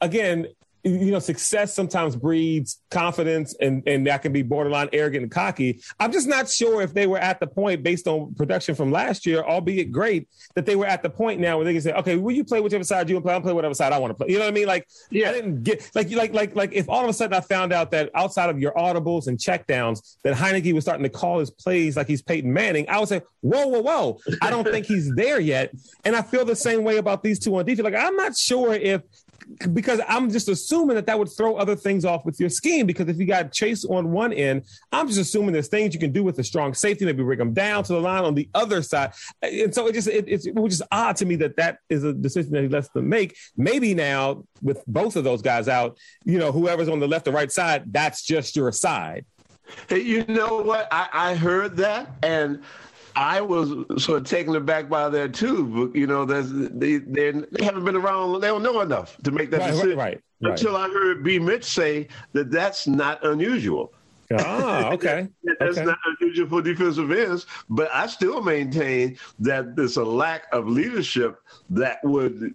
again 0.00 0.46
you 0.84 1.10
know, 1.10 1.18
success 1.18 1.74
sometimes 1.74 2.14
breeds 2.14 2.80
confidence 2.90 3.54
and, 3.58 3.82
and 3.86 4.06
that 4.06 4.20
can 4.20 4.32
be 4.32 4.42
borderline 4.42 4.88
arrogant 4.92 5.22
and 5.22 5.32
cocky. 5.32 5.80
I'm 5.98 6.12
just 6.12 6.28
not 6.28 6.48
sure 6.48 6.82
if 6.82 6.92
they 6.92 7.06
were 7.06 7.18
at 7.18 7.40
the 7.40 7.46
point 7.46 7.82
based 7.82 8.06
on 8.06 8.34
production 8.34 8.74
from 8.74 8.92
last 8.92 9.24
year, 9.24 9.42
albeit 9.42 9.90
great, 9.90 10.28
that 10.54 10.66
they 10.66 10.76
were 10.76 10.86
at 10.86 11.02
the 11.02 11.08
point 11.08 11.40
now 11.40 11.56
where 11.56 11.64
they 11.64 11.72
can 11.72 11.80
say, 11.80 11.92
okay, 11.94 12.16
will 12.16 12.32
you 12.32 12.44
play 12.44 12.60
whichever 12.60 12.84
side 12.84 13.08
you 13.08 13.16
want 13.16 13.24
to 13.24 13.26
play? 13.28 13.34
I'll 13.34 13.40
play 13.40 13.52
whatever 13.54 13.74
side 13.74 13.94
I 13.94 13.98
want 13.98 14.10
to 14.10 14.14
play. 14.14 14.26
You 14.28 14.38
know 14.38 14.44
what 14.44 14.52
I 14.52 14.54
mean? 14.54 14.66
Like, 14.66 14.86
yeah. 15.10 15.30
I 15.30 15.32
didn't 15.32 15.62
get 15.62 15.90
like, 15.94 16.10
like, 16.10 16.34
like, 16.34 16.54
like 16.54 16.72
if 16.74 16.88
all 16.90 17.02
of 17.02 17.08
a 17.08 17.14
sudden 17.14 17.34
I 17.34 17.40
found 17.40 17.72
out 17.72 17.90
that 17.92 18.10
outside 18.14 18.50
of 18.50 18.58
your 18.58 18.72
audibles 18.74 19.26
and 19.26 19.38
checkdowns, 19.38 20.18
that 20.22 20.36
Heinicke 20.36 20.74
was 20.74 20.84
starting 20.84 21.04
to 21.04 21.08
call 21.08 21.38
his 21.38 21.50
plays 21.50 21.96
like 21.96 22.08
he's 22.08 22.20
Peyton 22.20 22.52
Manning, 22.52 22.86
I 22.90 22.98
would 23.00 23.08
say, 23.08 23.22
whoa, 23.40 23.68
whoa, 23.68 23.80
whoa. 23.80 24.20
I 24.42 24.50
don't 24.50 24.64
think 24.64 24.84
he's 24.84 25.10
there 25.14 25.40
yet. 25.40 25.72
And 26.04 26.14
I 26.14 26.20
feel 26.20 26.44
the 26.44 26.56
same 26.56 26.84
way 26.84 26.98
about 26.98 27.22
these 27.22 27.38
two 27.38 27.56
on 27.56 27.64
defense. 27.64 27.84
Like, 27.84 27.94
I'm 27.94 28.16
not 28.16 28.36
sure 28.36 28.74
if 28.74 29.00
because 29.72 30.00
I'm 30.08 30.30
just 30.30 30.48
assuming 30.48 30.96
that 30.96 31.06
that 31.06 31.18
would 31.18 31.28
throw 31.28 31.56
other 31.56 31.76
things 31.76 32.04
off 32.04 32.24
with 32.24 32.38
your 32.40 32.48
scheme. 32.48 32.86
Because 32.86 33.08
if 33.08 33.18
you 33.18 33.26
got 33.26 33.52
Chase 33.52 33.84
on 33.84 34.12
one 34.12 34.32
end, 34.32 34.64
I'm 34.92 35.06
just 35.06 35.20
assuming 35.20 35.52
there's 35.52 35.68
things 35.68 35.94
you 35.94 36.00
can 36.00 36.12
do 36.12 36.22
with 36.22 36.38
a 36.38 36.44
strong 36.44 36.74
safety, 36.74 37.04
maybe 37.04 37.22
bring 37.22 37.38
them 37.38 37.52
down 37.52 37.84
to 37.84 37.92
the 37.92 38.00
line 38.00 38.24
on 38.24 38.34
the 38.34 38.48
other 38.54 38.82
side. 38.82 39.12
And 39.42 39.74
so 39.74 39.86
it 39.86 39.92
just 39.94 40.08
it, 40.08 40.24
it's 40.28 40.48
which 40.50 40.72
is 40.72 40.82
odd 40.90 41.16
to 41.16 41.26
me 41.26 41.36
that 41.36 41.56
that 41.56 41.78
is 41.88 42.04
a 42.04 42.12
decision 42.12 42.52
that 42.52 42.62
he 42.62 42.68
lets 42.68 42.88
them 42.88 43.08
make. 43.08 43.36
Maybe 43.56 43.94
now 43.94 44.44
with 44.62 44.84
both 44.86 45.16
of 45.16 45.24
those 45.24 45.42
guys 45.42 45.68
out, 45.68 45.98
you 46.24 46.38
know, 46.38 46.52
whoever's 46.52 46.88
on 46.88 47.00
the 47.00 47.08
left 47.08 47.28
or 47.28 47.32
right 47.32 47.50
side, 47.50 47.92
that's 47.92 48.22
just 48.22 48.56
your 48.56 48.72
side. 48.72 49.24
Hey, 49.88 50.00
you 50.00 50.24
know 50.26 50.58
what? 50.62 50.88
I, 50.92 51.08
I 51.12 51.34
heard 51.34 51.76
that 51.78 52.10
and 52.22 52.62
I 53.16 53.40
was 53.40 53.70
sort 54.02 54.20
of 54.20 54.24
taken 54.26 54.54
aback 54.56 54.88
by 54.88 55.08
that 55.08 55.34
too. 55.34 55.64
But, 55.64 55.98
you 55.98 56.06
know, 56.06 56.24
they 56.24 56.98
they 56.98 57.32
haven't 57.64 57.84
been 57.84 57.96
around. 57.96 58.40
They 58.40 58.48
don't 58.48 58.62
know 58.62 58.80
enough 58.80 59.16
to 59.24 59.30
make 59.30 59.50
that 59.50 59.60
right, 59.60 59.70
decision. 59.70 59.98
Right, 59.98 60.20
right, 60.40 60.50
Until 60.52 60.76
I 60.76 60.88
heard 60.88 61.22
B. 61.22 61.38
Mitch 61.38 61.64
say 61.64 62.08
that 62.32 62.50
that's 62.50 62.86
not 62.86 63.24
unusual. 63.24 63.92
Ah, 64.32 64.90
okay. 64.90 65.28
That's 65.60 65.76
okay. 65.76 65.84
not 65.84 65.98
unusual 66.18 66.48
for 66.48 66.62
defensive 66.62 67.12
ends, 67.12 67.46
but 67.68 67.90
I 67.92 68.06
still 68.06 68.42
maintain 68.42 69.18
that 69.38 69.76
there's 69.76 69.98
a 69.98 70.04
lack 70.04 70.46
of 70.50 70.66
leadership 70.66 71.40
that 71.70 71.98
would 72.04 72.54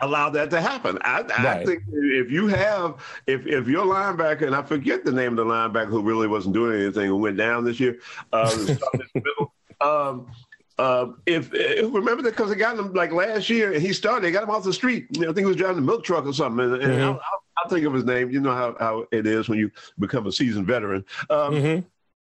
allow 0.00 0.30
that 0.30 0.50
to 0.50 0.60
happen. 0.60 0.98
I, 1.02 1.24
I 1.36 1.42
Right. 1.42 1.66
think 1.66 1.82
if 1.92 2.30
you 2.30 2.46
have, 2.48 2.96
if 3.26 3.46
if 3.46 3.66
your 3.68 3.84
linebacker, 3.86 4.46
and 4.46 4.54
I 4.54 4.62
forget 4.62 5.04
the 5.04 5.12
name 5.12 5.36
of 5.38 5.46
the 5.46 5.52
linebacker 5.52 5.88
who 5.88 6.02
really 6.02 6.26
wasn't 6.28 6.54
doing 6.54 6.80
anything 6.80 7.10
and 7.10 7.20
went 7.20 7.36
down 7.36 7.64
this 7.64 7.80
year, 7.80 7.98
uh, 8.32 8.50
started 8.66 8.76
in 9.00 9.06
the 9.22 9.22
middle, 9.24 9.54
um, 9.80 10.30
uh, 10.78 11.06
if, 11.26 11.50
if 11.54 11.92
remember 11.94 12.22
that 12.22 12.30
because 12.30 12.50
they 12.50 12.56
got 12.56 12.78
him 12.78 12.92
like 12.94 13.12
last 13.12 13.48
year 13.48 13.72
and 13.72 13.82
he 13.82 13.92
started, 13.92 14.24
they 14.24 14.32
got 14.32 14.42
him 14.42 14.50
off 14.50 14.64
the 14.64 14.72
street. 14.72 15.06
You 15.10 15.20
know, 15.20 15.30
I 15.30 15.32
think 15.32 15.44
he 15.44 15.46
was 15.46 15.56
driving 15.56 15.78
a 15.78 15.82
milk 15.82 16.04
truck 16.04 16.26
or 16.26 16.32
something. 16.32 16.64
And, 16.64 16.82
and 16.82 16.92
Mhm. 16.94 17.00
I'll, 17.00 17.10
I'll, 17.12 17.42
I'll 17.58 17.70
think 17.70 17.86
of 17.86 17.92
his 17.94 18.04
name. 18.04 18.30
You 18.30 18.40
know 18.40 18.52
how, 18.54 18.76
how 18.80 19.06
it 19.12 19.26
is 19.26 19.48
when 19.48 19.58
you 19.58 19.70
become 20.00 20.26
a 20.26 20.32
seasoned 20.32 20.66
veteran. 20.66 21.04
Um, 21.30 21.54
Mhm. 21.54 21.84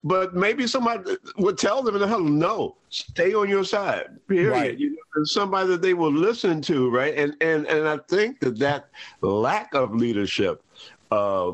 But 0.05 0.35
maybe 0.35 0.67
somebody 0.67 1.17
would 1.39 1.59
tell 1.59 1.83
them, 1.83 2.01
"Hell, 2.01 2.21
no, 2.21 2.77
stay 2.89 3.35
on 3.35 3.49
your 3.49 3.65
side." 3.65 4.07
Period. 4.29 4.51
Right. 4.51 4.79
You 4.79 4.91
know, 4.91 5.25
somebody 5.25 5.69
that 5.71 5.83
they 5.83 5.95
will 5.95 6.13
listen 6.13 6.63
to, 6.63 6.89
right? 6.91 7.15
And 7.17 7.37
and 7.41 7.67
and 7.67 7.89
I 7.89 7.99
think 8.09 8.39
that 8.41 8.59
that 8.59 8.91
lack 9.23 9.75
of 9.75 9.95
leadership. 9.95 10.63
Uh, 11.11 11.53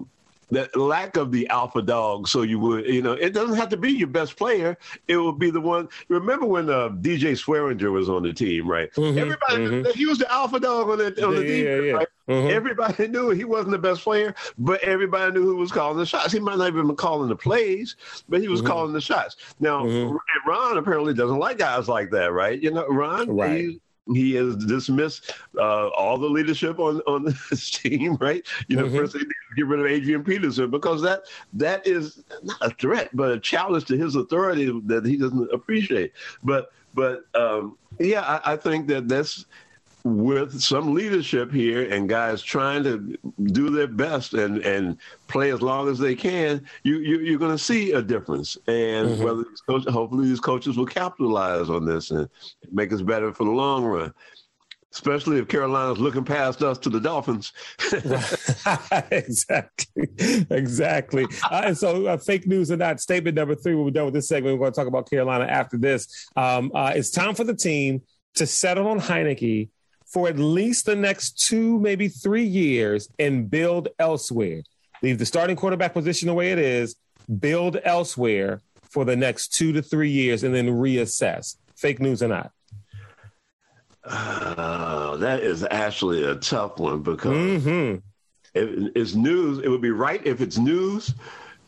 that 0.51 0.75
lack 0.77 1.17
of 1.17 1.33
the 1.33 1.49
alpha 1.49 1.83
dog, 1.83 2.29
so 2.29 2.43
you 2.43 2.59
would, 2.59 2.87
you 2.87 3.03
know, 3.03 3.13
it 3.13 3.33
doesn't 3.33 3.57
have 3.57 3.69
to 3.71 3.77
be 3.77 3.93
your 3.93 4.09
best 4.09 4.37
player. 4.37 4.77
It 5.09 5.17
will 5.17 5.33
be 5.33 5.51
the 5.51 5.61
one. 5.61 5.89
Remember 6.09 6.47
when 6.47 6.69
uh, 6.71 6.89
DJ 6.91 7.33
Swearinger 7.33 7.91
was 7.93 8.09
on 8.09 8.23
the 8.23 8.33
team, 8.33 8.69
right? 8.69 8.93
Mhm, 8.95 9.17
Everybody, 9.17 9.57
mhm. 9.67 9.93
he 9.93 10.07
was 10.07 10.19
the 10.19 10.31
alpha 10.33 10.61
dog 10.61 10.89
on 10.91 10.99
the 10.99 11.27
on 11.27 11.35
the 11.35 11.43
Yeah, 11.43 11.47
defense, 11.47 11.85
yeah, 11.85 11.87
yeah. 11.87 11.93
right? 11.93 12.09
Mhm. 12.29 12.51
Everybody 12.51 13.09
knew 13.09 13.31
he 13.31 13.45
wasn't 13.45 13.73
the 13.73 13.79
best 13.79 14.03
player, 14.03 14.35
but 14.59 14.81
everybody 14.83 15.33
knew 15.33 15.43
who 15.43 15.57
was 15.57 15.71
calling 15.73 15.99
the 15.99 16.07
shots. 16.07 16.33
He 16.33 16.41
might 16.41 16.59
not 16.59 16.69
even 16.69 16.87
been 16.87 16.97
calling 16.97 17.29
the 17.29 17.37
plays, 17.37 17.97
but 18.29 18.41
he 18.41 18.49
was 18.49 18.63
Mhm. 18.63 18.67
calling 18.67 18.93
the 18.93 19.01
shots. 19.01 19.37
Now, 19.61 19.85
Mhm. 19.85 20.17
Ron 20.47 20.79
apparently 20.79 21.15
doesn't 21.15 21.39
like 21.39 21.59
guys 21.59 21.89
like 21.89 22.11
that, 22.13 22.33
right? 22.33 22.61
You 22.61 22.71
know, 22.71 22.87
Ron, 22.89 23.29
Right. 23.37 23.61
he, 23.61 23.81
he 24.13 24.35
has 24.35 24.57
dismissed 24.57 25.33
uh, 25.59 25.89
all 25.89 26.19
the 26.19 26.29
leadership 26.29 26.79
on 26.79 27.01
on 27.07 27.27
his 27.51 27.71
team, 27.83 28.17
right? 28.21 28.47
You 28.69 28.77
know, 28.77 28.89
Mhm. 28.89 28.95
first 28.95 29.13
they 29.15 29.21
need 29.21 29.27
to 29.27 29.55
get 29.57 29.67
rid 29.67 29.81
of 29.81 29.87
Adrian 29.87 30.25
Peterson 30.25 30.71
because 30.71 31.03
that 31.03 31.23
that 31.55 31.87
is 31.87 32.23
not 32.43 32.57
a 32.61 32.71
threat, 32.71 33.11
but 33.15 33.31
a 33.33 33.41
challenge 33.41 33.85
to 33.87 33.97
his 33.97 34.15
authority 34.15 34.71
that 34.87 35.05
he 35.05 35.17
doesn't 35.17 35.53
appreciate. 35.53 36.13
But 36.43 36.69
but 36.95 37.21
um, 37.35 37.79
yeah, 37.99 38.23
I, 38.45 38.53
I 38.53 38.57
think 38.57 38.89
that 38.89 39.09
that's 39.09 39.47
with 40.05 40.61
some 40.61 40.93
leadership 40.93 41.51
here 41.51 41.91
and 41.91 42.09
guys 42.11 42.43
trying 42.43 42.85
to 42.85 43.17
do 43.47 43.71
their 43.71 43.87
best 43.87 44.35
and, 44.35 44.59
and 44.59 44.99
play 45.29 45.51
as 45.51 45.63
long 45.63 45.89
as 45.89 45.99
they 45.99 46.15
can, 46.15 46.63
you, 46.83 46.99
you 46.99 47.21
you're 47.21 47.39
going 47.39 47.57
to 47.57 47.63
see 47.63 47.93
a 47.93 48.03
difference. 48.03 48.59
And 48.67 49.09
Mhm. 49.09 49.19
whether 49.19 49.43
these 49.45 49.63
coaches, 49.67 49.93
hopefully 49.93 50.29
these 50.29 50.41
coaches 50.41 50.77
will 50.77 50.87
capitalize 50.87 51.71
on 51.71 51.87
this 51.87 52.11
and 52.11 52.29
make 52.71 52.93
us 52.93 53.01
better 53.01 53.33
for 53.33 53.45
the 53.45 53.51
long 53.51 53.85
run. 53.85 54.13
Especially 54.93 55.39
if 55.39 55.49
Carolina's 55.49 55.99
looking 55.99 56.23
past 56.23 56.63
us 56.63 56.79
to 56.79 56.89
the 56.89 57.01
Dolphins. 57.01 57.53
exactly. 59.11 60.07
Exactly. 60.51 61.27
Uh, 61.51 61.63
and 61.65 61.77
so, 61.77 62.07
uh, 62.07 62.17
fake 62.17 62.47
news 62.47 62.71
or 62.71 62.77
not, 62.77 63.01
statement 63.01 63.35
number 63.35 63.57
three, 63.57 63.75
when 63.75 63.85
we're 63.87 63.91
done 63.91 64.05
with 64.05 64.15
this 64.15 64.29
segment, 64.29 64.55
we're 64.55 64.61
going 64.67 64.73
to 64.73 64.77
talk 64.79 64.87
about 64.87 65.11
Carolina 65.11 65.47
after 65.47 65.77
this. 65.79 66.29
Um, 66.37 66.71
uh, 66.75 66.93
it's 66.95 67.11
time 67.11 67.35
for 67.35 67.43
the 67.43 67.57
team 67.57 68.03
to 68.37 68.47
settle 68.47 68.87
on 68.87 69.01
Heinicke 69.01 69.71
for 70.15 70.29
at 70.29 70.39
least 70.39 70.87
the 70.87 70.95
next 70.95 71.45
two, 71.45 71.81
maybe 71.81 72.07
three 72.07 72.45
years 72.45 73.09
and 73.19 73.51
build 73.51 73.89
elsewhere. 73.99 74.63
Leave 75.03 75.19
the 75.19 75.27
starting 75.27 75.57
quarterback 75.57 75.93
position 75.93 76.29
the 76.29 76.35
way 76.35 76.53
it 76.53 76.59
is, 76.59 76.95
build 77.41 77.79
elsewhere 77.83 78.61
for 78.85 79.05
the 79.05 79.17
next 79.17 79.49
two 79.49 79.73
to 79.73 79.83
three 79.83 80.11
years, 80.11 80.45
and 80.45 80.55
then 80.55 80.69
reassess. 80.69 81.57
Fake 81.75 81.99
news 81.99 82.23
or 82.23 82.29
not. 82.29 82.53
Uh, 84.05 85.17
that 85.17 85.41
is 85.41 85.67
actually 85.69 86.23
a 86.23 86.37
tough 86.37 86.79
one 86.79 87.03
because 87.03 87.65
hmm 87.65 87.97
if 88.55 88.93
it's 88.95 89.15
news, 89.15 89.59
it 89.59 89.69
would 89.69 89.81
be 89.81 89.91
right 89.91 90.25
if 90.25 90.41
it's 90.41 90.59
news. 90.59 91.13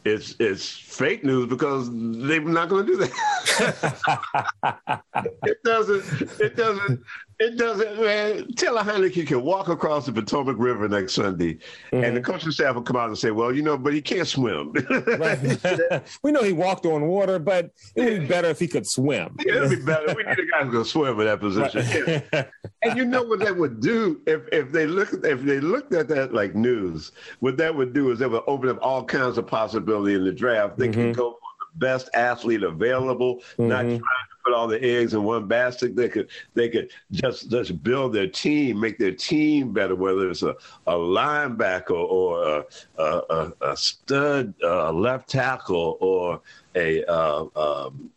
It's 0.04 0.36
it's 0.38 0.70
fake 0.70 1.24
news 1.24 1.48
because 1.48 1.88
they're 1.90 2.40
not 2.42 2.68
going 2.68 2.86
to 2.86 2.92
do 2.92 2.96
that. 2.98 5.02
it 5.42 5.58
doesn't. 5.64 6.04
It 6.40 6.56
doesn't. 6.56 7.02
It 7.38 7.58
doesn't. 7.58 8.00
Man, 8.00 8.46
Taylor 8.54 8.80
Heinicke 8.80 9.26
can 9.26 9.42
walk 9.42 9.68
across 9.68 10.06
the 10.06 10.12
Potomac 10.12 10.56
River 10.58 10.88
next 10.88 11.12
Sunday, 11.12 11.58
and 11.92 12.16
the 12.16 12.20
coaching 12.22 12.50
staff 12.50 12.74
will 12.74 12.82
come 12.82 12.96
out 12.96 13.08
and 13.08 13.18
say, 13.18 13.30
"Well, 13.30 13.54
you 13.54 13.60
know, 13.62 13.76
but 13.76 13.92
he 13.92 14.00
can't 14.00 14.26
swim." 14.26 14.72
Right. 15.06 16.02
we 16.22 16.32
know 16.32 16.42
he 16.42 16.54
walked 16.54 16.86
on 16.86 17.06
water, 17.06 17.38
but 17.38 17.72
it 17.94 18.04
would 18.04 18.20
be 18.22 18.26
better 18.26 18.48
if 18.48 18.58
he 18.58 18.66
could 18.66 18.86
swim. 18.86 19.36
Yeah, 19.44 19.56
it'd 19.56 19.70
be 19.70 19.84
better. 19.84 20.14
We 20.14 20.22
need 20.22 20.38
a 20.38 20.46
guy 20.46 20.64
who's 20.64 20.72
gonna 20.72 20.84
swim 20.86 21.20
in 21.20 21.26
that 21.26 21.40
position. 21.40 22.22
and 22.82 22.96
you 22.96 23.04
know 23.04 23.22
what 23.24 23.40
that 23.40 23.54
would 23.54 23.80
do 23.80 24.22
if 24.26 24.42
if 24.50 24.72
they 24.72 24.86
look 24.86 25.12
if 25.12 25.42
they 25.42 25.60
looked 25.60 25.92
at 25.92 26.08
that 26.08 26.32
like 26.32 26.54
news, 26.54 27.12
what 27.40 27.58
that 27.58 27.74
would 27.74 27.92
do 27.92 28.10
is 28.12 28.18
that 28.20 28.30
would 28.30 28.44
open 28.46 28.70
up 28.70 28.78
all 28.80 29.04
kinds 29.04 29.36
of 29.36 29.46
possibility 29.46 30.14
in 30.14 30.24
the 30.24 30.32
draft. 30.32 30.78
They 30.78 30.86
Mm-hmm. 30.88 31.00
could 31.08 31.16
go 31.16 31.30
for 31.32 31.38
the 31.74 31.78
best 31.86 32.08
athlete 32.14 32.62
available, 32.62 33.42
not 33.58 33.82
trying 33.82 33.98
to 33.98 34.35
put 34.46 34.54
all 34.54 34.68
the 34.68 34.82
eggs 34.82 35.14
in 35.14 35.24
one 35.24 35.46
basket. 35.48 35.96
They 35.96 36.08
could 36.08 36.28
they 36.54 36.68
could 36.68 36.90
just 37.10 37.50
just 37.50 37.82
build 37.82 38.12
their 38.12 38.28
team, 38.28 38.78
make 38.80 38.98
their 38.98 39.12
team 39.12 39.72
better, 39.72 39.96
whether 39.96 40.30
it's 40.30 40.42
a, 40.42 40.54
a 40.86 40.94
linebacker 40.94 41.90
or 41.90 42.42
a, 42.42 42.64
a, 43.02 43.22
a, 43.30 43.52
a 43.72 43.76
stud 43.76 44.54
uh, 44.62 44.92
left 44.92 45.28
tackle 45.28 45.98
or 46.00 46.40
a 46.74 47.04
uh, 47.04 47.46
um, 47.56 48.10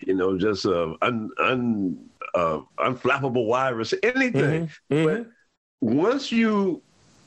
you 0.00 0.14
know, 0.14 0.38
just 0.38 0.64
a 0.64 0.94
un, 1.02 1.30
un, 1.38 1.98
uh, 2.34 2.60
unflappable 2.78 3.46
wide 3.46 3.70
receiver, 3.70 4.00
anything. 4.14 4.70
Mhm. 4.90 5.04
But 5.04 5.26
once 5.80 6.32
you 6.32 6.82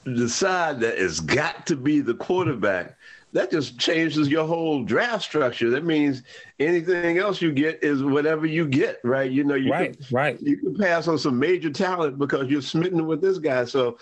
decide 0.06 0.80
that 0.80 1.02
it's 1.04 1.20
got 1.20 1.66
to 1.68 1.76
be 1.76 2.00
the 2.02 2.16
quarterback, 2.16 2.98
that 3.34 3.52
just 3.52 3.80
changes 3.80 4.30
your 4.30 4.46
whole 4.46 4.84
draft 4.84 5.24
structure. 5.24 5.70
That 5.72 5.86
means 5.86 6.24
anything 6.60 7.18
else 7.18 7.42
you 7.42 7.52
get 7.52 7.84
is 7.84 8.04
whatever 8.04 8.46
you 8.46 8.68
get, 8.68 9.00
right? 9.04 9.30
You 9.30 9.44
know, 9.44 9.56
you 9.56 9.72
Right, 9.72 9.88
can, 9.88 9.98
right. 10.12 10.40
you 10.40 10.58
can 10.58 10.76
pass 10.76 11.08
on 11.08 11.18
some 11.18 11.40
major 11.40 11.70
talent 11.70 12.18
because 12.18 12.50
you're 12.50 12.62
smitten 12.62 13.06
with 13.08 13.22
this 13.22 13.38
guy. 13.40 13.66
So, 13.66 13.98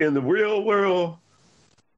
in 0.00 0.14
the 0.14 0.20
real 0.22 0.64
world, 0.64 1.18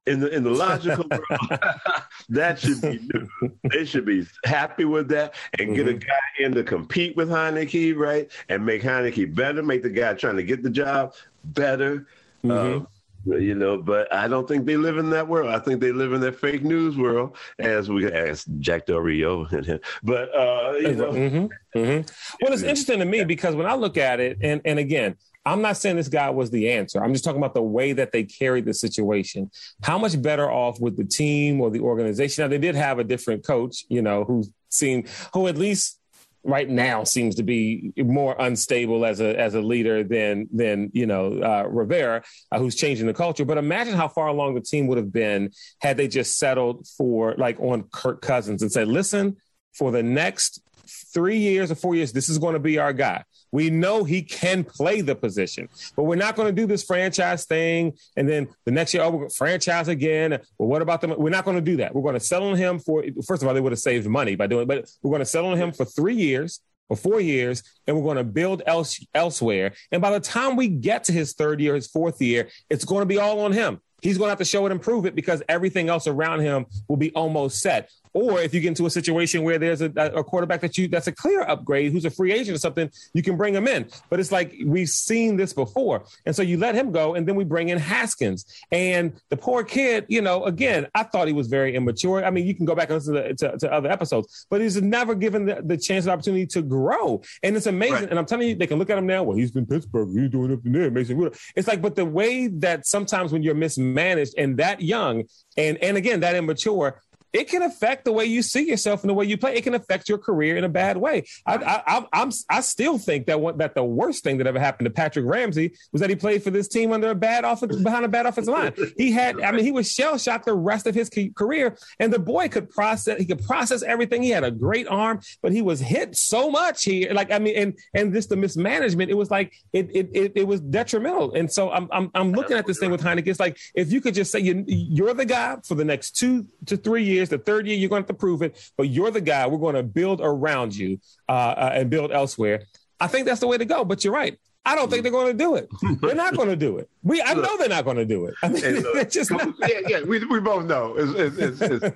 in 0.05 0.19
the 0.19 0.33
in 0.33 0.43
the 0.43 0.51
logical 0.51 1.05
world, 1.09 1.59
that 2.29 2.59
should 2.59 2.81
be 2.87 2.99
new. 3.13 3.29
They 3.71 3.85
should 3.85 4.05
be 4.05 4.25
happy 4.45 4.85
with 4.85 5.09
that 5.09 5.35
and 5.57 5.73
get 5.73 5.87
a 5.87 5.93
Mm-hmm. 5.93 5.99
guy 5.99 6.45
in 6.45 6.53
to 6.55 6.63
compete 6.63 7.15
with 7.15 7.29
Heinicke, 7.29 7.95
right? 7.95 8.29
And 8.49 8.65
make 8.65 8.81
Heinicke 8.81 9.33
better, 9.33 9.61
make 9.63 9.83
the 9.83 9.89
guy 9.89 10.13
trying 10.13 10.37
to 10.37 10.43
get 10.43 10.63
the 10.63 10.69
job 10.69 11.13
better. 11.43 12.07
Mm-hmm. 12.45 12.77
Um, 12.77 12.87
you 13.25 13.55
know, 13.55 13.77
but 13.77 14.11
I 14.13 14.27
don't 14.27 14.47
think 14.47 14.65
they 14.65 14.77
live 14.77 14.97
in 14.97 15.09
that 15.11 15.27
world. 15.27 15.49
I 15.49 15.59
think 15.59 15.81
they 15.81 15.91
live 15.91 16.13
in 16.13 16.21
that 16.21 16.39
fake 16.39 16.63
news 16.63 16.97
world, 16.97 17.37
as 17.59 17.89
we 17.89 18.11
asked 18.11 18.47
Jack 18.59 18.85
Del 18.85 18.99
Rio. 18.99 19.45
but 20.03 20.35
uh, 20.35 20.73
you 20.79 20.95
know, 20.95 21.11
mm-hmm, 21.11 21.77
mm-hmm. 21.77 22.07
Well, 22.41 22.53
it's 22.53 22.63
interesting 22.63 22.99
to 22.99 23.05
me 23.05 23.23
because 23.23 23.55
when 23.55 23.65
I 23.65 23.75
look 23.75 23.97
at 23.97 24.19
it, 24.19 24.37
and 24.41 24.61
and 24.65 24.79
again, 24.79 25.15
I'm 25.45 25.61
not 25.61 25.77
saying 25.77 25.95
this 25.95 26.09
guy 26.09 26.29
was 26.29 26.51
the 26.51 26.71
answer. 26.71 27.03
I'm 27.03 27.13
just 27.13 27.23
talking 27.23 27.39
about 27.39 27.53
the 27.53 27.63
way 27.63 27.93
that 27.93 28.11
they 28.11 28.23
carried 28.23 28.65
the 28.65 28.73
situation. 28.73 29.49
How 29.81 29.97
much 29.97 30.21
better 30.21 30.49
off 30.49 30.79
with 30.79 30.97
the 30.97 31.05
team 31.05 31.61
or 31.61 31.69
the 31.69 31.79
organization? 31.79 32.43
Now 32.43 32.47
they 32.47 32.57
did 32.57 32.75
have 32.75 32.99
a 32.99 33.03
different 33.03 33.45
coach, 33.45 33.85
you 33.89 34.01
know, 34.01 34.23
who 34.25 34.43
seemed 34.69 35.07
who 35.33 35.47
at 35.47 35.57
least 35.57 35.98
right 36.43 36.69
now 36.69 37.03
seems 37.03 37.35
to 37.35 37.43
be 37.43 37.93
more 37.97 38.35
unstable 38.39 39.05
as 39.05 39.19
a 39.19 39.37
as 39.39 39.55
a 39.55 39.61
leader 39.61 40.03
than 40.03 40.47
than 40.53 40.91
you 40.93 41.05
know 41.05 41.39
uh, 41.41 41.67
Rivera, 41.67 42.23
uh, 42.51 42.59
who's 42.59 42.75
changing 42.75 43.07
the 43.07 43.13
culture. 43.13 43.45
But 43.45 43.57
imagine 43.57 43.95
how 43.95 44.07
far 44.07 44.27
along 44.27 44.55
the 44.55 44.61
team 44.61 44.87
would 44.87 44.97
have 44.97 45.11
been 45.11 45.51
had 45.81 45.97
they 45.97 46.07
just 46.07 46.37
settled 46.37 46.87
for 46.97 47.35
like 47.37 47.59
on 47.59 47.83
Kirk 47.91 48.21
Cousins 48.21 48.61
and 48.61 48.71
said, 48.71 48.87
"Listen, 48.87 49.37
for 49.73 49.91
the 49.91 50.03
next 50.03 50.61
three 50.89 51.37
years 51.37 51.71
or 51.71 51.75
four 51.75 51.95
years, 51.95 52.11
this 52.11 52.29
is 52.29 52.37
going 52.37 52.53
to 52.53 52.59
be 52.59 52.77
our 52.77 52.93
guy. 52.93 53.23
We 53.51 53.69
know 53.69 54.03
he 54.03 54.21
can 54.21 54.63
play 54.63 55.01
the 55.01 55.15
position, 55.15 55.69
but 55.95 56.03
we're 56.03 56.15
not 56.15 56.35
going 56.35 56.53
to 56.53 56.61
do 56.61 56.67
this 56.67 56.83
franchise 56.83 57.45
thing. 57.45 57.93
And 58.15 58.27
then 58.29 58.49
the 58.65 58.71
next 58.71 58.93
year, 58.93 59.03
oh, 59.03 59.11
we're 59.11 59.29
franchise 59.29 59.87
again. 59.87 60.39
Well, 60.57 60.69
what 60.69 60.81
about 60.81 61.01
them? 61.01 61.13
We're 61.17 61.29
not 61.29 61.45
going 61.45 61.57
to 61.57 61.61
do 61.61 61.77
that. 61.77 61.95
We're 61.95 62.03
going 62.03 62.13
to 62.13 62.19
settle 62.19 62.49
on 62.49 62.57
him 62.57 62.79
for, 62.79 63.03
first 63.25 63.41
of 63.41 63.47
all, 63.47 63.53
they 63.53 63.61
would 63.61 63.71
have 63.71 63.79
saved 63.79 64.07
money 64.07 64.35
by 64.35 64.47
doing 64.47 64.63
it, 64.63 64.67
but 64.67 64.89
we're 65.01 65.11
going 65.11 65.21
to 65.21 65.25
settle 65.25 65.49
on 65.51 65.57
him 65.57 65.71
for 65.71 65.85
three 65.85 66.15
years 66.15 66.61
or 66.89 66.97
four 66.97 67.21
years, 67.21 67.63
and 67.87 67.95
we're 67.95 68.03
going 68.03 68.17
to 68.17 68.23
build 68.23 68.63
else, 68.65 68.99
elsewhere. 69.13 69.73
And 69.91 70.01
by 70.01 70.11
the 70.11 70.19
time 70.19 70.55
we 70.55 70.67
get 70.67 71.03
to 71.05 71.13
his 71.13 71.33
third 71.33 71.61
year, 71.61 71.75
his 71.75 71.87
fourth 71.87 72.21
year, 72.21 72.49
it's 72.69 72.83
going 72.83 73.01
to 73.01 73.05
be 73.05 73.19
all 73.19 73.41
on 73.41 73.51
him. 73.51 73.79
He's 74.01 74.17
going 74.17 74.27
to 74.27 74.31
have 74.31 74.39
to 74.39 74.45
show 74.45 74.65
it 74.65 74.71
and 74.71 74.81
prove 74.81 75.05
it 75.05 75.13
because 75.13 75.43
everything 75.49 75.89
else 75.89 76.07
around 76.07 76.39
him 76.39 76.65
will 76.87 76.97
be 76.97 77.11
almost 77.11 77.61
set. 77.61 77.91
Or 78.13 78.39
if 78.41 78.53
you 78.53 78.61
get 78.61 78.69
into 78.69 78.85
a 78.85 78.89
situation 78.89 79.43
where 79.43 79.57
there's 79.57 79.81
a, 79.81 79.91
a 79.95 80.23
quarterback 80.23 80.61
that 80.61 80.77
you 80.77 80.87
that's 80.87 81.07
a 81.07 81.11
clear 81.11 81.41
upgrade, 81.41 81.91
who's 81.91 82.05
a 82.05 82.09
free 82.09 82.31
agent 82.31 82.55
or 82.55 82.59
something, 82.59 82.89
you 83.13 83.23
can 83.23 83.37
bring 83.37 83.53
him 83.53 83.67
in. 83.67 83.87
But 84.09 84.19
it's 84.19 84.31
like 84.31 84.55
we've 84.65 84.89
seen 84.89 85.37
this 85.37 85.53
before, 85.53 86.05
and 86.25 86.35
so 86.35 86.41
you 86.41 86.57
let 86.57 86.75
him 86.75 86.91
go, 86.91 87.15
and 87.15 87.27
then 87.27 87.35
we 87.35 87.43
bring 87.43 87.69
in 87.69 87.77
Haskins, 87.77 88.45
and 88.71 89.13
the 89.29 89.37
poor 89.37 89.63
kid. 89.63 90.05
You 90.09 90.21
know, 90.21 90.45
again, 90.45 90.87
I 90.95 91.03
thought 91.03 91.27
he 91.27 91.33
was 91.33 91.47
very 91.47 91.75
immature. 91.75 92.23
I 92.25 92.29
mean, 92.29 92.45
you 92.45 92.55
can 92.55 92.65
go 92.65 92.75
back 92.75 92.89
and 92.89 92.95
listen 92.95 93.13
to, 93.13 93.33
to, 93.35 93.57
to 93.57 93.71
other 93.71 93.91
episodes, 93.91 94.47
but 94.49 94.61
he's 94.61 94.81
never 94.81 95.15
given 95.15 95.45
the, 95.45 95.61
the 95.63 95.77
chance 95.77 96.05
and 96.05 96.11
opportunity 96.11 96.45
to 96.47 96.61
grow, 96.61 97.21
and 97.43 97.55
it's 97.55 97.67
amazing. 97.67 97.93
Right. 97.95 98.09
And 98.09 98.17
I'm 98.17 98.25
telling 98.25 98.47
you, 98.47 98.55
they 98.55 98.67
can 98.67 98.79
look 98.79 98.89
at 98.89 98.97
him 98.97 99.07
now. 99.07 99.23
Well, 99.23 99.37
he's 99.37 99.55
in 99.55 99.65
Pittsburgh. 99.65 100.09
He's 100.13 100.29
doing 100.29 100.53
up 100.53 100.65
in 100.65 100.71
there. 100.71 100.89
Mason 100.91 101.29
It's 101.55 101.67
like, 101.67 101.81
but 101.81 101.95
the 101.95 102.05
way 102.05 102.47
that 102.47 102.85
sometimes 102.85 103.31
when 103.31 103.43
you're 103.43 103.55
mismanaged 103.55 104.33
and 104.37 104.57
that 104.57 104.81
young, 104.81 105.23
and 105.57 105.77
and 105.77 105.97
again 105.97 106.21
that 106.21 106.35
immature, 106.35 107.01
it 107.33 107.49
can 107.49 107.61
affect 107.61 108.05
the 108.05 108.11
way 108.11 108.25
you 108.25 108.41
see 108.41 108.67
yourself 108.67 109.01
and 109.01 109.09
the 109.09 109.13
way 109.13 109.25
you 109.25 109.37
play. 109.37 109.55
It 109.55 109.63
can 109.63 109.75
affect 109.75 110.09
your 110.09 110.17
career 110.17 110.57
in 110.57 110.63
a 110.63 110.69
bad 110.69 110.97
way. 110.97 111.25
I, 111.45 111.55
I, 111.55 112.05
I'm, 112.13 112.31
I 112.49 112.61
still 112.61 112.97
think 112.97 113.27
that 113.27 113.39
what, 113.39 113.57
that 113.59 113.75
the 113.75 113.83
worst 113.83 114.23
thing 114.23 114.37
that 114.37 114.47
ever 114.47 114.59
happened 114.59 114.85
to 114.85 114.91
Patrick 114.91 115.25
Ramsey 115.25 115.73
was 115.91 116.01
that 116.01 116.09
he 116.09 116.15
played 116.15 116.43
for 116.43 116.49
this 116.49 116.67
team 116.67 116.91
under 116.91 117.09
a 117.09 117.15
bad 117.15 117.45
offense 117.45 117.75
behind 117.75 118.05
a 118.05 118.07
bad 118.07 118.25
offensive 118.25 118.53
line. 118.53 118.73
He 118.97 119.11
had, 119.11 119.41
I 119.41 119.51
mean, 119.51 119.63
he 119.63 119.71
was 119.71 119.91
shell 119.91 120.17
shocked 120.17 120.45
the 120.45 120.53
rest 120.53 120.87
of 120.87 120.95
his 120.95 121.09
career, 121.35 121.77
and 121.99 122.11
the 122.11 122.19
boy 122.19 122.49
could 122.49 122.69
process. 122.69 123.17
He 123.17 123.25
could 123.25 123.43
process 123.43 123.83
everything. 123.83 124.23
He 124.23 124.29
had 124.29 124.43
a 124.43 124.51
great 124.51 124.87
arm, 124.87 125.21
but 125.41 125.51
he 125.51 125.61
was 125.61 125.79
hit 125.79 126.15
so 126.15 126.49
much 126.49 126.83
here. 126.83 127.13
Like 127.13 127.31
I 127.31 127.39
mean, 127.39 127.55
and 127.55 127.77
and 127.93 128.13
just 128.13 128.29
the 128.29 128.37
mismanagement. 128.37 129.11
It 129.11 129.15
was 129.15 129.29
like 129.29 129.53
it 129.73 129.89
it 129.93 130.09
it, 130.13 130.31
it 130.35 130.47
was 130.47 130.61
detrimental. 130.61 131.33
And 131.33 131.51
so 131.51 131.71
I'm 131.71 131.87
I'm, 131.91 132.11
I'm 132.15 132.31
looking 132.31 132.57
at 132.57 132.65
this 132.65 132.79
thing 132.79 132.91
with 132.91 133.01
Heinicke. 133.01 133.27
It's 133.27 133.39
like 133.39 133.57
if 133.75 133.91
you 133.91 134.01
could 134.01 134.13
just 134.13 134.31
say 134.31 134.39
you, 134.39 134.63
you're 134.67 135.13
the 135.13 135.25
guy 135.25 135.57
for 135.65 135.75
the 135.75 135.85
next 135.85 136.11
two 136.11 136.47
to 136.65 136.77
three 136.77 137.03
years 137.03 137.18
years. 137.19 137.29
The 137.29 137.37
third 137.37 137.67
year, 137.67 137.77
you're 137.77 137.89
going 137.89 138.03
to 138.03 138.07
have 138.07 138.15
to 138.15 138.19
prove 138.19 138.41
it, 138.41 138.71
but 138.77 138.89
you're 138.89 139.11
the 139.11 139.21
guy. 139.21 139.47
We're 139.47 139.57
going 139.57 139.75
to 139.75 139.83
build 139.83 140.21
around 140.23 140.75
you 140.75 140.99
uh, 141.27 141.31
uh, 141.31 141.71
and 141.73 141.89
build 141.89 142.11
elsewhere. 142.11 142.63
I 142.99 143.07
think 143.07 143.25
that's 143.25 143.39
the 143.39 143.47
way 143.47 143.57
to 143.57 143.65
go. 143.65 143.85
But 143.85 144.03
you're 144.03 144.13
right. 144.13 144.37
I 144.65 144.75
don't 144.75 144.89
think 144.91 145.03
they're 145.03 145.11
going 145.11 145.35
to 145.35 145.43
do 145.43 145.55
it. 145.55 145.69
They're 146.01 146.13
not 146.15 146.35
going 146.35 146.49
to 146.49 146.55
do 146.55 146.77
it. 146.77 146.89
We, 147.01 147.21
I 147.21 147.33
know 147.33 147.57
they're 147.57 147.69
not 147.69 147.85
going 147.85 147.97
to 147.97 148.05
do 148.05 148.25
it. 148.25 148.35
I 148.43 148.49
mean, 148.49 148.81
look, 148.81 149.09
just 149.09 149.31
yeah, 149.31 149.79
yeah. 149.87 150.01
We, 150.03 150.23
we 150.25 150.41
both 150.41 150.65
know 150.65 150.95
it's, 150.97 151.39
it's, 151.39 151.61
it's, 151.61 151.95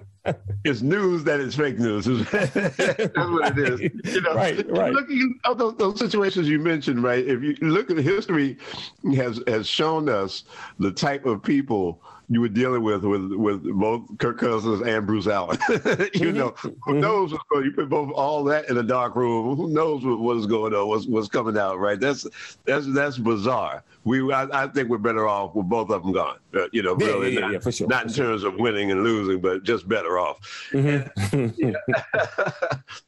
it's, 0.63 0.82
news 0.82 1.26
that 1.26 1.41
it's 1.41 1.55
fake 1.55 1.78
news. 1.78 2.05
That's 2.32 2.55
what 2.55 3.57
it 3.57 3.69
is. 3.69 3.82
You 3.82 4.21
know, 4.21 4.34
right, 4.34 4.65
right. 4.71 4.93
Look 4.93 5.07
at 5.45 5.57
those, 5.57 5.76
those 5.76 5.99
situations 5.99 6.47
you 6.47 6.57
mentioned, 6.57 7.03
right? 7.03 7.28
If 7.28 7.43
you 7.43 7.55
look 7.59 7.91
at 7.91 7.97
history, 7.97 8.57
has 9.13 9.41
has 9.45 9.67
shown 9.67 10.07
us 10.07 10.45
the 10.80 10.91
type 10.91 11.26
of 11.26 11.43
people 11.43 12.01
you 12.30 12.41
were 12.41 12.49
dealing 12.49 12.84
with 12.84 13.03
with 13.03 13.32
with 13.32 13.63
both 13.63 14.17
Kirk 14.17 14.39
Cousins 14.39 14.82
and 14.82 15.05
Bruce 15.05 15.28
Allen. 15.28 15.57
you 15.69 15.76
mm-hmm. 15.76 16.38
know, 16.38 16.53
who 16.57 16.71
mm-hmm. 16.71 16.99
knows 16.99 17.32
what's 17.32 17.43
going? 17.51 17.65
You 17.65 17.71
put 17.71 17.89
both 17.89 18.11
all 18.11 18.43
that 18.45 18.69
in 18.69 18.78
a 18.78 18.84
dark 18.84 19.15
room. 19.15 19.55
Who 19.55 19.69
knows 19.69 20.05
what, 20.05 20.19
what 20.19 20.38
is 20.38 20.45
going 20.45 20.74
on? 20.74 20.88
What's 20.88 21.05
what's 21.05 21.28
coming 21.28 21.57
out? 21.57 21.80
Right? 21.80 21.99
That's 21.99 22.28
that's 22.65 22.91
that's 22.93 23.17
bizarre. 23.17 23.84
We 24.04 24.32
I, 24.32 24.64
I 24.64 24.68
think 24.68 24.89
we're 24.89 24.97
better 24.97 25.28
off 25.28 25.56
with 25.56 25.68
both 25.68 25.89
of 25.89 26.04
them 26.04 26.12
gone. 26.12 26.38
Uh, 26.54 26.68
you 26.72 26.84
know, 26.84 26.95
yeah, 26.99 27.08
really, 27.08 27.34
yeah, 27.34 27.39
not, 27.39 27.51
yeah, 27.54 27.60
for 27.60 27.72
sure. 27.72 27.88
not 27.88 28.06
in 28.06 28.14
terms 28.14 28.43
of 28.43 28.56
winning 28.56 28.91
and 28.91 29.04
losing, 29.04 29.41
but 29.41 29.64
just 29.64 29.88
better 29.88 30.20
off. 30.20 30.38
Mm-hmm. 30.72 31.72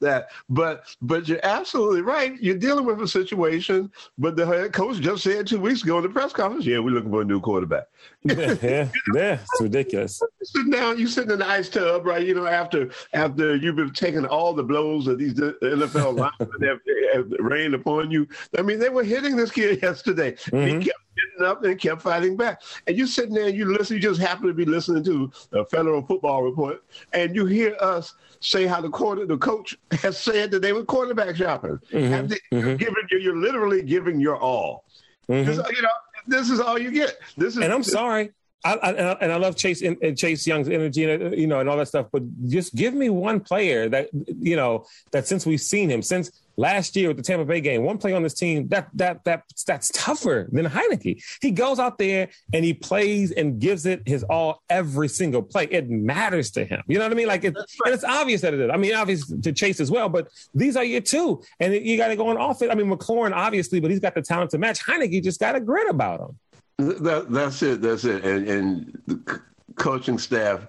that, 0.00 0.28
but 0.48 0.84
but 1.00 1.28
you're 1.28 1.44
absolutely 1.44 2.02
right. 2.02 2.40
You're 2.40 2.58
dealing 2.58 2.84
with 2.84 3.00
a 3.00 3.08
situation. 3.08 3.90
But 4.18 4.36
the 4.36 4.46
head 4.46 4.72
coach 4.72 5.00
just 5.00 5.22
said 5.22 5.46
two 5.46 5.60
weeks 5.60 5.82
ago 5.82 5.98
in 5.98 6.02
the 6.02 6.08
press 6.08 6.32
conference, 6.32 6.66
"Yeah, 6.66 6.78
we're 6.78 6.90
looking 6.90 7.10
for 7.10 7.22
a 7.22 7.24
new 7.24 7.40
quarterback." 7.40 7.84
yeah, 8.24 8.56
yeah, 8.62 8.88
yeah, 9.14 9.38
it's 9.40 9.60
ridiculous. 9.60 10.20
Sitting 10.42 10.70
down, 10.70 10.98
you 10.98 11.06
sitting 11.06 11.30
in 11.30 11.38
the 11.40 11.48
ice 11.48 11.68
tub, 11.68 12.06
right? 12.06 12.24
You 12.24 12.34
know, 12.34 12.46
after 12.46 12.90
after 13.12 13.56
you've 13.56 13.76
been 13.76 13.92
taking 13.92 14.24
all 14.24 14.54
the 14.54 14.62
blows 14.62 15.06
of 15.06 15.18
these 15.18 15.34
NFL 15.34 16.16
linemen 16.16 16.62
have, 16.62 16.78
have 17.14 17.30
rained 17.40 17.74
upon 17.74 18.10
you. 18.10 18.26
I 18.56 18.62
mean, 18.62 18.78
they 18.78 18.88
were 18.88 19.04
hitting 19.04 19.36
this 19.36 19.50
kid 19.50 19.82
yesterday. 19.82 20.32
Mm-hmm. 20.32 20.85
Getting 21.16 21.46
up 21.46 21.64
and 21.64 21.80
kept 21.80 22.02
fighting 22.02 22.36
back. 22.36 22.62
And 22.86 22.96
you're 22.96 23.06
sitting 23.06 23.34
there 23.34 23.46
and 23.46 23.56
you 23.56 23.64
listen, 23.72 23.96
you 23.96 24.02
just 24.02 24.20
happen 24.20 24.46
to 24.46 24.54
be 24.54 24.64
listening 24.64 25.02
to 25.04 25.30
the 25.50 25.64
Federal 25.66 26.02
Football 26.02 26.42
Report, 26.42 26.84
and 27.12 27.34
you 27.34 27.46
hear 27.46 27.76
us 27.80 28.14
say 28.40 28.66
how 28.66 28.80
the 28.80 28.90
quarter, 28.90 29.24
the 29.26 29.38
coach 29.38 29.76
has 29.92 30.18
said 30.18 30.50
that 30.50 30.60
they 30.60 30.72
were 30.72 30.84
quarterback 30.84 31.36
shopping. 31.36 31.78
Mm-hmm. 31.90 32.32
Mm-hmm. 32.54 32.66
You're, 32.66 32.76
giving, 32.76 32.94
you're 33.10 33.36
literally 33.36 33.82
giving 33.82 34.20
your 34.20 34.36
all. 34.36 34.84
Mm-hmm. 35.28 35.50
You 35.74 35.82
know, 35.82 35.88
this 36.26 36.50
is 36.50 36.60
all 36.60 36.78
you 36.78 36.90
get. 36.90 37.18
This 37.36 37.56
is, 37.56 37.62
and 37.62 37.72
I'm 37.72 37.82
sorry. 37.82 38.32
I, 38.64 38.74
I, 38.74 39.12
and 39.20 39.32
I 39.32 39.36
love 39.36 39.56
Chase 39.56 39.82
and 39.82 40.18
Chase 40.18 40.46
Young's 40.46 40.68
energy, 40.68 41.08
and 41.08 41.38
you 41.38 41.46
know, 41.46 41.60
and 41.60 41.68
all 41.68 41.76
that 41.76 41.88
stuff. 41.88 42.08
But 42.10 42.22
just 42.48 42.74
give 42.74 42.94
me 42.94 43.10
one 43.10 43.40
player 43.40 43.88
that 43.88 44.08
you 44.12 44.56
know 44.56 44.86
that 45.12 45.28
since 45.28 45.46
we've 45.46 45.60
seen 45.60 45.88
him 45.88 46.02
since 46.02 46.32
last 46.56 46.96
year 46.96 47.08
with 47.08 47.16
the 47.16 47.22
Tampa 47.22 47.44
Bay 47.44 47.60
game, 47.60 47.82
one 47.82 47.98
play 47.98 48.12
on 48.12 48.22
this 48.22 48.34
team 48.34 48.68
that 48.68 48.88
that 48.94 49.24
that 49.24 49.44
that's 49.66 49.90
tougher 49.90 50.48
than 50.52 50.66
Heinicke. 50.66 51.22
He 51.40 51.50
goes 51.50 51.78
out 51.78 51.98
there 51.98 52.28
and 52.52 52.64
he 52.64 52.74
plays 52.74 53.32
and 53.32 53.60
gives 53.60 53.86
it 53.86 54.02
his 54.06 54.22
all 54.24 54.62
every 54.70 55.08
single 55.08 55.42
play. 55.42 55.64
It 55.70 55.88
matters 55.88 56.50
to 56.52 56.64
him. 56.64 56.82
You 56.86 56.98
know 56.98 57.04
what 57.04 57.12
I 57.12 57.14
mean? 57.14 57.28
Like, 57.28 57.44
it, 57.44 57.54
right. 57.54 57.66
and 57.84 57.94
it's 57.94 58.04
obvious 58.04 58.40
that 58.42 58.54
it 58.54 58.60
is. 58.60 58.70
I 58.72 58.76
mean, 58.76 58.94
obvious 58.94 59.26
to 59.26 59.52
Chase 59.52 59.80
as 59.80 59.90
well, 59.90 60.08
but 60.08 60.28
these 60.54 60.76
are 60.76 60.84
your 60.84 61.00
two, 61.00 61.42
and 61.60 61.74
you 61.74 61.96
got 61.96 62.08
to 62.08 62.16
go 62.16 62.28
on 62.28 62.36
offense. 62.36 62.70
I 62.70 62.74
mean, 62.74 62.90
McLaurin 62.90 63.32
obviously, 63.32 63.80
but 63.80 63.90
he's 63.90 64.00
got 64.00 64.14
the 64.14 64.22
talent 64.22 64.50
to 64.52 64.58
match. 64.58 64.84
Heinicke 64.84 65.22
just 65.22 65.40
got 65.40 65.56
a 65.56 65.60
grit 65.60 65.88
about 65.88 66.20
him. 66.20 66.38
That, 66.78 67.30
that's 67.30 67.62
it. 67.62 67.80
That's 67.80 68.04
it. 68.04 68.24
And, 68.24 68.48
and 68.48 69.02
the 69.06 69.40
coaching 69.76 70.18
staff 70.18 70.66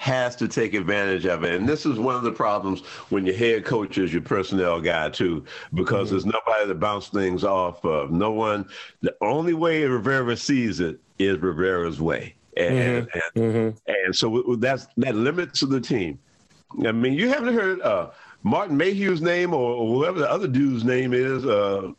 has 0.00 0.34
to 0.34 0.48
take 0.48 0.72
advantage 0.72 1.26
of 1.26 1.44
it. 1.44 1.54
And 1.54 1.68
this 1.68 1.84
is 1.84 1.98
one 1.98 2.14
of 2.14 2.22
the 2.22 2.32
problems 2.32 2.80
when 3.10 3.26
your 3.26 3.36
head 3.36 3.66
coach 3.66 3.98
is 3.98 4.10
your 4.10 4.22
personnel 4.22 4.80
guy 4.80 5.10
too, 5.10 5.44
because 5.74 6.06
mm-hmm. 6.06 6.14
there's 6.14 6.24
nobody 6.24 6.66
to 6.68 6.74
bounce 6.74 7.08
things 7.08 7.44
off 7.44 7.84
of. 7.84 8.10
No 8.10 8.30
one. 8.30 8.66
The 9.02 9.14
only 9.20 9.52
way 9.52 9.84
Rivera 9.84 10.38
sees 10.38 10.80
it 10.80 10.98
is 11.18 11.36
Rivera's 11.36 12.00
way, 12.00 12.34
and 12.56 13.06
mm-hmm. 13.08 13.18
And, 13.36 13.52
mm-hmm. 13.52 13.92
and, 13.92 14.16
so 14.16 14.56
that's 14.58 14.86
that 14.96 15.16
limits 15.16 15.60
the 15.60 15.80
team. 15.82 16.18
I 16.86 16.92
mean, 16.92 17.12
you 17.12 17.28
haven't 17.28 17.52
heard 17.52 17.82
uh, 17.82 18.12
Martin 18.42 18.78
Mayhew's 18.78 19.20
name 19.20 19.52
or, 19.52 19.86
whoever 19.86 20.18
the 20.18 20.30
other 20.30 20.48
dude's 20.48 20.82
name 20.82 21.12
is. 21.12 21.44
Uh, 21.44 21.92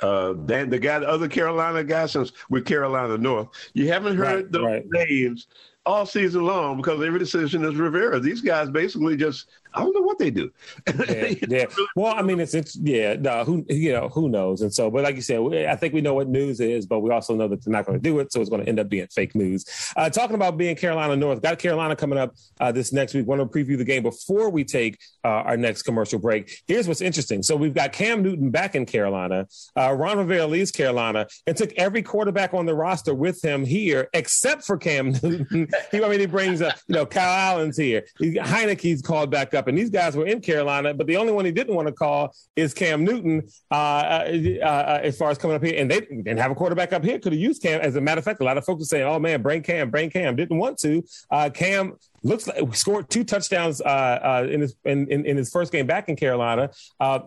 uh, 0.00 0.32
Dan, 0.32 0.70
the 0.70 0.78
guy, 0.78 1.00
the 1.00 1.08
other 1.08 1.28
Carolina 1.28 1.82
guy, 1.82 2.06
since 2.06 2.32
with 2.50 2.66
Carolina 2.66 3.18
North, 3.18 3.48
you 3.74 3.88
haven't 3.88 4.16
heard 4.16 4.44
right, 4.44 4.52
those 4.52 4.64
right. 4.64 4.86
names 4.90 5.46
all 5.88 6.04
season 6.04 6.44
long 6.44 6.76
because 6.76 7.02
every 7.02 7.18
decision 7.18 7.64
is 7.64 7.74
Rivera. 7.74 8.20
These 8.20 8.42
guys 8.42 8.68
basically 8.68 9.16
just 9.16 9.46
I 9.74 9.80
don't 9.80 9.94
know 9.94 10.02
what 10.02 10.18
they 10.18 10.30
do. 10.30 10.50
yeah, 11.08 11.34
yeah. 11.48 11.64
Well, 11.94 12.14
I 12.14 12.22
mean, 12.22 12.40
it's, 12.40 12.54
it's 12.54 12.76
yeah. 12.76 13.14
No, 13.14 13.44
who 13.44 13.64
you 13.68 13.92
know 13.92 14.08
who 14.08 14.28
knows? 14.28 14.62
And 14.62 14.72
so, 14.72 14.90
but 14.90 15.04
like 15.04 15.16
you 15.16 15.22
said, 15.22 15.40
I 15.68 15.76
think 15.76 15.94
we 15.94 16.00
know 16.00 16.14
what 16.14 16.28
news 16.28 16.60
is, 16.60 16.86
but 16.86 17.00
we 17.00 17.10
also 17.10 17.34
know 17.34 17.48
that 17.48 17.64
they're 17.64 17.72
not 17.72 17.86
going 17.86 17.98
to 17.98 18.02
do 18.02 18.18
it, 18.18 18.32
so 18.32 18.40
it's 18.40 18.50
going 18.50 18.62
to 18.62 18.68
end 18.68 18.80
up 18.80 18.88
being 18.88 19.06
fake 19.08 19.34
news. 19.34 19.64
Uh, 19.96 20.10
talking 20.10 20.34
about 20.34 20.56
being 20.56 20.76
Carolina 20.76 21.16
North, 21.16 21.42
got 21.42 21.58
Carolina 21.58 21.96
coming 21.96 22.18
up 22.18 22.34
uh, 22.60 22.72
this 22.72 22.92
next 22.92 23.14
week. 23.14 23.26
Want 23.26 23.40
to 23.40 23.46
preview 23.46 23.76
the 23.76 23.84
game 23.84 24.02
before 24.02 24.50
we 24.50 24.64
take 24.64 24.98
uh, 25.24 25.28
our 25.28 25.56
next 25.56 25.82
commercial 25.82 26.18
break. 26.18 26.62
Here's 26.66 26.88
what's 26.88 27.00
interesting. 27.00 27.42
So 27.42 27.56
we've 27.56 27.74
got 27.74 27.92
Cam 27.92 28.22
Newton 28.22 28.50
back 28.50 28.74
in 28.74 28.86
Carolina. 28.86 29.46
Uh, 29.76 29.92
Ron 29.92 30.18
Rivera 30.18 30.46
leaves 30.46 30.70
Carolina 30.70 31.26
and 31.46 31.56
took 31.56 31.72
every 31.74 32.02
quarterback 32.02 32.54
on 32.54 32.66
the 32.66 32.74
roster 32.74 33.14
with 33.14 33.42
him 33.44 33.64
here, 33.64 34.08
except 34.12 34.64
for 34.64 34.76
Cam 34.76 35.12
Newton. 35.22 35.68
he, 35.90 36.02
I 36.02 36.08
mean, 36.08 36.20
he 36.20 36.26
brings 36.26 36.62
uh, 36.62 36.72
you 36.86 36.94
know 36.94 37.06
Kyle 37.06 37.54
Allen's 37.54 37.76
here. 37.76 38.04
Heinicke's 38.20 39.02
called 39.02 39.30
back 39.30 39.54
up, 39.54 39.57
and 39.66 39.76
these 39.76 39.90
guys 39.90 40.16
were 40.16 40.26
in 40.26 40.40
Carolina, 40.40 40.94
but 40.94 41.06
the 41.06 41.16
only 41.16 41.32
one 41.32 41.44
he 41.44 41.52
didn't 41.52 41.74
want 41.74 41.88
to 41.88 41.92
call 41.92 42.34
is 42.56 42.74
Cam 42.74 43.04
Newton 43.04 43.48
uh, 43.70 43.74
uh, 43.74 44.58
uh, 44.62 45.00
as 45.02 45.16
far 45.16 45.30
as 45.30 45.38
coming 45.38 45.56
up 45.56 45.64
here. 45.64 45.74
And 45.76 45.90
they 45.90 46.00
didn't 46.00 46.38
have 46.38 46.50
a 46.50 46.54
quarterback 46.54 46.92
up 46.92 47.04
here, 47.04 47.18
could 47.18 47.32
have 47.32 47.40
used 47.40 47.62
Cam. 47.62 47.80
As 47.80 47.96
a 47.96 48.00
matter 48.00 48.18
of 48.18 48.24
fact, 48.24 48.40
a 48.40 48.44
lot 48.44 48.58
of 48.58 48.64
folks 48.64 48.82
are 48.82 48.86
saying, 48.86 49.04
oh 49.04 49.18
man, 49.18 49.42
bring 49.42 49.62
Cam, 49.62 49.90
bring 49.90 50.10
Cam. 50.10 50.36
Didn't 50.36 50.58
want 50.58 50.78
to. 50.78 51.02
Uh, 51.30 51.50
Cam 51.50 51.94
looks 52.22 52.46
like 52.46 52.74
scored 52.74 53.08
two 53.08 53.24
touchdowns 53.24 53.80
uh, 53.80 54.46
in 54.50 54.60
his 54.60 54.74
in, 54.84 55.10
in, 55.10 55.24
in, 55.24 55.36
his 55.36 55.50
first 55.50 55.72
game 55.72 55.86
back 55.86 56.08
in 56.08 56.16
Carolina. 56.16 56.70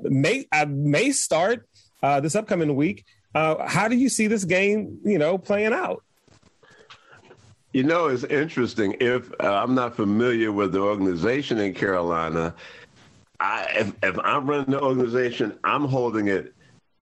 may 0.04 0.46
may 0.68 1.12
start 1.12 1.68
this 2.02 2.36
upcoming 2.36 2.76
week. 2.76 3.06
how 3.34 3.88
do 3.88 3.96
you 3.96 4.10
see 4.10 4.28
this 4.28 4.46
game, 4.46 5.00
you 5.04 5.18
know, 5.18 5.38
playing 5.38 5.74
out? 5.74 6.04
You 7.74 7.84
know, 7.84 8.08
it's 8.08 8.24
interesting. 8.26 8.96
If 9.00 9.32
uh, 9.40 9.62
I'm 9.64 9.74
not 9.74 9.96
familiar 9.96 10.52
with 10.52 10.74
the 10.74 10.82
organization 10.82 11.58
in 11.60 11.74
Carolina, 11.74 12.54
I, 13.40 13.66
if, 13.76 13.94
if 14.04 14.20
I'm 14.20 14.46
running 14.48 14.72
the 14.72 14.82
organization, 14.82 15.58
I'm 15.64 15.86
holding 15.86 16.28
it 16.28 16.54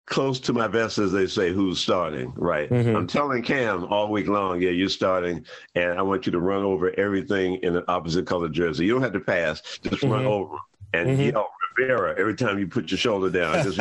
close 0.07 0.41
to 0.41 0.53
my 0.53 0.67
vest, 0.67 0.99
as 0.99 1.13
they 1.13 1.27
say, 1.27 1.53
who's 1.53 1.79
starting, 1.79 2.33
right? 2.37 2.71
Mm-hmm. 2.71 2.97
I'm 2.97 3.07
telling 3.07 3.43
Cam 3.43 3.85
all 3.85 4.11
week 4.11 4.27
long, 4.27 4.61
yeah, 4.61 4.71
you're 4.71 4.89
starting, 4.89 5.45
and 5.75 5.99
I 5.99 6.03
want 6.03 6.27
you 6.27 6.33
to 6.33 6.41
run 6.41 6.65
over 6.65 6.99
everything 6.99 7.57
in 7.57 7.77
an 7.77 7.85
opposite 7.89 8.27
color 8.27 8.49
jersey. 8.49 8.87
You 8.87 8.95
don't 8.95 9.03
have 9.03 9.13
to 9.13 9.21
pass, 9.21 9.61
just 9.83 10.03
mm-hmm. 10.03 10.11
run 10.11 10.27
over 10.27 10.57
and 10.95 11.11
mm-hmm. 11.11 11.23
yell 11.23 11.51
Rivera 11.79 12.15
every 12.19 12.35
time 12.35 12.59
you 12.59 12.67
put 12.67 12.91
your 12.91 12.99
shoulder 12.99 13.31
down. 13.31 13.65
Just 13.65 13.79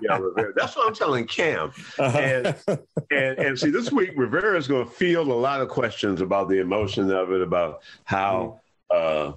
yell 0.00 0.20
Rivera. 0.20 0.52
That's 0.56 0.76
what 0.76 0.86
I'm 0.88 0.94
telling 0.94 1.26
Cam. 1.26 1.72
Uh-huh. 1.98 2.18
And, 2.18 2.56
and 3.10 3.38
and 3.38 3.58
see, 3.58 3.70
this 3.70 3.90
week 3.90 4.12
Rivera 4.16 4.56
is 4.56 4.68
going 4.68 4.84
to 4.84 4.90
field 4.90 5.28
a 5.28 5.34
lot 5.34 5.60
of 5.60 5.68
questions 5.68 6.20
about 6.20 6.48
the 6.48 6.60
emotion 6.60 7.10
of 7.10 7.32
it, 7.32 7.42
about 7.42 7.82
how. 8.04 8.60
Uh, 8.90 9.32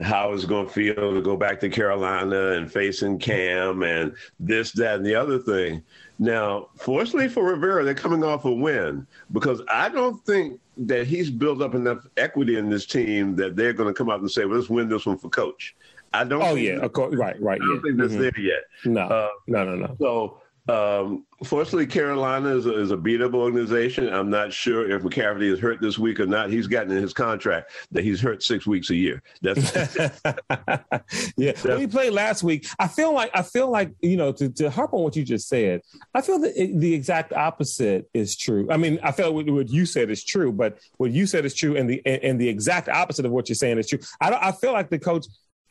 how 0.00 0.32
it's 0.32 0.44
going 0.44 0.66
to 0.66 0.72
feel 0.72 1.14
to 1.14 1.22
go 1.22 1.36
back 1.36 1.60
to 1.60 1.68
Carolina 1.68 2.52
and 2.52 2.72
facing 2.72 3.16
Cam 3.16 3.84
and 3.84 4.12
this, 4.40 4.72
that, 4.72 4.96
and 4.96 5.06
the 5.06 5.14
other 5.14 5.38
thing. 5.38 5.84
Now, 6.18 6.68
fortunately 6.76 7.28
for 7.28 7.44
Rivera, 7.44 7.84
they're 7.84 7.94
coming 7.94 8.24
off 8.24 8.44
a 8.44 8.52
win 8.52 9.06
because 9.32 9.62
I 9.70 9.88
don't 9.88 10.20
think 10.26 10.58
that 10.78 11.06
he's 11.06 11.30
built 11.30 11.62
up 11.62 11.76
enough 11.76 12.06
equity 12.16 12.56
in 12.56 12.68
this 12.68 12.86
team 12.86 13.36
that 13.36 13.54
they're 13.54 13.72
going 13.72 13.88
to 13.88 13.96
come 13.96 14.10
out 14.10 14.18
and 14.18 14.28
say, 14.28 14.44
well, 14.44 14.58
let's 14.58 14.68
win 14.68 14.88
this 14.88 15.06
one 15.06 15.18
for 15.18 15.28
coach. 15.28 15.76
I 16.20 16.24
don't. 16.24 16.42
Oh 16.42 16.54
yeah, 16.54 16.78
of 16.78 16.92
course, 16.92 17.14
right, 17.16 17.40
right. 17.40 17.60
I 17.60 17.64
don't 17.64 17.74
yeah. 17.76 17.82
think 17.82 17.96
that's 17.98 18.12
Mhm. 18.14 18.18
there 18.18 18.40
yet. 18.40 18.62
No, 18.84 19.00
Uh, 19.02 19.28
no, 19.46 19.64
no, 19.64 19.74
no. 19.76 19.96
So, 20.00 20.40
um, 20.66 21.26
fortunately, 21.44 21.86
Carolina 21.86 22.56
is 22.56 22.64
a, 22.64 22.80
is 22.80 22.90
a 22.90 22.96
beat 22.96 23.20
up 23.20 23.34
organization. 23.34 24.08
I'm 24.08 24.30
not 24.30 24.50
sure 24.50 24.90
if 24.90 25.02
McCaffrey 25.02 25.52
is 25.52 25.58
hurt 25.60 25.78
this 25.82 25.98
week 25.98 26.20
or 26.20 26.26
not. 26.26 26.48
He's 26.48 26.66
gotten 26.66 26.90
in 26.90 27.02
his 27.02 27.12
contract 27.12 27.70
that 27.90 28.02
he's 28.02 28.18
hurt 28.18 28.42
six 28.42 28.66
weeks 28.66 28.88
a 28.88 28.94
year. 28.94 29.22
That's 29.42 29.74
yeah, 31.36 31.52
when 31.62 31.80
he 31.80 31.86
played 31.86 32.12
last 32.14 32.42
week, 32.42 32.66
I 32.78 32.88
feel 32.88 33.12
like 33.12 33.30
I 33.34 33.42
feel 33.42 33.70
like 33.70 33.90
you 34.00 34.16
know 34.16 34.32
to, 34.32 34.48
to 34.48 34.70
harp 34.70 34.94
on 34.94 35.02
what 35.02 35.16
you 35.16 35.22
just 35.24 35.48
said. 35.48 35.82
I 36.14 36.22
feel 36.22 36.38
that 36.38 36.58
it, 36.60 36.80
the 36.80 36.94
exact 36.94 37.34
opposite 37.34 38.08
is 38.14 38.36
true. 38.36 38.66
I 38.70 38.76
mean, 38.78 38.98
I 39.02 39.12
feel 39.12 39.34
what, 39.34 39.48
what 39.50 39.68
you 39.68 39.84
said 39.84 40.10
is 40.10 40.24
true, 40.24 40.50
but 40.50 40.78
what 40.96 41.10
you 41.10 41.26
said 41.26 41.44
is 41.44 41.54
true, 41.54 41.76
and 41.76 41.90
the 41.90 42.00
and, 42.06 42.22
and 42.22 42.40
the 42.40 42.48
exact 42.48 42.88
opposite 42.88 43.26
of 43.26 43.32
what 43.32 43.50
you're 43.50 43.56
saying 43.56 43.78
is 43.78 43.88
true. 43.88 43.98
I 44.20 44.30
don't, 44.30 44.42
I 44.42 44.52
feel 44.52 44.72
like 44.72 44.88
the 44.88 44.98
coach 44.98 45.26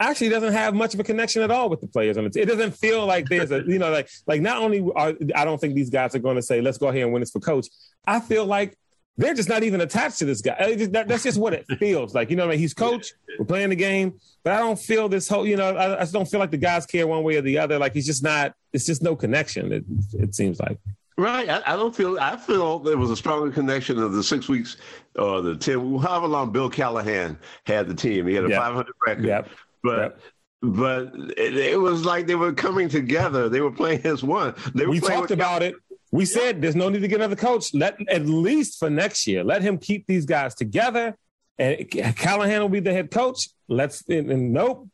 actually 0.10 0.30
doesn't 0.30 0.54
have 0.54 0.74
much 0.74 0.94
of 0.94 1.00
a 1.00 1.04
connection 1.04 1.42
at 1.42 1.52
all 1.52 1.70
with 1.70 1.82
the 1.82 1.88
players 1.88 2.18
on 2.18 2.24
the 2.24 2.30
team. 2.30 2.44
It 2.44 2.48
doesn't 2.48 2.72
feel 2.76 3.06
like 3.06 3.28
there's 3.30 3.52
a 3.52 3.64
you 3.66 3.80
know 3.80 3.92
like 3.92 4.10
like 4.28 4.42
not 4.42 4.58
only 4.62 4.80
are 4.96 5.14
I 5.36 5.46
don't 5.46 5.60
think 5.60 5.76
these 5.76 5.90
guys 5.90 6.16
are 6.16 6.20
going 6.20 6.36
to 6.36 6.42
say 6.42 6.62
let's 6.62 6.78
go 6.78 6.88
ahead 6.90 7.04
and 7.04 7.14
win 7.14 7.22
this 7.22 7.32
for 7.32 7.40
coach. 7.40 7.68
I 8.06 8.20
feel 8.20 8.46
like 8.46 8.78
they're 9.16 9.36
just 9.36 9.48
not 9.48 9.62
even 9.62 9.80
attached 9.82 10.18
to 10.20 10.26
this 10.26 10.42
guy. 10.42 10.74
Just- 10.76 10.92
that- 10.94 11.08
that's 11.08 11.22
just 11.24 11.38
what 11.40 11.54
it 11.54 11.66
feels 11.78 12.16
like. 12.16 12.32
You 12.32 12.36
know, 12.36 12.48
like 12.48 12.58
he's 12.58 12.74
coach, 12.74 13.14
we're 13.38 13.46
playing 13.46 13.70
the 13.70 13.76
game, 13.76 14.20
but 14.44 14.54
I 14.54 14.58
don't 14.58 14.80
feel 14.80 15.08
this 15.08 15.28
whole, 15.28 15.46
you 15.46 15.56
know, 15.56 15.76
I, 15.76 15.98
I 15.98 16.00
just 16.00 16.14
don't 16.14 16.26
feel 16.28 16.40
like 16.40 16.50
the 16.50 16.58
guys 16.58 16.88
care 16.88 17.06
one 17.06 17.22
way 17.24 17.36
or 17.36 17.42
the 17.44 17.60
other. 17.60 17.78
Like 17.78 17.94
he's 17.94 18.08
just 18.08 18.24
not, 18.24 18.56
it's 18.74 18.88
just 18.88 19.04
no 19.04 19.16
connection, 19.16 19.72
it, 19.72 19.84
it 20.14 20.34
seems 20.34 20.60
like. 20.60 20.80
Right. 21.16 21.48
I, 21.48 21.62
I 21.74 21.76
don't 21.76 21.96
feel. 21.96 22.18
I 22.20 22.36
feel 22.38 22.80
there 22.80 22.98
was 22.98 23.12
a 23.12 23.16
stronger 23.16 23.52
connection 23.52 24.00
of 24.00 24.14
the 24.14 24.24
six 24.24 24.50
weeks 24.50 24.78
or 25.16 25.44
the 25.44 25.56
ten, 25.56 26.00
however 26.00 26.26
long 26.26 26.52
Bill 26.52 26.72
Callahan 26.72 27.38
had 27.68 27.88
the 27.88 27.94
team. 27.94 28.26
He 28.26 28.34
had 28.34 28.46
a 28.46 28.50
Yep. 28.50 28.60
500 28.60 28.94
record. 29.06 29.26
Yep. 29.26 29.50
But 29.84 30.20
but 30.62 31.12
it, 31.38 31.58
it 31.58 31.80
was 31.80 32.06
like 32.06 32.26
they 32.26 32.36
were 32.36 32.54
coming 32.54 32.88
together. 32.88 33.50
They 33.50 33.60
were 33.60 33.72
playing 33.72 34.06
as 34.06 34.24
one. 34.24 34.56
They 34.74 34.86
were 34.86 34.92
We 34.92 35.00
talked 35.02 35.32
about 35.32 35.62
it. 35.62 35.76
We 36.12 36.26
said 36.26 36.62
there's 36.62 36.76
no 36.76 36.90
need 36.90 37.02
to 37.02 37.08
get 37.08 37.18
another 37.18 37.36
coach. 37.36 37.74
Let 37.74 37.98
at 38.10 38.26
least 38.26 38.80
for 38.80 38.90
next 38.90 39.28
year, 39.28 39.44
let 39.44 39.62
him 39.62 39.78
keep 39.78 40.08
these 40.08 40.26
guys 40.26 40.56
together. 40.56 41.18
And 41.60 41.90
Callahan 41.90 42.62
will 42.62 42.70
be 42.70 42.80
the 42.80 42.94
head 42.94 43.12
coach. 43.12 43.50
Let's 43.68 44.08
and, 44.08 44.32
and 44.32 44.54
nope, 44.54 44.88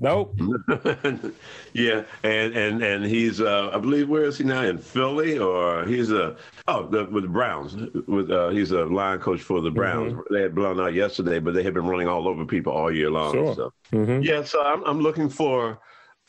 nope. 0.00 0.38
yeah, 1.72 2.02
and 2.22 2.56
and 2.56 2.82
and 2.82 3.04
he's 3.04 3.40
uh, 3.40 3.70
I 3.72 3.78
believe 3.78 4.08
where 4.08 4.24
is 4.24 4.38
he 4.38 4.44
now 4.44 4.62
in 4.62 4.78
Philly 4.78 5.38
or 5.38 5.84
he's 5.86 6.10
a 6.10 6.36
oh 6.66 6.86
the, 6.86 7.04
with 7.06 7.24
the 7.24 7.28
Browns 7.28 7.74
with 8.06 8.30
uh, 8.30 8.48
he's 8.48 8.72
a 8.72 8.84
line 8.84 9.18
coach 9.18 9.40
for 9.40 9.60
the 9.60 9.70
Browns. 9.70 10.14
They 10.30 10.42
had 10.42 10.54
blown 10.54 10.80
out 10.80 10.94
yesterday, 10.94 11.38
but 11.38 11.54
they 11.54 11.62
had 11.62 11.74
been 11.74 11.86
running 11.86 12.08
all 12.08 12.28
over 12.28 12.44
people 12.44 12.72
all 12.72 12.92
year 12.92 13.10
long. 13.10 13.32
Sure. 13.32 13.54
So. 13.54 13.72
Mhm. 13.92 14.24
Yeah, 14.24 14.42
so 14.44 14.62
I'm 14.62 14.84
I'm 14.84 15.00
looking 15.00 15.28
for 15.28 15.80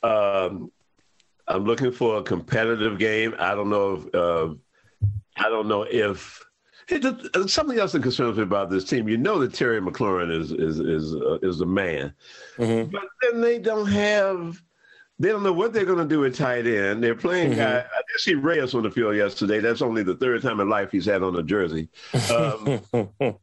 um, 0.03 0.71
I'm 1.47 1.65
looking 1.65 1.91
for 1.91 2.17
a 2.17 2.23
competitive 2.23 2.99
game. 2.99 3.35
I 3.39 3.55
don't 3.55 3.69
know 3.69 3.95
if 3.95 4.15
uh, 4.15 4.53
I 5.37 5.49
don't 5.49 5.67
know 5.67 5.83
if 5.83 6.45
it, 6.91 7.35
uh, 7.35 7.47
something 7.47 7.77
else 7.79 7.91
that 7.93 8.03
concerns 8.03 8.37
me 8.37 8.43
about 8.43 8.69
this 8.69 8.83
team. 8.85 9.07
You 9.09 9.17
know 9.17 9.39
that 9.39 9.53
Terry 9.53 9.81
McLaurin 9.81 10.31
is 10.31 10.51
is 10.51 10.79
is 10.79 11.15
uh, 11.15 11.37
is 11.41 11.57
the 11.59 11.65
man, 11.65 12.13
Mm-hmm. 12.57 12.91
but 12.91 13.03
then 13.21 13.41
they 13.41 13.59
don't 13.59 13.87
have. 13.87 14.61
They 15.21 15.27
don't 15.27 15.43
know 15.43 15.51
what 15.51 15.73
they're 15.73 15.83
going 15.83 15.97
to 15.99 16.05
do 16.05 16.23
at 16.23 16.33
tight 16.33 16.65
end. 16.65 17.03
They're 17.03 17.13
playing 17.13 17.51
Mhm. 17.51 17.57
guy. 17.57 17.79
I 17.79 18.01
did 18.07 18.19
see 18.19 18.35
Reyes 18.35 18.73
on 18.73 18.83
the 18.83 18.89
field 18.89 19.17
yesterday. 19.17 19.59
That's 19.59 19.81
only 19.81 20.01
the 20.01 20.15
third 20.15 20.41
time 20.41 20.61
in 20.61 20.69
life 20.69 20.91
he's 20.93 21.05
had 21.05 21.23
on 21.23 21.35
a 21.35 21.43
jersey. 21.43 21.89
Um, 22.33 22.79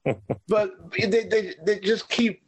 but 0.48 0.70
they, 0.92 1.24
they 1.24 1.54
they 1.66 1.78
just 1.80 2.08
keep 2.08 2.40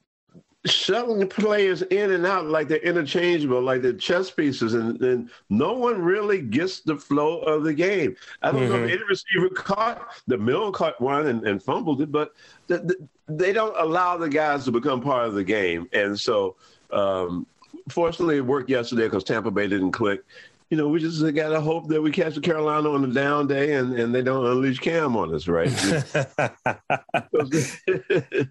shuttling 0.66 1.28
players 1.28 1.82
in 1.82 2.10
and 2.12 2.26
out 2.26 2.46
like 2.46 2.68
they're 2.68 2.78
interchangeable, 2.78 3.62
like 3.62 3.80
they're 3.80 3.92
chess 3.92 4.30
pieces, 4.30 4.74
and, 4.74 5.00
and 5.02 5.30
no 5.50 5.72
one 5.72 6.02
really 6.02 6.40
gets 6.40 6.80
the 6.80 6.96
flow 6.96 7.38
of 7.40 7.62
the 7.62 7.72
game. 7.72 8.16
I 8.42 8.50
don't 8.50 8.68
know 8.68 8.74
Mhm. 8.74 8.84
if 8.86 8.90
any 8.92 9.02
receiver 9.08 9.48
caught 9.50 10.08
the 10.26 10.36
mill 10.36 10.72
caught 10.72 11.00
one 11.00 11.26
and, 11.28 11.46
and 11.46 11.62
fumbled 11.62 12.02
it, 12.02 12.10
but 12.10 12.32
th- 12.66 12.82
th- 12.82 13.00
they 13.28 13.52
don't 13.52 13.74
allow 13.78 14.16
the 14.16 14.28
guys 14.28 14.64
to 14.64 14.72
become 14.72 15.00
part 15.00 15.26
of 15.28 15.34
the 15.34 15.44
game, 15.44 15.88
and 15.92 16.18
so. 16.18 16.56
Um, 16.90 17.46
fortunately, 17.90 18.38
it 18.38 18.46
worked 18.46 18.70
yesterday 18.70 19.04
because 19.04 19.24
Tampa 19.24 19.50
Bay 19.50 19.66
didn't 19.66 19.92
click. 19.92 20.22
You 20.70 20.76
know, 20.76 20.88
we 20.88 21.00
just 21.00 21.22
got 21.34 21.48
to 21.48 21.62
hope 21.62 21.88
that 21.88 22.02
we 22.02 22.10
catch 22.10 22.34
the 22.34 22.42
Carolina 22.42 22.90
on 22.90 23.02
a 23.02 23.06
down 23.06 23.46
day 23.46 23.76
and, 23.76 23.98
and 23.98 24.14
they 24.14 24.20
don't 24.20 24.44
unleash 24.44 24.80
Cam 24.80 25.16
on 25.16 25.34
us, 25.34 25.48
right? 25.48 25.68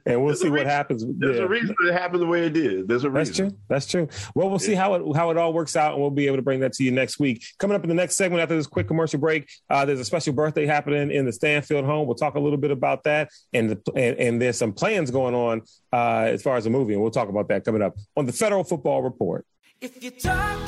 and 0.05 0.23
we'll 0.23 0.35
see 0.35 0.49
what 0.49 0.65
happens. 0.65 1.05
There's 1.07 1.37
Yeah. 1.37 1.43
a 1.43 1.47
reason 1.47 1.75
it 1.79 1.93
happened 1.93 2.21
the 2.21 2.25
way 2.27 2.45
it 2.47 2.53
did. 2.53 2.87
There's 2.87 3.03
a 3.03 3.09
reason. 3.09 3.57
That's 3.69 3.85
true. 3.85 4.07
That's 4.07 4.17
true. 4.17 4.31
Well, 4.35 4.49
we'll 4.49 4.59
see 4.59 4.73
how 4.73 4.95
it 4.95 5.15
how 5.15 5.29
it 5.29 5.37
all 5.37 5.53
works 5.53 5.75
out, 5.75 5.93
and 5.93 6.01
we'll 6.01 6.11
be 6.11 6.27
able 6.27 6.37
to 6.37 6.41
bring 6.41 6.59
that 6.61 6.73
to 6.73 6.83
you 6.83 6.91
next 6.91 7.19
week. 7.19 7.45
Coming 7.59 7.75
up 7.75 7.83
in 7.83 7.89
the 7.89 7.95
next 7.95 8.15
segment 8.15 8.41
after 8.41 8.55
this 8.55 8.67
quick 8.67 8.87
commercial 8.87 9.19
break, 9.19 9.49
uh, 9.69 9.85
there's 9.85 9.99
a 9.99 10.05
special 10.05 10.33
birthday 10.33 10.65
happening 10.65 11.11
in 11.11 11.25
the 11.25 11.33
Stanfield 11.33 11.85
home. 11.85 12.07
We'll 12.07 12.15
talk 12.15 12.35
a 12.35 12.39
little 12.39 12.57
bit 12.57 12.71
about 12.71 13.03
that, 13.03 13.29
and 13.53 13.69
the, 13.69 13.81
and, 13.95 14.17
and 14.17 14.41
there's 14.41 14.57
some 14.57 14.73
plans 14.73 15.11
going 15.11 15.35
on 15.35 15.61
uh, 15.93 16.29
as 16.31 16.41
far 16.41 16.57
as 16.57 16.63
the 16.63 16.69
movie, 16.71 16.93
and 16.93 17.01
we'll 17.01 17.11
talk 17.11 17.29
about 17.29 17.47
that 17.49 17.63
coming 17.63 17.81
up 17.81 17.95
on 18.15 18.25
the 18.25 18.33
Federal 18.33 18.63
Football 18.63 19.03
Report. 19.03 19.45
If 19.81 20.03
you 20.03 20.09
talk 20.09 20.67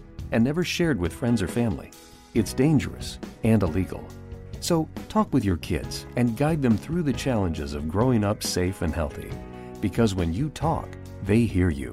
and 0.31 0.43
never 0.43 0.63
shared 0.63 0.99
with 0.99 1.13
friends 1.13 1.41
or 1.41 1.47
family. 1.47 1.91
It's 2.33 2.53
dangerous 2.53 3.19
and 3.43 3.61
illegal. 3.61 4.05
So 4.59 4.87
talk 5.09 5.33
with 5.33 5.43
your 5.43 5.57
kids 5.57 6.05
and 6.15 6.37
guide 6.37 6.61
them 6.61 6.77
through 6.77 7.03
the 7.03 7.13
challenges 7.13 7.73
of 7.73 7.89
growing 7.89 8.23
up 8.23 8.43
safe 8.43 8.81
and 8.81 8.93
healthy. 8.93 9.31
Because 9.81 10.15
when 10.15 10.33
you 10.33 10.49
talk, 10.49 10.87
they 11.23 11.45
hear 11.45 11.69
you. 11.69 11.91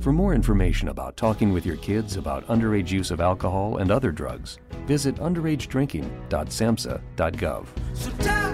For 0.00 0.12
more 0.12 0.34
information 0.34 0.88
about 0.88 1.18
talking 1.18 1.52
with 1.52 1.66
your 1.66 1.76
kids 1.76 2.16
about 2.16 2.46
underage 2.46 2.90
use 2.90 3.10
of 3.10 3.20
alcohol 3.20 3.76
and 3.76 3.90
other 3.90 4.10
drugs, 4.10 4.58
visit 4.86 5.16
underagedrinking.samhsa.gov. 5.16 7.66
So 7.94 8.49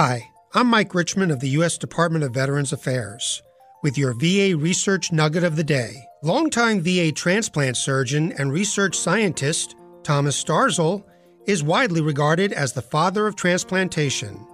Hi, 0.00 0.30
I'm 0.54 0.68
Mike 0.68 0.94
Richmond 0.94 1.32
of 1.32 1.40
the 1.40 1.48
U.S. 1.58 1.76
Department 1.76 2.22
of 2.22 2.32
Veterans 2.32 2.72
Affairs 2.72 3.42
with 3.82 3.98
your 3.98 4.12
VA 4.12 4.56
Research 4.56 5.10
Nugget 5.10 5.42
of 5.42 5.56
the 5.56 5.64
Day. 5.64 6.06
Longtime 6.22 6.82
VA 6.82 7.10
transplant 7.10 7.76
surgeon 7.76 8.30
and 8.38 8.52
research 8.52 8.96
scientist 8.96 9.74
Thomas 10.04 10.40
Starzl 10.40 11.02
is 11.48 11.64
widely 11.64 12.00
regarded 12.00 12.52
as 12.52 12.72
the 12.72 12.80
father 12.80 13.26
of 13.26 13.34
transplantation. 13.34 14.46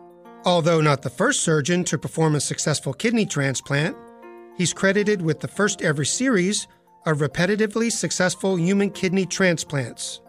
Although 0.47 0.81
not 0.81 1.03
the 1.03 1.11
first 1.11 1.43
surgeon 1.43 1.85
to 1.85 1.99
perform 1.99 2.37
a 2.37 2.41
successful 2.41 2.95
kidney 2.95 3.27
transplant, 3.27 3.95
he's 4.57 4.73
credited 4.73 5.21
with 5.21 5.41
the 5.41 5.49
first 5.49 5.83
ever 5.83 6.07
series 6.07 6.67
of 7.05 7.19
repetitively 7.19 7.93
successful 7.93 8.57
human 8.57 8.89
kidney 8.89 9.27
transplants. 9.27 10.23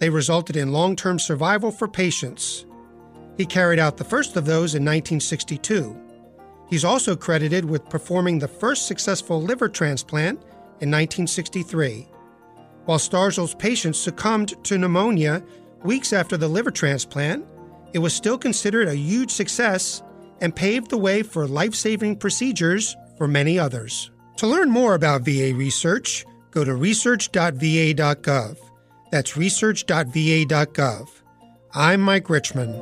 They 0.00 0.10
resulted 0.10 0.56
in 0.56 0.72
long 0.72 0.96
term 0.96 1.20
survival 1.20 1.70
for 1.70 1.86
patients. 1.86 2.66
He 3.36 3.46
carried 3.46 3.78
out 3.78 3.96
the 3.96 4.04
first 4.04 4.36
of 4.36 4.44
those 4.44 4.74
in 4.74 4.84
1962. 4.84 5.98
He's 6.68 6.84
also 6.84 7.16
credited 7.16 7.64
with 7.64 7.88
performing 7.88 8.38
the 8.38 8.48
first 8.48 8.86
successful 8.86 9.42
liver 9.42 9.68
transplant 9.68 10.38
in 10.80 10.90
1963. 10.90 12.08
While 12.84 12.98
Starzl's 12.98 13.54
patients 13.54 13.98
succumbed 13.98 14.62
to 14.64 14.78
pneumonia 14.78 15.42
weeks 15.82 16.12
after 16.12 16.36
the 16.36 16.48
liver 16.48 16.70
transplant, 16.70 17.44
it 17.92 17.98
was 17.98 18.14
still 18.14 18.38
considered 18.38 18.88
a 18.88 18.94
huge 18.94 19.30
success 19.30 20.02
and 20.40 20.54
paved 20.54 20.90
the 20.90 20.98
way 20.98 21.22
for 21.22 21.46
life 21.46 21.74
saving 21.74 22.16
procedures 22.16 22.96
for 23.18 23.26
many 23.28 23.58
others. 23.58 24.10
To 24.36 24.46
learn 24.46 24.70
more 24.70 24.94
about 24.94 25.22
VA 25.22 25.52
research, 25.54 26.24
go 26.50 26.64
to 26.64 26.74
research.va.gov. 26.74 28.56
That's 29.10 29.36
research.va.gov. 29.36 31.08
I'm 31.72 32.00
Mike 32.00 32.28
Richmond. 32.28 32.74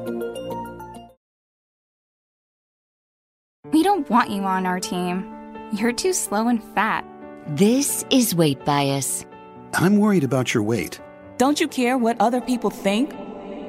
We 3.71 3.83
don't 3.83 4.09
want 4.09 4.31
you 4.31 4.41
on 4.45 4.65
our 4.65 4.81
team. 4.81 5.31
You're 5.73 5.93
too 5.93 6.15
slow 6.15 6.49
and 6.49 6.65
fat. 6.73 7.05
This 7.49 8.07
is 8.09 8.35
weight 8.35 8.65
bias. 8.65 9.27
I'm 9.75 9.99
worried 9.99 10.25
about 10.25 10.55
your 10.55 10.63
weight. 10.63 11.03
Don't 11.37 11.61
you 11.61 11.69
care 11.69 11.99
what 11.99 12.19
other 12.19 12.41
people 12.41 12.71
think? 12.71 13.13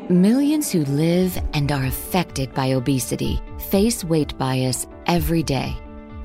Millions 0.10 0.72
who 0.72 0.86
live 0.86 1.38
and 1.54 1.70
are 1.70 1.84
affected 1.84 2.54
by 2.54 2.72
obesity 2.72 3.42
face 3.70 4.06
weight 4.06 4.38
bias 4.38 4.88
every 5.06 5.44
day. 5.44 5.76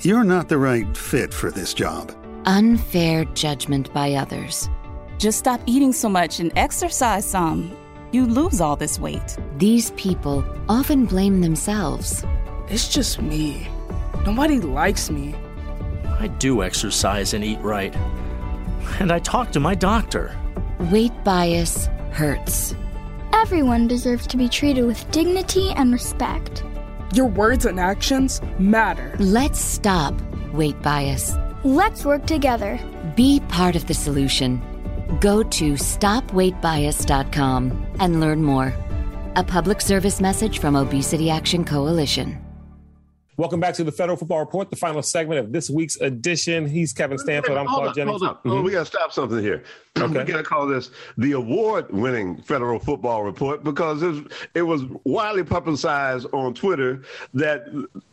You're 0.02 0.22
not 0.22 0.48
the 0.48 0.58
right 0.58 0.96
fit 0.96 1.34
for 1.34 1.50
this 1.50 1.74
job. 1.74 2.14
Unfair 2.44 3.24
judgment 3.24 3.92
by 3.92 4.12
others. 4.14 4.70
Just 5.18 5.40
stop 5.40 5.60
eating 5.66 5.92
so 5.92 6.08
much 6.08 6.38
and 6.38 6.52
exercise 6.54 7.28
some. 7.28 7.76
You 8.14 8.26
lose 8.26 8.60
all 8.60 8.76
this 8.76 8.96
weight. 8.96 9.36
These 9.56 9.90
people 9.96 10.44
often 10.68 11.04
blame 11.04 11.40
themselves. 11.40 12.24
It's 12.68 12.88
just 12.88 13.20
me. 13.20 13.66
Nobody 14.24 14.60
likes 14.60 15.10
me. 15.10 15.34
I 16.20 16.28
do 16.28 16.62
exercise 16.62 17.34
and 17.34 17.42
eat 17.42 17.58
right. 17.58 17.92
And 19.00 19.10
I 19.10 19.18
talk 19.18 19.50
to 19.50 19.58
my 19.58 19.74
doctor. 19.74 20.38
Weight 20.92 21.12
bias 21.24 21.86
hurts. 22.12 22.76
Everyone 23.32 23.88
deserves 23.88 24.28
to 24.28 24.36
be 24.36 24.48
treated 24.48 24.84
with 24.84 25.10
dignity 25.10 25.72
and 25.74 25.92
respect. 25.92 26.62
Your 27.14 27.26
words 27.26 27.66
and 27.66 27.80
actions 27.80 28.40
matter. 28.60 29.16
Let's 29.18 29.58
stop 29.58 30.14
weight 30.52 30.80
bias. 30.82 31.34
Let's 31.64 32.04
work 32.04 32.26
together. 32.26 32.78
Be 33.16 33.40
part 33.48 33.74
of 33.74 33.88
the 33.88 33.94
solution. 33.94 34.62
Go 35.20 35.42
to 35.42 35.72
stopweightbias.com 35.72 37.86
and 38.00 38.20
learn 38.20 38.42
more. 38.42 38.74
A 39.36 39.44
public 39.44 39.80
service 39.80 40.20
message 40.20 40.58
from 40.58 40.76
Obesity 40.76 41.30
Action 41.30 41.64
Coalition. 41.64 42.43
Welcome 43.36 43.58
back 43.58 43.74
to 43.74 43.84
the 43.84 43.90
Federal 43.90 44.16
Football 44.16 44.38
Report, 44.38 44.70
the 44.70 44.76
final 44.76 45.02
segment 45.02 45.40
of 45.40 45.50
this 45.50 45.68
week's 45.68 46.00
edition. 46.00 46.68
He's 46.68 46.92
Kevin 46.92 47.18
Stanfield. 47.18 47.58
I'm 47.58 47.66
up, 47.66 47.92
Jennings. 47.92 48.20
Hold 48.20 48.30
up. 48.30 48.42
Oh, 48.44 48.48
mm-hmm. 48.50 48.64
we 48.64 48.70
got 48.70 48.80
to 48.80 48.84
stop 48.86 49.12
something 49.12 49.40
here. 49.40 49.64
Okay. 49.96 50.08
We 50.18 50.24
got 50.24 50.38
to 50.38 50.42
call 50.42 50.66
this 50.66 50.90
the 51.18 51.32
award-winning 51.32 52.38
Federal 52.42 52.80
Football 52.80 53.22
Report 53.22 53.62
because 53.62 54.02
it 54.02 54.08
was, 54.08 54.20
it 54.54 54.62
was 54.62 54.82
widely 55.04 55.44
publicized 55.44 56.26
on 56.32 56.52
Twitter 56.52 57.02
that 57.32 57.66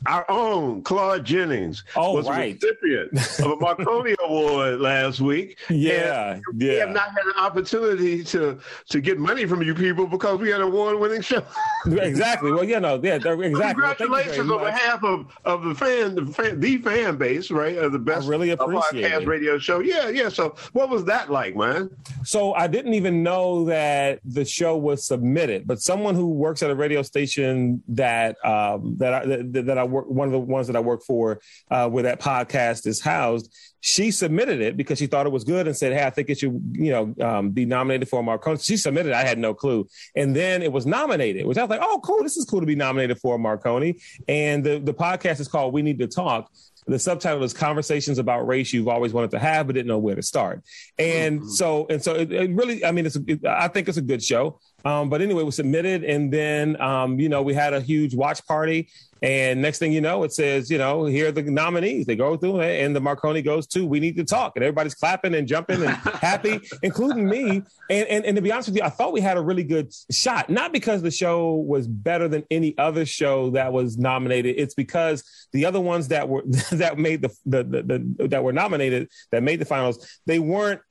our 0.05 0.23
own 0.29 0.83
Claude 0.83 1.25
Jennings 1.25 1.83
Oh, 1.95 2.13
was 2.13 2.27
right. 2.29 2.59
the 2.61 2.67
recipient 2.79 3.39
of 3.39 3.53
a 3.53 3.55
Marconi 3.55 4.15
Award 4.23 4.79
last 4.79 5.21
week. 5.21 5.57
Yeah, 5.71 6.39
We 6.53 6.67
yeah. 6.67 6.81
have 6.81 6.89
not 6.91 7.09
had 7.09 7.25
an 7.25 7.33
opportunity 7.39 8.23
to 8.25 8.59
to 8.89 9.01
get 9.01 9.17
money 9.17 9.47
from 9.47 9.63
you 9.63 9.73
people 9.73 10.05
because 10.05 10.37
we 10.39 10.49
had 10.51 10.61
an 10.61 10.67
award-winning 10.67 11.21
show. 11.21 11.41
exactly. 11.87 12.51
Well, 12.51 12.63
yeah, 12.63 12.77
no, 12.77 13.01
yeah, 13.01 13.17
they're- 13.17 13.41
exactly. 13.41 13.81
Well, 13.81 13.89
you 13.89 13.95
Congratulations 13.95 14.51
on 14.51 14.59
behalf 14.63 15.03
of, 15.03 15.10
of 15.45 15.63
the 15.63 15.75
fan, 15.75 16.15
the 16.15 16.25
fan, 16.25 16.59
the 16.59 16.77
fan 16.77 17.17
base, 17.17 17.51
right? 17.51 17.77
Of 17.77 17.91
the 17.91 17.99
best 17.99 18.27
really 18.27 18.49
of 18.51 18.59
appreciate 18.59 19.05
podcast 19.05 19.21
it. 19.21 19.27
radio 19.27 19.57
show. 19.57 19.79
Yeah, 19.79 20.09
yeah. 20.09 20.29
So, 20.29 20.55
what 20.73 20.89
was 20.89 21.05
that 21.05 21.31
like, 21.31 21.55
man? 21.55 21.89
So 22.23 22.53
I 22.53 22.67
didn't 22.67 22.93
even 22.93 23.23
know 23.23 23.65
that 23.65 24.19
the 24.25 24.45
show 24.45 24.77
was 24.77 25.05
submitted, 25.05 25.67
but 25.67 25.81
someone 25.81 26.15
who 26.15 26.27
works 26.27 26.63
at 26.63 26.69
a 26.69 26.75
radio 26.75 27.01
station 27.01 27.81
that 27.89 28.37
um, 28.45 28.95
that 28.97 29.13
I, 29.13 29.25
that, 29.25 29.65
that 29.65 29.77
I 29.77 29.83
work 29.83 30.07
one 30.07 30.27
of 30.27 30.31
the 30.31 30.39
ones 30.39 30.67
that 30.67 30.75
I 30.75 30.79
work 30.79 31.03
for, 31.03 31.39
uh, 31.69 31.89
where 31.89 32.03
that 32.03 32.19
podcast 32.19 32.87
is 32.87 32.99
housed, 32.99 33.53
she 33.81 34.11
submitted 34.11 34.61
it 34.61 34.77
because 34.77 34.99
she 34.99 35.07
thought 35.07 35.25
it 35.25 35.31
was 35.31 35.43
good 35.43 35.67
and 35.67 35.75
said, 35.75 35.91
"Hey, 35.91 36.05
I 36.05 36.11
think 36.11 36.29
it 36.29 36.37
should 36.37 36.61
you 36.73 36.91
know 36.91 37.15
um, 37.19 37.49
be 37.49 37.65
nominated 37.65 38.07
for 38.07 38.19
a 38.19 38.23
Marconi." 38.23 38.59
She 38.59 38.77
submitted. 38.77 39.09
it. 39.09 39.15
I 39.15 39.23
had 39.23 39.39
no 39.39 39.53
clue, 39.53 39.87
and 40.15 40.35
then 40.35 40.61
it 40.61 40.71
was 40.71 40.85
nominated, 40.85 41.45
which 41.45 41.57
I 41.57 41.63
was 41.63 41.69
like, 41.69 41.81
"Oh, 41.83 41.99
cool! 42.03 42.23
This 42.23 42.37
is 42.37 42.45
cool 42.45 42.59
to 42.59 42.65
be 42.65 42.75
nominated 42.75 43.19
for 43.19 43.35
a 43.35 43.39
Marconi." 43.39 43.99
And 44.27 44.63
the 44.63 44.79
the 44.79 44.93
podcast 44.93 45.39
is 45.39 45.47
called 45.47 45.73
"We 45.73 45.81
Need 45.81 45.99
to 45.99 46.07
Talk." 46.07 46.51
The 46.87 46.99
subtitle 46.99 47.43
is 47.43 47.53
"Conversations 47.53 48.19
About 48.19 48.47
Race 48.47 48.71
You've 48.71 48.87
Always 48.87 49.13
Wanted 49.13 49.31
to 49.31 49.39
Have 49.39 49.67
but 49.67 49.73
Didn't 49.73 49.87
Know 49.87 49.97
Where 49.97 50.15
to 50.15 50.21
Start." 50.21 50.63
And 50.99 51.49
so, 51.49 51.87
and 51.89 52.03
so, 52.03 52.13
it, 52.15 52.31
it 52.31 52.51
really, 52.51 52.85
I 52.85 52.91
mean, 52.91 53.07
it's, 53.07 53.15
a, 53.15 53.21
it, 53.27 53.45
I 53.45 53.67
think 53.67 53.87
it's 53.87 53.97
a 53.97 54.01
good 54.01 54.23
show. 54.23 54.59
Um, 54.85 55.09
but 55.09 55.21
anyway, 55.21 55.41
it 55.41 55.45
was 55.45 55.55
submitted, 55.55 56.03
and 56.03 56.31
then 56.31 56.79
um, 56.81 57.19
you 57.19 57.29
know 57.29 57.41
we 57.41 57.53
had 57.53 57.73
a 57.73 57.81
huge 57.81 58.15
watch 58.15 58.45
party. 58.45 58.89
And 59.23 59.61
next 59.61 59.77
thing 59.77 59.93
you 59.93 60.01
know, 60.01 60.23
it 60.23 60.33
says, 60.33 60.71
you 60.71 60.79
know, 60.79 61.05
here 61.05 61.27
are 61.27 61.31
the 61.31 61.43
nominees. 61.43 62.07
They 62.07 62.15
go 62.15 62.35
through 62.37 62.61
it, 62.61 62.83
and 62.83 62.95
the 62.95 62.99
Marconi 62.99 63.43
goes 63.43 63.67
to 63.67 63.85
"We 63.85 63.99
Need 63.99 64.15
to 64.17 64.23
Talk," 64.23 64.53
and 64.55 64.63
everybody's 64.63 64.95
clapping 64.95 65.35
and 65.35 65.47
jumping 65.47 65.83
and 65.83 65.95
happy, 65.95 66.59
including 66.81 67.29
me. 67.29 67.61
And, 67.89 68.07
and 68.07 68.25
and 68.25 68.35
to 68.35 68.41
be 68.41 68.51
honest 68.51 68.69
with 68.69 68.77
you, 68.77 68.83
I 68.83 68.89
thought 68.89 69.13
we 69.13 69.21
had 69.21 69.37
a 69.37 69.41
really 69.41 69.63
good 69.63 69.93
shot. 70.09 70.49
Not 70.49 70.73
because 70.73 71.03
the 71.03 71.11
show 71.11 71.53
was 71.53 71.87
better 71.87 72.27
than 72.27 72.43
any 72.49 72.75
other 72.79 73.05
show 73.05 73.51
that 73.51 73.71
was 73.71 73.97
nominated. 73.99 74.55
It's 74.57 74.73
because 74.73 75.23
the 75.51 75.65
other 75.65 75.79
ones 75.79 76.07
that 76.07 76.27
were 76.27 76.41
that 76.71 76.97
made 76.97 77.21
the 77.21 77.29
the, 77.45 77.63
the, 77.63 77.83
the 78.17 78.27
that 78.29 78.43
were 78.43 78.53
nominated 78.53 79.09
that 79.29 79.43
made 79.43 79.59
the 79.59 79.65
finals, 79.65 80.19
they 80.25 80.39
weren't 80.39 80.81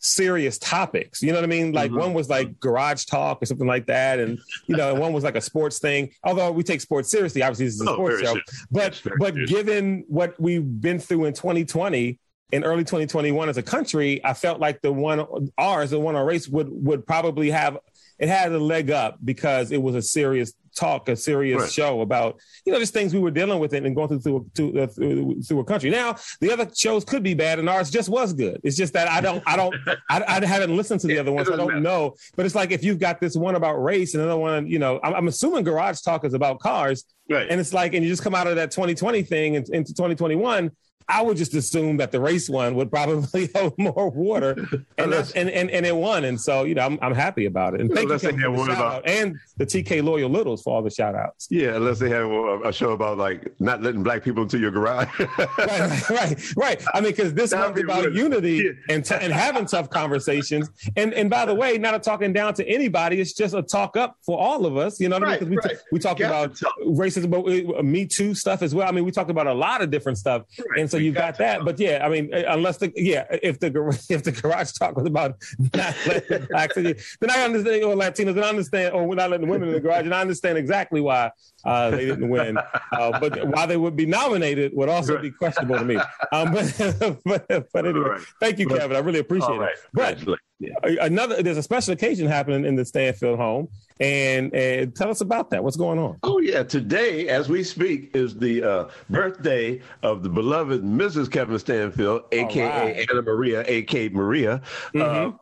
serious 0.00 0.58
topics. 0.58 1.22
You 1.22 1.28
know 1.32 1.36
what 1.38 1.44
I 1.44 1.48
mean? 1.48 1.72
Like 1.72 1.92
one 1.92 2.14
was 2.14 2.28
like 2.28 2.58
garage 2.60 3.04
talk 3.04 3.42
or 3.42 3.46
something 3.46 3.66
like 3.66 3.86
that, 3.86 4.18
and 4.18 4.38
you 4.66 4.76
know, 4.76 4.94
one 4.94 5.12
was 5.12 5.24
like 5.24 5.36
a 5.36 5.40
sports 5.40 5.78
thing. 5.78 6.10
Although 6.24 6.52
we 6.52 6.62
take 6.62 6.80
sports 6.80 7.10
seriously, 7.10 7.42
obviously 7.42 7.66
this 7.66 7.74
is 7.74 7.80
a 7.82 7.90
Oh, 7.90 7.94
sports 7.94 8.20
show. 8.20 8.26
serious. 8.26 8.66
But 8.70 9.02
but 9.18 9.34
given 9.46 10.04
what 10.08 10.38
we've 10.40 10.64
been 10.80 10.98
through 10.98 11.24
in 11.26 11.34
2020 11.34 12.18
in 12.50 12.64
early 12.64 12.82
2021 12.82 13.48
as 13.50 13.58
a 13.58 13.62
country, 13.62 14.24
I 14.24 14.32
felt 14.32 14.58
like 14.58 14.80
the 14.80 14.90
one 14.92 15.26
ours, 15.58 15.90
the 15.90 16.00
one 16.00 16.16
on 16.16 16.24
race 16.26 16.48
would 16.48 16.68
would 16.70 17.06
probably 17.06 17.50
have 17.50 17.76
it 18.18 18.28
had 18.28 18.52
a 18.52 18.58
leg 18.58 18.90
up 18.90 19.18
because 19.24 19.70
it 19.72 19.80
was 19.82 19.94
a 19.94 20.02
serious 20.02 20.52
talk, 20.76 21.08
a 21.08 21.16
serious 21.16 21.60
Right. 21.62 21.72
show 21.72 22.02
about 22.02 22.38
you 22.64 22.72
know 22.72 22.78
just 22.78 22.92
things 22.92 23.12
we 23.12 23.18
were 23.18 23.32
dealing 23.32 23.58
with 23.58 23.72
and 23.72 23.96
going 23.96 24.08
through 24.08 24.20
through 24.20 24.46
through, 24.54 24.80
uh, 24.82 24.86
through, 24.86 25.42
through 25.42 25.60
a 25.60 25.64
country. 25.64 25.90
Now 25.90 26.16
the 26.40 26.52
other 26.52 26.68
shows 26.76 27.04
could 27.04 27.22
be 27.24 27.34
bad, 27.34 27.58
and 27.58 27.68
ours 27.68 27.90
just 27.90 28.08
was 28.08 28.32
good. 28.32 28.60
It's 28.62 28.76
just 28.76 28.92
that 28.92 29.08
I 29.08 29.20
don't 29.20 29.42
I 29.46 29.56
don't 29.56 29.74
I, 30.08 30.22
I 30.28 30.44
haven't 30.46 30.76
listened 30.76 31.00
to 31.00 31.06
the 31.08 31.18
other 31.22 31.32
ones. 31.32 31.48
I 31.50 31.56
don't 31.56 31.82
know, 31.82 32.14
but 32.36 32.46
it's 32.46 32.54
like 32.54 32.70
if 32.70 32.84
you've 32.84 33.00
got 33.00 33.20
this 33.20 33.34
one 33.36 33.54
about 33.56 33.82
race 33.82 34.14
and 34.14 34.22
another 34.22 34.38
one, 34.40 34.66
you 34.68 34.78
know, 34.78 35.00
I'm, 35.02 35.14
I'm 35.14 35.28
assuming 35.28 35.64
Garage 35.64 36.00
Talk 36.02 36.24
is 36.24 36.34
about 36.34 36.60
cars, 36.60 37.04
right? 37.28 37.48
And 37.50 37.58
it's 37.60 37.72
like, 37.72 37.94
and 37.94 38.04
you 38.04 38.10
just 38.10 38.22
come 38.22 38.34
out 38.34 38.46
of 38.46 38.56
that 38.56 38.70
2020 38.70 39.22
thing 39.22 39.54
into 39.54 39.72
2021. 39.94 40.70
I 41.10 41.22
would 41.22 41.36
just 41.38 41.54
assume 41.54 41.96
that 41.98 42.12
the 42.12 42.20
race 42.20 42.50
one 42.50 42.74
would 42.74 42.90
probably 42.90 43.48
hold 43.56 43.74
more 43.78 44.10
water, 44.10 44.56
and 44.98 45.10
that's, 45.12 45.32
and, 45.32 45.48
and 45.48 45.70
and 45.70 45.86
it 45.86 45.96
won, 45.96 46.24
and 46.24 46.38
so 46.40 46.64
you 46.64 46.74
know 46.74 46.82
I'm 46.84 46.98
I'm 47.00 47.14
happy 47.14 47.46
about 47.46 47.74
it. 47.74 47.80
And 47.80 47.88
thank 47.90 48.08
you 48.08 48.14
Unless 48.14 48.22
they 48.22 48.28
Kevin, 48.32 48.40
had 48.40 48.58
for 48.58 48.66
the 48.66 48.72
shout 48.74 48.80
about- 48.86 48.94
out. 48.94 49.08
and 49.08 49.36
the 49.56 49.64
TK 49.66 50.04
Loyal 50.04 50.28
Littles 50.30 50.62
for 50.62 50.74
all 50.74 50.82
the 50.82 50.90
shout 50.90 51.14
outs. 51.14 51.48
Yeah, 51.50 51.76
unless 51.76 51.98
they 51.98 52.10
have 52.10 52.26
a, 52.30 52.60
a 52.64 52.72
show 52.72 52.90
about 52.92 53.16
like 53.18 53.52
not 53.58 53.82
letting 53.82 54.02
black 54.02 54.22
people 54.22 54.42
into 54.42 54.58
your 54.58 54.70
garage. 54.70 55.08
right, 55.58 56.10
right, 56.10 56.56
right. 56.56 56.84
I 56.94 57.00
mean, 57.00 57.12
because 57.12 57.32
this 57.34 57.52
one's 57.54 57.80
about 57.80 58.12
unity 58.12 58.70
and 58.88 59.04
t- 59.04 59.14
and 59.14 59.32
having 59.32 59.64
tough 59.66 59.88
conversations. 59.90 60.70
And 60.96 61.14
and 61.14 61.30
by 61.30 61.44
the 61.46 61.54
way, 61.54 61.78
not 61.78 61.94
a 61.94 61.98
talking 61.98 62.32
down 62.32 62.54
to 62.54 62.68
anybody. 62.68 63.20
It's 63.20 63.32
just 63.32 63.54
a 63.54 63.62
talk 63.62 63.96
up 63.96 64.16
for 64.26 64.38
all 64.38 64.66
of 64.66 64.76
us. 64.76 65.00
You 65.00 65.08
know 65.08 65.18
what 65.18 65.28
I 65.28 65.30
mean? 65.30 65.38
'Cause 65.38 65.48
we, 65.48 65.56
right. 65.56 65.76
we 65.92 65.98
talked 65.98 66.20
about 66.20 66.52
racism, 66.86 67.30
but 67.30 67.78
uh, 67.78 67.82
Me 67.82 68.06
Too 68.06 68.34
stuff 68.34 68.62
as 68.62 68.74
well. 68.74 68.88
I 68.88 68.92
mean, 68.92 69.04
we 69.04 69.10
talked 69.10 69.30
about 69.30 69.46
a 69.46 69.54
lot 69.54 69.80
of 69.82 69.90
different 69.90 70.18
stuff. 70.18 70.42
And 70.76 70.87
so 70.90 70.96
you've 70.96 71.14
got 71.14 71.38
that. 71.38 71.64
But 71.64 71.78
yeah, 71.78 72.04
I 72.04 72.08
mean, 72.08 72.32
unless 72.32 72.78
the 72.78 72.92
yeah, 72.96 73.26
if 73.30 73.60
the 73.60 73.66
if 74.10 74.22
the 74.22 74.32
garage 74.32 74.72
talk 74.72 74.96
was 74.96 75.06
about 75.06 75.36
not 75.74 75.94
letting 76.06 76.46
blacks 76.46 76.76
in, 76.76 76.84
then 76.84 77.30
I 77.30 77.42
understand 77.42 77.84
or 77.84 77.94
Latinos, 77.94 78.30
and 78.30 78.44
I 78.44 78.48
understand, 78.48 78.94
or 78.94 79.06
we're 79.06 79.14
not 79.14 79.30
letting 79.30 79.46
the 79.46 79.52
women 79.52 79.68
in 79.68 79.74
the 79.74 79.80
garage, 79.80 80.04
and 80.04 80.14
I 80.14 80.20
understand 80.20 80.58
exactly 80.58 81.00
why 81.00 81.30
uh, 81.64 81.90
they 81.90 82.06
didn't 82.06 82.28
win. 82.28 82.56
Uh, 82.92 83.18
but 83.20 83.46
why 83.48 83.66
they 83.66 83.76
would 83.76 83.96
be 83.96 84.06
nominated 84.06 84.72
would 84.74 84.88
also 84.88 85.18
be 85.18 85.30
questionable 85.30 85.78
to 85.78 85.84
me. 85.84 85.96
Um, 86.32 86.52
but, 86.52 87.18
but 87.24 87.72
but 87.72 87.86
anyway, 87.86 88.18
thank 88.40 88.58
you, 88.58 88.66
Kevin. 88.66 88.96
I 88.96 89.00
really 89.00 89.18
appreciate 89.18 89.56
right. 89.56 89.72
it. 89.72 90.24
But 90.24 90.38
a- 90.84 91.04
another 91.04 91.42
there's 91.42 91.56
a 91.56 91.62
special 91.62 91.92
occasion 91.92 92.26
happening 92.26 92.64
in 92.64 92.76
the 92.76 92.84
Stanfield 92.84 93.38
home, 93.38 93.68
and 94.00 94.54
uh, 94.54 94.86
tell 94.94 95.10
us 95.10 95.20
about 95.20 95.50
that. 95.50 95.62
What's 95.62 95.76
going 95.76 95.98
on? 95.98 96.18
Oh 96.22 96.38
yeah, 96.40 96.62
today 96.62 97.28
as 97.28 97.48
we 97.48 97.62
speak 97.62 98.14
is 98.14 98.36
the 98.36 98.62
uh, 98.62 98.88
birthday 99.10 99.80
of 100.02 100.22
the 100.22 100.28
beloved 100.28 100.82
Mrs. 100.82 101.30
Kevin 101.30 101.58
Stanfield, 101.58 102.22
aka 102.32 102.94
right. 102.96 103.08
Anna 103.10 103.22
Maria, 103.22 103.64
aka 103.66 104.08
Maria. 104.10 104.60
Uh, 104.94 105.32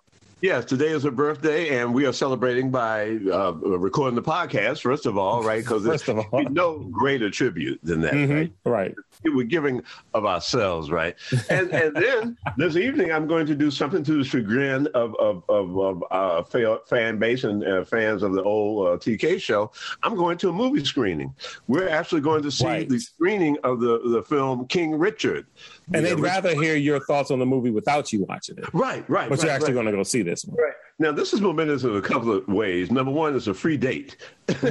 Yes, 0.43 0.67
today 0.67 0.89
is 0.89 1.03
her 1.05 1.11
birthday, 1.11 1.79
and 1.81 1.95
we 1.95 2.05
are 2.05 2.13
celebrating 2.13 2.71
by 2.71 3.19
uh, 3.33 3.53
recording 3.55 4.17
the 4.17 4.23
podcast. 4.23 4.83
First 4.83 5.07
of 5.07 5.17
all, 5.17 5.43
right? 5.43 5.65
Because 5.65 5.83
there's 5.83 6.07
no 6.51 6.79
greater 6.93 7.31
tribute 7.31 7.81
than 7.83 8.03
that, 8.03 8.13
Mhm, 8.13 8.35
right? 8.35 8.53
Right. 8.67 8.95
We're 9.25 9.45
giving 9.47 9.81
of 10.13 10.27
ourselves, 10.27 10.91
right? 10.91 11.17
And 11.49 11.71
and 11.71 11.97
then 11.97 12.37
this 12.59 12.77
evening, 12.77 13.13
I'm 13.13 13.27
going 13.27 13.47
to 13.47 13.55
do 13.55 13.71
something 13.71 14.05
to 14.05 14.19
the 14.19 14.25
chagrin 14.25 14.89
of 14.89 15.15
of 15.17 15.43
of, 15.49 15.79
of 15.79 16.05
our 16.11 16.45
fan 16.87 17.19
base 17.19 17.45
and 17.45 17.65
uh, 17.67 17.85
fans 17.87 18.23
of 18.23 18.35
the 18.35 18.43
old 18.43 18.87
uh, 18.89 18.91
TK 18.99 19.41
show. 19.41 19.73
I'm 20.03 20.17
going 20.17 20.37
to 20.39 20.51
a 20.51 20.53
movie 20.53 20.85
screening. 20.85 21.35
We're 21.67 21.89
actually 21.89 22.21
going 22.21 22.43
to 22.43 22.51
see 22.51 22.85
the 22.85 22.99
screening 22.99 23.57
of 23.65 23.81
the 23.81 24.01
the 24.11 24.23
film 24.23 24.67
King 24.67 24.99
Richard. 24.99 25.47
And 25.93 26.05
The 26.05 26.15
they'd 26.15 26.21
rather 26.21 26.55
hear 26.55 26.77
your 26.77 27.01
thoughts 27.01 27.31
on 27.31 27.39
the 27.39 27.47
movie 27.47 27.71
without 27.71 28.13
you 28.13 28.25
watching 28.25 28.59
it. 28.59 28.65
Right, 28.73 29.09
right. 29.09 29.29
But 29.29 29.43
you're 29.43 29.53
actually 29.53 29.75
right. 29.75 29.85
going 29.85 29.87
to 29.87 29.93
go 29.93 30.03
see 30.03 30.23
this 30.23 30.45
one. 30.45 30.57
Right. 30.57 30.75
Now, 30.99 31.13
this 31.13 31.35
is 31.35 31.43
momentous 31.43 31.85
in 31.85 31.95
a 31.95 32.01
couple 32.01 32.33
of 32.33 32.49
ways. 32.49 32.91
Number 32.91 33.13
one, 33.13 33.37
it's 33.37 33.49
a 33.49 33.53
free 33.55 33.77
date. 33.77 34.17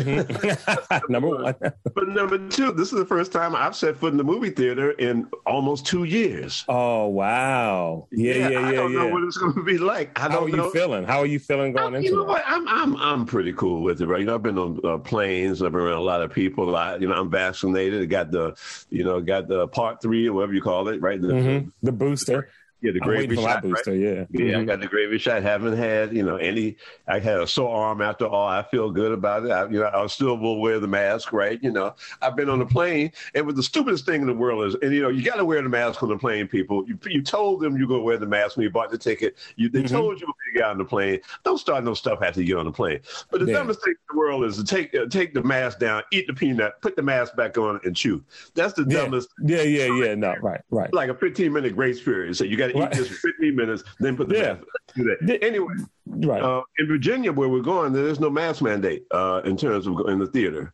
number 1.08 1.28
one. 1.30 1.54
but 1.60 2.08
number 2.08 2.50
two, 2.50 2.72
this 2.72 2.92
is 2.92 2.98
the 2.98 3.06
first 3.06 3.32
time 3.32 3.56
I've 3.56 3.76
set 3.76 3.96
foot 3.96 4.12
in 4.12 4.18
the 4.18 4.24
movie 4.24 4.50
theater 4.50 4.92
in 4.94 5.28
almost 5.46 5.86
two 5.86 6.06
years. 6.06 6.66
Oh 6.68 7.10
wow! 7.10 8.08
Yeah, 8.12 8.34
yeah, 8.36 8.50
yeah. 8.50 8.68
I 8.68 8.72
don't 8.72 8.92
yeah. 8.94 9.00
know 9.00 9.08
what 9.10 9.24
it's 9.24 9.38
going 9.38 9.54
to 9.54 9.64
be 9.64 9.78
like. 9.78 10.18
I 10.20 10.30
How 10.32 10.46
are 10.46 10.50
you 10.50 10.56
know. 10.56 10.72
feeling? 10.72 11.04
How 11.04 11.20
are 11.20 11.28
you 11.28 11.38
feeling 11.38 11.74
going 11.74 11.94
You 11.94 12.00
into 12.00 12.12
know 12.16 12.22
it? 12.24 12.28
what? 12.28 12.44
I'm 12.48 12.68
I'm 12.68 12.96
I'm 12.98 13.26
pretty 13.28 13.54
cool 13.54 13.84
with 13.84 14.02
it, 14.02 14.08
right? 14.08 14.20
You 14.22 14.26
know, 14.26 14.34
I've 14.36 14.44
been 14.44 14.58
on 14.58 14.80
uh, 14.84 14.98
planes. 14.98 15.62
I've 15.62 15.74
been 15.74 15.82
around 15.82 15.98
a 15.98 16.02
lot 16.02 16.24
of 16.24 16.34
people. 16.34 16.76
I, 16.76 16.96
you 16.96 17.08
know, 17.08 17.14
I'm 17.14 17.30
vaccinated. 17.30 18.02
I 18.02 18.06
got 18.06 18.32
the, 18.32 18.56
you 18.90 19.04
know, 19.04 19.22
got 19.22 19.48
the 19.48 19.68
part 19.68 20.02
three 20.02 20.28
or 20.28 20.34
whatever 20.34 20.54
you 20.54 20.62
call 20.62 20.88
it, 20.88 21.02
right? 21.02 21.22
The, 21.22 21.28
Mhm. 21.28 21.72
The 21.84 21.92
booster. 21.92 22.50
Yeah, 22.86 22.92
the 22.92 23.00
gravy 23.00 23.36
shot. 23.36 23.62
booster. 23.64 23.92
right? 23.92 24.00
Yeah. 24.00 24.26
Yeah, 24.30 24.58
I 24.60 24.62
Mhm. 24.62 24.68
got 24.68 24.80
the 24.82 24.88
gravy 24.88 25.18
shot. 25.18 25.42
Haven't 25.42 25.76
had, 25.76 26.14
you 26.16 26.24
know, 26.24 26.36
any. 26.36 26.78
I 27.08 27.20
had 27.20 27.40
a 27.40 27.48
sore 27.48 27.76
arm 27.76 28.02
after 28.02 28.26
all. 28.28 28.48
I 28.48 28.62
feel 28.64 28.92
good 28.92 29.12
about 29.12 29.46
it. 29.46 29.52
I, 29.52 29.64
you 29.68 29.80
know, 29.80 29.90
I 29.94 30.06
still 30.08 30.38
will 30.38 30.60
wear 30.62 30.80
the 30.80 30.88
mask, 30.88 31.34
right? 31.34 31.60
You 31.64 31.72
know, 31.72 31.96
I've 32.22 32.36
been 32.36 32.50
on 32.50 32.60
the 32.60 32.66
plane, 32.66 33.12
and 33.34 33.46
with 33.48 33.56
the 33.56 33.64
stupidest 33.64 34.06
thing 34.06 34.22
in 34.22 34.28
the 34.28 34.34
world 34.34 34.66
is, 34.66 34.76
and 34.82 34.94
you 34.94 35.02
know, 35.02 35.10
you 35.10 35.24
got 35.24 35.36
to 35.38 35.46
wear 35.46 35.62
the 35.62 35.70
mask 35.70 36.04
on 36.04 36.10
the 36.10 36.18
plane. 36.18 36.48
People, 36.48 36.86
you 36.88 36.98
you 37.08 37.22
told 37.24 37.62
them 37.62 37.78
you're 37.78 37.88
gonna 37.88 38.04
wear 38.04 38.18
the 38.18 38.28
mask 38.28 38.58
when 38.58 38.64
you 38.64 38.70
bought 38.70 38.92
the 38.92 38.98
ticket. 38.98 39.36
You 39.56 39.70
they 39.70 39.80
Mm-hmm. 39.80 39.96
told 39.96 40.22
you 40.22 40.28
when 40.28 40.36
you 40.54 40.60
got 40.62 40.72
on 40.72 40.78
the 40.78 40.86
plane. 40.86 41.20
Don't 41.44 41.58
start 41.58 41.84
no 41.84 41.94
stuff 41.94 42.20
after 42.22 42.42
you 42.42 42.48
get 42.48 42.58
on 42.58 42.66
the 42.66 42.72
plane. 42.72 43.00
But 43.32 43.40
the 43.42 43.48
Yeah. 43.48 43.54
dumbest 43.60 43.84
thing 43.84 43.92
in 43.94 43.98
the 44.16 44.18
world 44.20 44.44
is 44.46 44.58
to 44.58 44.64
take 44.64 44.94
uh, 44.96 45.06
take 45.08 45.34
the 45.34 45.44
mask 45.44 45.80
down, 45.80 46.04
eat 46.12 46.28
the 46.28 46.34
peanut, 46.34 46.74
put 46.82 46.96
the 46.96 47.02
mask 47.02 47.36
back 47.36 47.58
on, 47.58 47.80
and 47.84 47.96
chew. 47.96 48.24
That's 48.54 48.74
the 48.74 48.84
Yeah. 48.88 49.02
dumbest. 49.02 49.30
Yeah, 49.44 49.62
yeah, 49.64 49.86
yeah. 49.88 50.16
No, 50.16 50.36
right, 50.42 50.62
right. 50.70 50.94
Like 50.94 51.10
a 51.10 51.16
15 51.16 51.52
minute 51.54 51.76
grace 51.76 52.02
period. 52.02 52.36
So 52.38 52.44
you 52.44 52.58
got 52.58 52.68
to 52.72 52.75
eat 52.76 52.80
Right. 52.82 52.96
for 52.96 53.04
15 53.04 53.56
minutes, 53.56 53.84
then 54.00 54.16
put 54.18 54.30
the 54.30 54.36
Yeah. 54.36 54.58
Do 54.96 55.04
that. 55.22 55.44
Anyway, 55.44 55.74
Right. 56.08 56.42
uh, 56.42 56.62
in 56.80 56.88
Virginia, 56.88 57.32
where 57.32 57.50
we're 57.50 57.62
going, 57.62 57.94
there's 57.94 58.20
no 58.20 58.30
mask 58.30 58.62
mandate 58.62 59.06
uh, 59.12 59.42
in 59.46 59.58
terms 59.58 59.88
of 59.88 60.00
in 60.08 60.20
the 60.20 60.28
theater. 60.28 60.74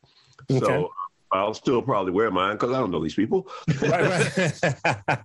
Okay. 0.50 0.60
So 0.60 0.92
I'll 1.34 1.54
still 1.54 1.82
probably 1.82 2.12
wear 2.12 2.30
mine 2.30 2.54
because 2.56 2.72
I 2.72 2.80
don't 2.80 2.92
know 2.92 3.02
these 3.02 3.16
people. 3.16 3.48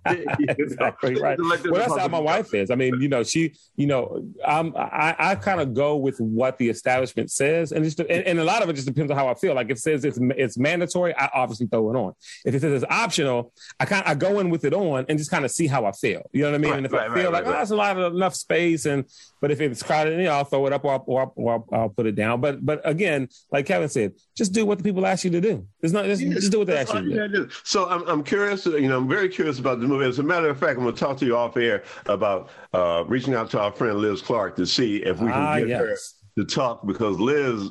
exactly 0.04 1.20
right. 1.20 1.38
Like 1.38 1.62
this 1.62 1.72
Well, 1.72 1.80
that's 1.80 1.98
how 1.98 2.08
my 2.08 2.18
wife 2.18 2.54
is. 2.54 2.70
I 2.70 2.74
mean, 2.74 3.00
you 3.00 3.08
know, 3.08 3.22
she, 3.22 3.54
you 3.76 3.86
know, 3.86 4.24
um, 4.44 4.74
I, 4.76 5.14
I 5.18 5.34
kind 5.34 5.60
of 5.60 5.74
go 5.74 5.96
with 5.96 6.18
what 6.20 6.58
the 6.58 6.68
establishment 6.68 7.30
says, 7.30 7.72
and 7.72 7.84
just 7.84 7.98
and, 8.00 8.10
and 8.10 8.38
a 8.38 8.44
lot 8.44 8.62
of 8.62 8.68
it 8.68 8.74
just 8.74 8.86
depends 8.86 9.10
on 9.10 9.16
how 9.16 9.28
I 9.28 9.34
feel. 9.34 9.54
Like 9.54 9.70
if 9.70 9.78
it 9.78 9.80
says 9.80 10.04
it's 10.04 10.18
it's 10.20 10.58
mandatory, 10.58 11.14
I 11.16 11.30
obviously 11.34 11.66
throw 11.66 11.90
it 11.90 11.96
on. 11.96 12.12
If 12.44 12.54
it 12.54 12.60
says 12.60 12.82
it's 12.82 12.92
optional, 12.92 13.52
I 13.80 13.84
kind 13.84 14.04
I 14.06 14.14
go 14.14 14.38
in 14.40 14.50
with 14.50 14.64
it 14.64 14.74
on 14.74 15.06
and 15.08 15.18
just 15.18 15.30
kind 15.30 15.44
of 15.44 15.50
see 15.50 15.66
how 15.66 15.86
I 15.86 15.92
feel. 15.92 16.22
You 16.32 16.42
know 16.42 16.50
what 16.50 16.54
I 16.54 16.58
mean? 16.58 16.70
Right, 16.70 16.76
and 16.78 16.86
if 16.86 16.92
right, 16.92 17.10
I 17.10 17.14
feel 17.14 17.24
right, 17.24 17.32
like 17.32 17.46
right, 17.46 17.58
oh, 17.58 17.62
it's 17.62 17.70
a 17.70 17.76
lot 17.76 17.98
of 17.98 18.14
enough 18.14 18.34
space, 18.34 18.86
and 18.86 19.04
but 19.40 19.50
if 19.50 19.60
it's 19.60 19.82
crowded, 19.82 20.18
you 20.18 20.24
know, 20.24 20.32
I'll 20.32 20.44
throw 20.44 20.66
it 20.66 20.72
up 20.72 20.84
or, 20.84 20.92
I'll- 20.92 21.04
or, 21.06 21.20
I'll- 21.20 21.34
or 21.36 21.64
I'll 21.74 21.88
put 21.88 22.06
it 22.06 22.14
down. 22.14 22.40
But 22.40 22.64
but 22.64 22.80
again, 22.88 23.28
like 23.50 23.66
Kevin 23.66 23.88
said, 23.88 24.12
just 24.36 24.52
do 24.52 24.64
what 24.64 24.78
the 24.78 24.84
people 24.84 25.06
ask 25.06 25.24
you 25.24 25.30
to 25.30 25.40
do. 25.40 25.66
There's 25.80 25.92
not 25.96 26.04
just, 26.06 26.22
just 26.22 26.52
do 26.52 26.58
what 26.58 26.66
they 26.68 26.74
That's 26.74 26.90
all 26.90 27.02
you 27.02 27.28
do. 27.28 27.48
So 27.64 27.88
I'm, 27.88 28.06
I'm 28.08 28.22
curious, 28.22 28.66
you 28.66 28.88
know, 28.88 28.98
I'm 28.98 29.08
very 29.08 29.28
curious 29.28 29.58
about 29.58 29.80
the 29.80 29.86
movie. 29.86 30.04
As 30.06 30.18
a 30.18 30.22
matter 30.22 30.48
of 30.48 30.58
fact, 30.58 30.78
I'm 30.78 30.84
going 30.84 30.94
to 30.94 31.00
talk 31.00 31.16
to 31.18 31.26
you 31.26 31.36
off 31.36 31.56
air 31.56 31.82
about 32.06 32.50
uh, 32.72 33.04
reaching 33.06 33.34
out 33.34 33.50
to 33.50 33.60
our 33.60 33.72
friend 33.72 33.98
Liz 33.98 34.22
Clark 34.22 34.56
to 34.56 34.66
see 34.66 34.98
if 34.98 35.18
we 35.18 35.32
can 35.32 35.42
Ah, 35.42 35.58
get 35.58 35.68
yes. 35.68 35.80
her 35.80 35.96
to 36.38 36.44
talk 36.44 36.86
because 36.86 37.18
Liz 37.18 37.70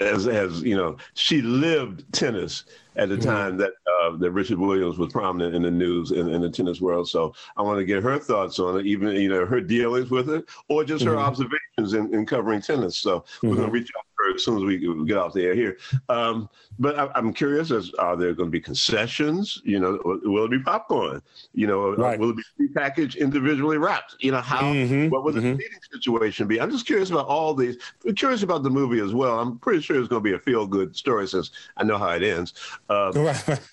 as 0.00 0.26
as 0.26 0.62
you 0.62 0.76
know, 0.76 0.96
she 1.14 1.42
lived 1.42 2.04
tennis 2.12 2.64
at 2.96 3.08
the 3.08 3.16
Mhm. 3.16 3.22
time 3.24 3.56
that 3.58 3.72
uh, 3.86 4.16
that 4.16 4.32
Richard 4.32 4.58
Williams 4.58 4.98
was 4.98 5.12
prominent 5.12 5.54
in 5.54 5.62
the 5.62 5.70
news 5.70 6.10
in, 6.10 6.28
in 6.28 6.40
the 6.42 6.50
tennis 6.50 6.80
world. 6.80 7.08
So 7.08 7.32
I 7.56 7.62
want 7.62 7.78
to 7.78 7.84
get 7.84 8.02
her 8.02 8.18
thoughts 8.18 8.58
on 8.58 8.80
it, 8.80 8.86
even 8.86 9.14
you 9.16 9.28
know 9.28 9.46
her 9.46 9.60
dealings 9.60 10.10
with 10.10 10.28
it, 10.30 10.44
or 10.68 10.82
just 10.84 11.04
her 11.04 11.12
Mhm. 11.14 11.18
observations 11.22 11.92
in, 11.94 12.12
in 12.12 12.26
covering 12.26 12.60
tennis. 12.60 12.96
So 12.98 13.24
we're 13.42 13.54
going 13.54 13.68
to 13.68 13.72
reach 13.72 13.90
out 13.96 14.04
as 14.34 14.44
soon 14.44 14.58
as 14.58 14.64
we 14.64 14.78
get 15.06 15.16
off 15.16 15.32
the 15.32 15.44
air 15.44 15.54
here. 15.54 15.78
Um, 16.08 16.48
but 16.78 16.98
I, 16.98 17.10
I'm 17.14 17.32
curious: 17.32 17.70
as 17.70 17.92
are 17.98 18.16
there 18.16 18.32
going 18.34 18.48
to 18.48 18.50
be 18.52 18.60
concessions? 18.60 19.60
You 19.64 19.80
know, 19.80 20.00
will- 20.24 20.44
it 20.44 20.50
be 20.50 20.58
popcorn? 20.58 21.22
You 21.54 21.66
know, 21.66 21.94
Right. 21.94 22.18
will 22.18 22.30
it 22.30 22.36
be 22.58 22.68
prepackaged, 22.68 23.18
individually 23.18 23.78
wrapped? 23.78 24.16
You 24.20 24.32
know, 24.32 24.40
how 24.40 24.62
Mhm. 24.72 25.10
what 25.10 25.24
will 25.24 25.32
the 25.32 25.40
Mhm. 25.40 25.56
seating 25.56 25.78
situation 25.92 26.46
be? 26.46 26.60
I'm 26.60 26.70
just 26.70 26.86
curious 26.86 27.10
about 27.10 27.26
all 27.26 27.54
these. 27.54 27.76
I'm 28.06 28.14
curious 28.14 28.42
about 28.42 28.62
the 28.62 28.70
movie 28.70 29.00
as 29.00 29.12
well. 29.14 29.38
I'm 29.38 29.58
pretty 29.58 29.80
sure 29.82 29.98
it's 29.98 30.08
going 30.08 30.22
to 30.22 30.28
be 30.28 30.34
a 30.34 30.38
feel 30.38 30.66
good 30.66 30.96
story 30.96 31.26
since 31.28 31.50
I 31.76 31.84
know 31.84 31.98
how 31.98 32.10
it 32.10 32.22
ends. 32.22 32.54
Uh, 32.88 33.12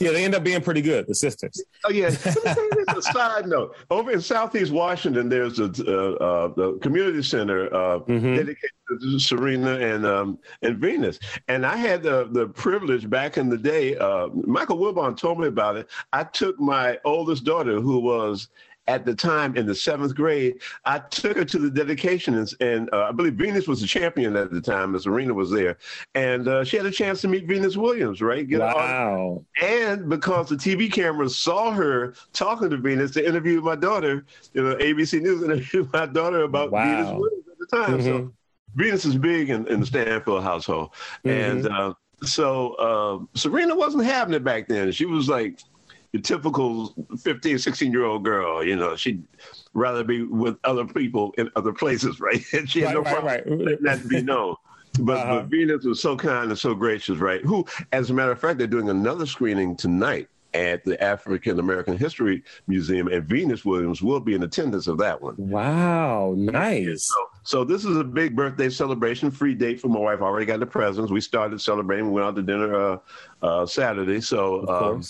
yeah, 0.00 0.10
they 0.10 0.24
end 0.24 0.34
up 0.34 0.44
being 0.44 0.60
pretty 0.60 0.82
good. 0.82 1.06
The 1.06 1.14
sisters. 1.14 1.62
Oh 1.84 1.90
yeah. 1.90 2.08
Let 2.08 2.26
me 2.26 2.42
tell 2.54 2.64
you 2.64 2.84
this, 2.86 2.96
a 2.96 3.02
side 3.12 3.46
note: 3.46 3.76
over 3.90 4.10
in 4.10 4.20
Southeast 4.20 4.72
Washington, 4.72 5.28
there's 5.28 5.58
a 5.58 5.64
uh, 5.64 6.12
uh, 6.24 6.48
the 6.54 6.78
community 6.82 7.22
center 7.22 7.72
uh, 7.74 7.98
dedicated 7.98 8.70
to 8.88 9.15
Serena 9.18 9.78
and 9.78 10.06
um, 10.06 10.38
and 10.62 10.78
Venus. 10.78 11.18
And 11.48 11.64
I 11.66 11.76
had 11.76 12.02
the 12.02 12.28
the 12.30 12.48
privilege 12.48 13.08
back 13.08 13.36
in 13.36 13.48
the 13.48 13.58
day. 13.58 13.96
Uh, 13.96 14.28
Michael 14.28 14.78
Wilbon 14.78 15.16
told 15.16 15.38
me 15.40 15.48
about 15.48 15.76
it. 15.76 15.88
I 16.12 16.24
took 16.24 16.58
my 16.60 16.98
oldest 17.04 17.44
daughter, 17.44 17.80
who 17.80 17.98
was 17.98 18.48
at 18.88 19.04
the 19.04 19.14
time 19.14 19.56
in 19.56 19.66
the 19.66 19.74
seventh 19.74 20.14
grade, 20.14 20.60
I 20.84 21.00
took 21.00 21.36
her 21.36 21.44
to 21.44 21.58
the 21.58 21.70
dedication, 21.70 22.34
and, 22.36 22.52
and 22.60 22.88
uh, 22.92 23.04
I 23.08 23.12
believe 23.12 23.34
Venus 23.34 23.66
was 23.66 23.80
the 23.80 23.86
champion 23.86 24.36
at 24.36 24.52
the 24.52 24.60
time. 24.60 24.94
and 24.94 25.02
Serena 25.02 25.34
was 25.34 25.50
there, 25.50 25.78
and 26.14 26.46
uh, 26.46 26.64
she 26.64 26.76
had 26.76 26.86
a 26.86 26.90
chance 26.90 27.20
to 27.22 27.28
meet 27.28 27.46
Venus 27.46 27.76
Williams, 27.76 28.22
right? 28.22 28.46
Get 28.46 28.60
Wow. 28.60 29.44
and 29.60 30.08
because 30.08 30.48
the 30.48 30.56
TV 30.56 30.90
cameras 30.90 31.38
saw 31.38 31.72
her 31.72 32.14
talking 32.32 32.70
to 32.70 32.76
Venus, 32.76 33.12
they 33.12 33.24
interviewed 33.26 33.64
my 33.64 33.74
daughter. 33.74 34.24
You 34.52 34.62
know, 34.62 34.76
ABC 34.76 35.20
News 35.20 35.42
interviewed 35.42 35.90
my 35.92 36.06
daughter 36.06 36.42
about 36.42 36.70
Wow. 36.70 36.82
Venus 36.84 37.12
Williams 37.12 37.44
at 37.50 37.58
the 37.58 37.66
time. 37.76 38.00
So 38.00 38.20
Mhm. 38.20 38.32
Venus 38.76 39.04
is 39.04 39.16
big 39.16 39.50
in, 39.50 39.66
in 39.68 39.80
the 39.80 39.86
Stanfield 39.86 40.42
household, 40.44 40.90
and 41.24 41.64
Mhm. 41.64 41.72
uh, 41.90 41.94
so 42.24 42.74
uh, 42.74 43.38
Serena 43.38 43.74
wasn't 43.74 44.04
having 44.04 44.34
it 44.34 44.44
back 44.44 44.68
then. 44.68 44.92
She 44.92 45.06
was 45.06 45.28
like 45.28 45.58
the 46.12 46.20
typical 46.20 46.94
15, 47.22 47.58
16 47.58 47.92
year 47.92 48.04
old 48.04 48.24
girl. 48.24 48.64
You 48.64 48.76
know, 48.76 48.96
she'd 48.96 49.24
rather 49.74 50.04
be 50.04 50.22
with 50.22 50.56
other 50.64 50.86
people 50.86 51.34
in 51.38 51.50
other 51.56 51.72
places, 51.72 52.20
right? 52.26 52.42
And 52.52 52.70
she 52.70 52.80
had 52.82 52.94
no 52.94 53.00
Right, 53.02 53.22
right, 53.22 53.44
problem 53.44 53.58
right. 53.58 53.66
letting 53.66 53.84
that 53.84 54.08
be 54.08 54.22
known. 54.22 54.56
But, 55.00 55.18
Uh-huh. 55.18 55.40
but 55.40 55.46
Venus 55.50 55.84
was 55.84 56.00
so 56.00 56.16
kind 56.16 56.50
and 56.50 56.58
so 56.58 56.74
gracious, 56.74 57.18
right? 57.18 57.42
Who, 57.44 57.66
as 57.92 58.08
a 58.10 58.14
matter 58.14 58.32
of 58.32 58.40
fact, 58.40 58.58
they're 58.58 58.66
doing 58.66 58.88
another 58.88 59.26
screening 59.26 59.76
tonight 59.76 60.28
at 60.54 60.84
the 60.84 61.02
African 61.04 61.58
American 61.58 61.98
History 61.98 62.42
Museum, 62.66 63.08
and 63.08 63.24
Venus 63.24 63.62
Williams 63.66 64.00
will 64.00 64.20
be 64.20 64.32
in 64.34 64.42
attendance 64.42 64.86
of 64.86 64.96
that 64.98 65.20
one. 65.20 65.34
Wow, 65.36 66.32
nice. 66.38 67.08
So, 67.08 67.14
so 67.46 67.62
this 67.62 67.84
is 67.84 67.96
a 67.96 68.02
big 68.02 68.34
birthday 68.34 68.68
celebration, 68.68 69.30
free 69.30 69.54
date 69.54 69.80
for 69.80 69.86
my 69.86 70.00
wife. 70.00 70.20
I 70.20 70.24
already 70.24 70.46
got 70.46 70.58
the 70.58 70.66
presents. 70.66 71.12
We 71.12 71.20
started 71.20 71.60
celebrating. 71.60 72.06
We 72.06 72.12
went 72.12 72.26
out 72.26 72.34
to 72.34 72.42
dinner 72.42 72.74
uh, 72.74 72.98
uh, 73.40 73.66
Saturday. 73.66 74.20
So, 74.20 74.62
Of 74.62 74.94
um, 74.94 75.02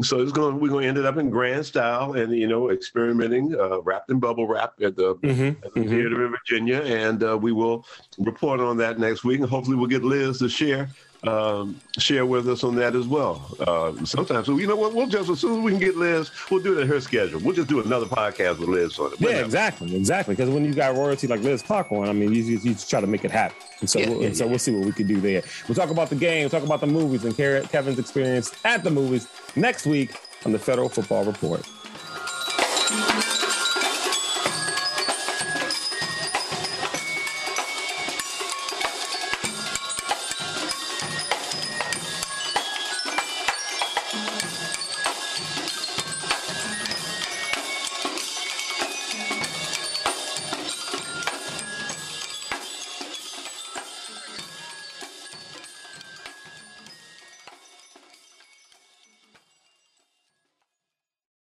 so 0.00 0.20
it's 0.22 0.30
going. 0.30 0.60
We're 0.60 0.68
going 0.68 0.84
to 0.84 0.88
end 0.88 0.98
it 0.98 1.04
up 1.04 1.16
in 1.16 1.28
grand 1.28 1.66
style, 1.66 2.12
and 2.12 2.32
you 2.32 2.46
know, 2.46 2.70
experimenting, 2.70 3.54
uh, 3.58 3.80
wrapped 3.82 4.10
in 4.10 4.20
bubble 4.20 4.46
wrap 4.46 4.74
at 4.80 4.94
the, 4.94 5.16
Mhm, 5.16 5.56
at 5.64 5.74
the 5.74 5.80
mhm. 5.80 5.88
theater 5.88 6.24
in 6.24 6.30
Virginia, 6.30 6.82
and 6.82 7.22
uh, 7.24 7.36
we 7.36 7.50
will 7.50 7.84
report 8.16 8.60
on 8.60 8.76
that 8.76 9.00
next 9.00 9.24
week, 9.24 9.40
and 9.40 9.50
hopefully 9.50 9.76
we'll 9.76 9.88
get 9.88 10.04
Liz 10.04 10.38
to 10.38 10.48
share. 10.48 10.88
Um, 11.24 11.80
share 11.98 12.26
with 12.26 12.48
us 12.48 12.64
on 12.64 12.74
that 12.76 12.96
as 12.96 13.06
well. 13.06 13.48
Uh, 13.60 13.92
sometimes, 14.04 14.46
so 14.46 14.58
you 14.58 14.66
know 14.66 14.74
what? 14.74 14.92
We'll 14.92 15.06
just 15.06 15.30
as 15.30 15.38
soon 15.38 15.58
as 15.58 15.64
we 15.64 15.70
can 15.70 15.78
get 15.78 15.96
Liz, 15.96 16.32
we'll 16.50 16.60
do 16.60 16.76
it 16.76 16.82
at 16.82 16.88
her 16.88 17.00
schedule. 17.00 17.38
We'll 17.38 17.54
just 17.54 17.68
do 17.68 17.80
another 17.80 18.06
podcast 18.06 18.58
with 18.58 18.68
Liz 18.68 18.98
on 18.98 19.12
it. 19.12 19.20
Yeah, 19.20 19.26
Whatever. 19.28 19.44
exactly, 19.44 19.94
exactly. 19.96 20.34
Because 20.34 20.50
when 20.52 20.64
you 20.64 20.74
got 20.74 20.96
royalty 20.96 21.28
like 21.28 21.38
Liz 21.40 21.62
Clark 21.62 21.92
on, 21.92 22.08
I 22.08 22.12
mean, 22.12 22.32
you, 22.34 22.42
you, 22.42 22.58
you 22.58 22.72
just 22.72 22.90
try 22.90 23.00
to 23.00 23.06
make 23.06 23.24
it 23.24 23.30
happen. 23.30 23.56
And 23.78 23.88
so, 23.88 24.00
Yeah, 24.00 24.08
we'll, 24.08 24.20
yeah, 24.20 24.26
and 24.26 24.36
so 24.36 24.48
we'll 24.48 24.58
see 24.58 24.72
what 24.74 24.84
we 24.84 24.90
can 24.90 25.06
do 25.06 25.20
there. 25.20 25.44
We'll 25.68 25.76
talk 25.76 25.90
about 25.90 26.10
the 26.10 26.16
game, 26.16 26.40
we'll 26.40 26.50
talk 26.50 26.64
about 26.64 26.80
the 26.80 26.88
movies, 26.88 27.24
and 27.24 27.36
Kevin's 27.36 28.00
experience 28.00 28.52
at 28.64 28.82
the 28.82 28.90
movies 28.90 29.28
next 29.54 29.86
week 29.86 30.16
on 30.44 30.50
the 30.50 30.58
Federal 30.58 30.88
Football 30.88 31.24
Report. 31.24 31.62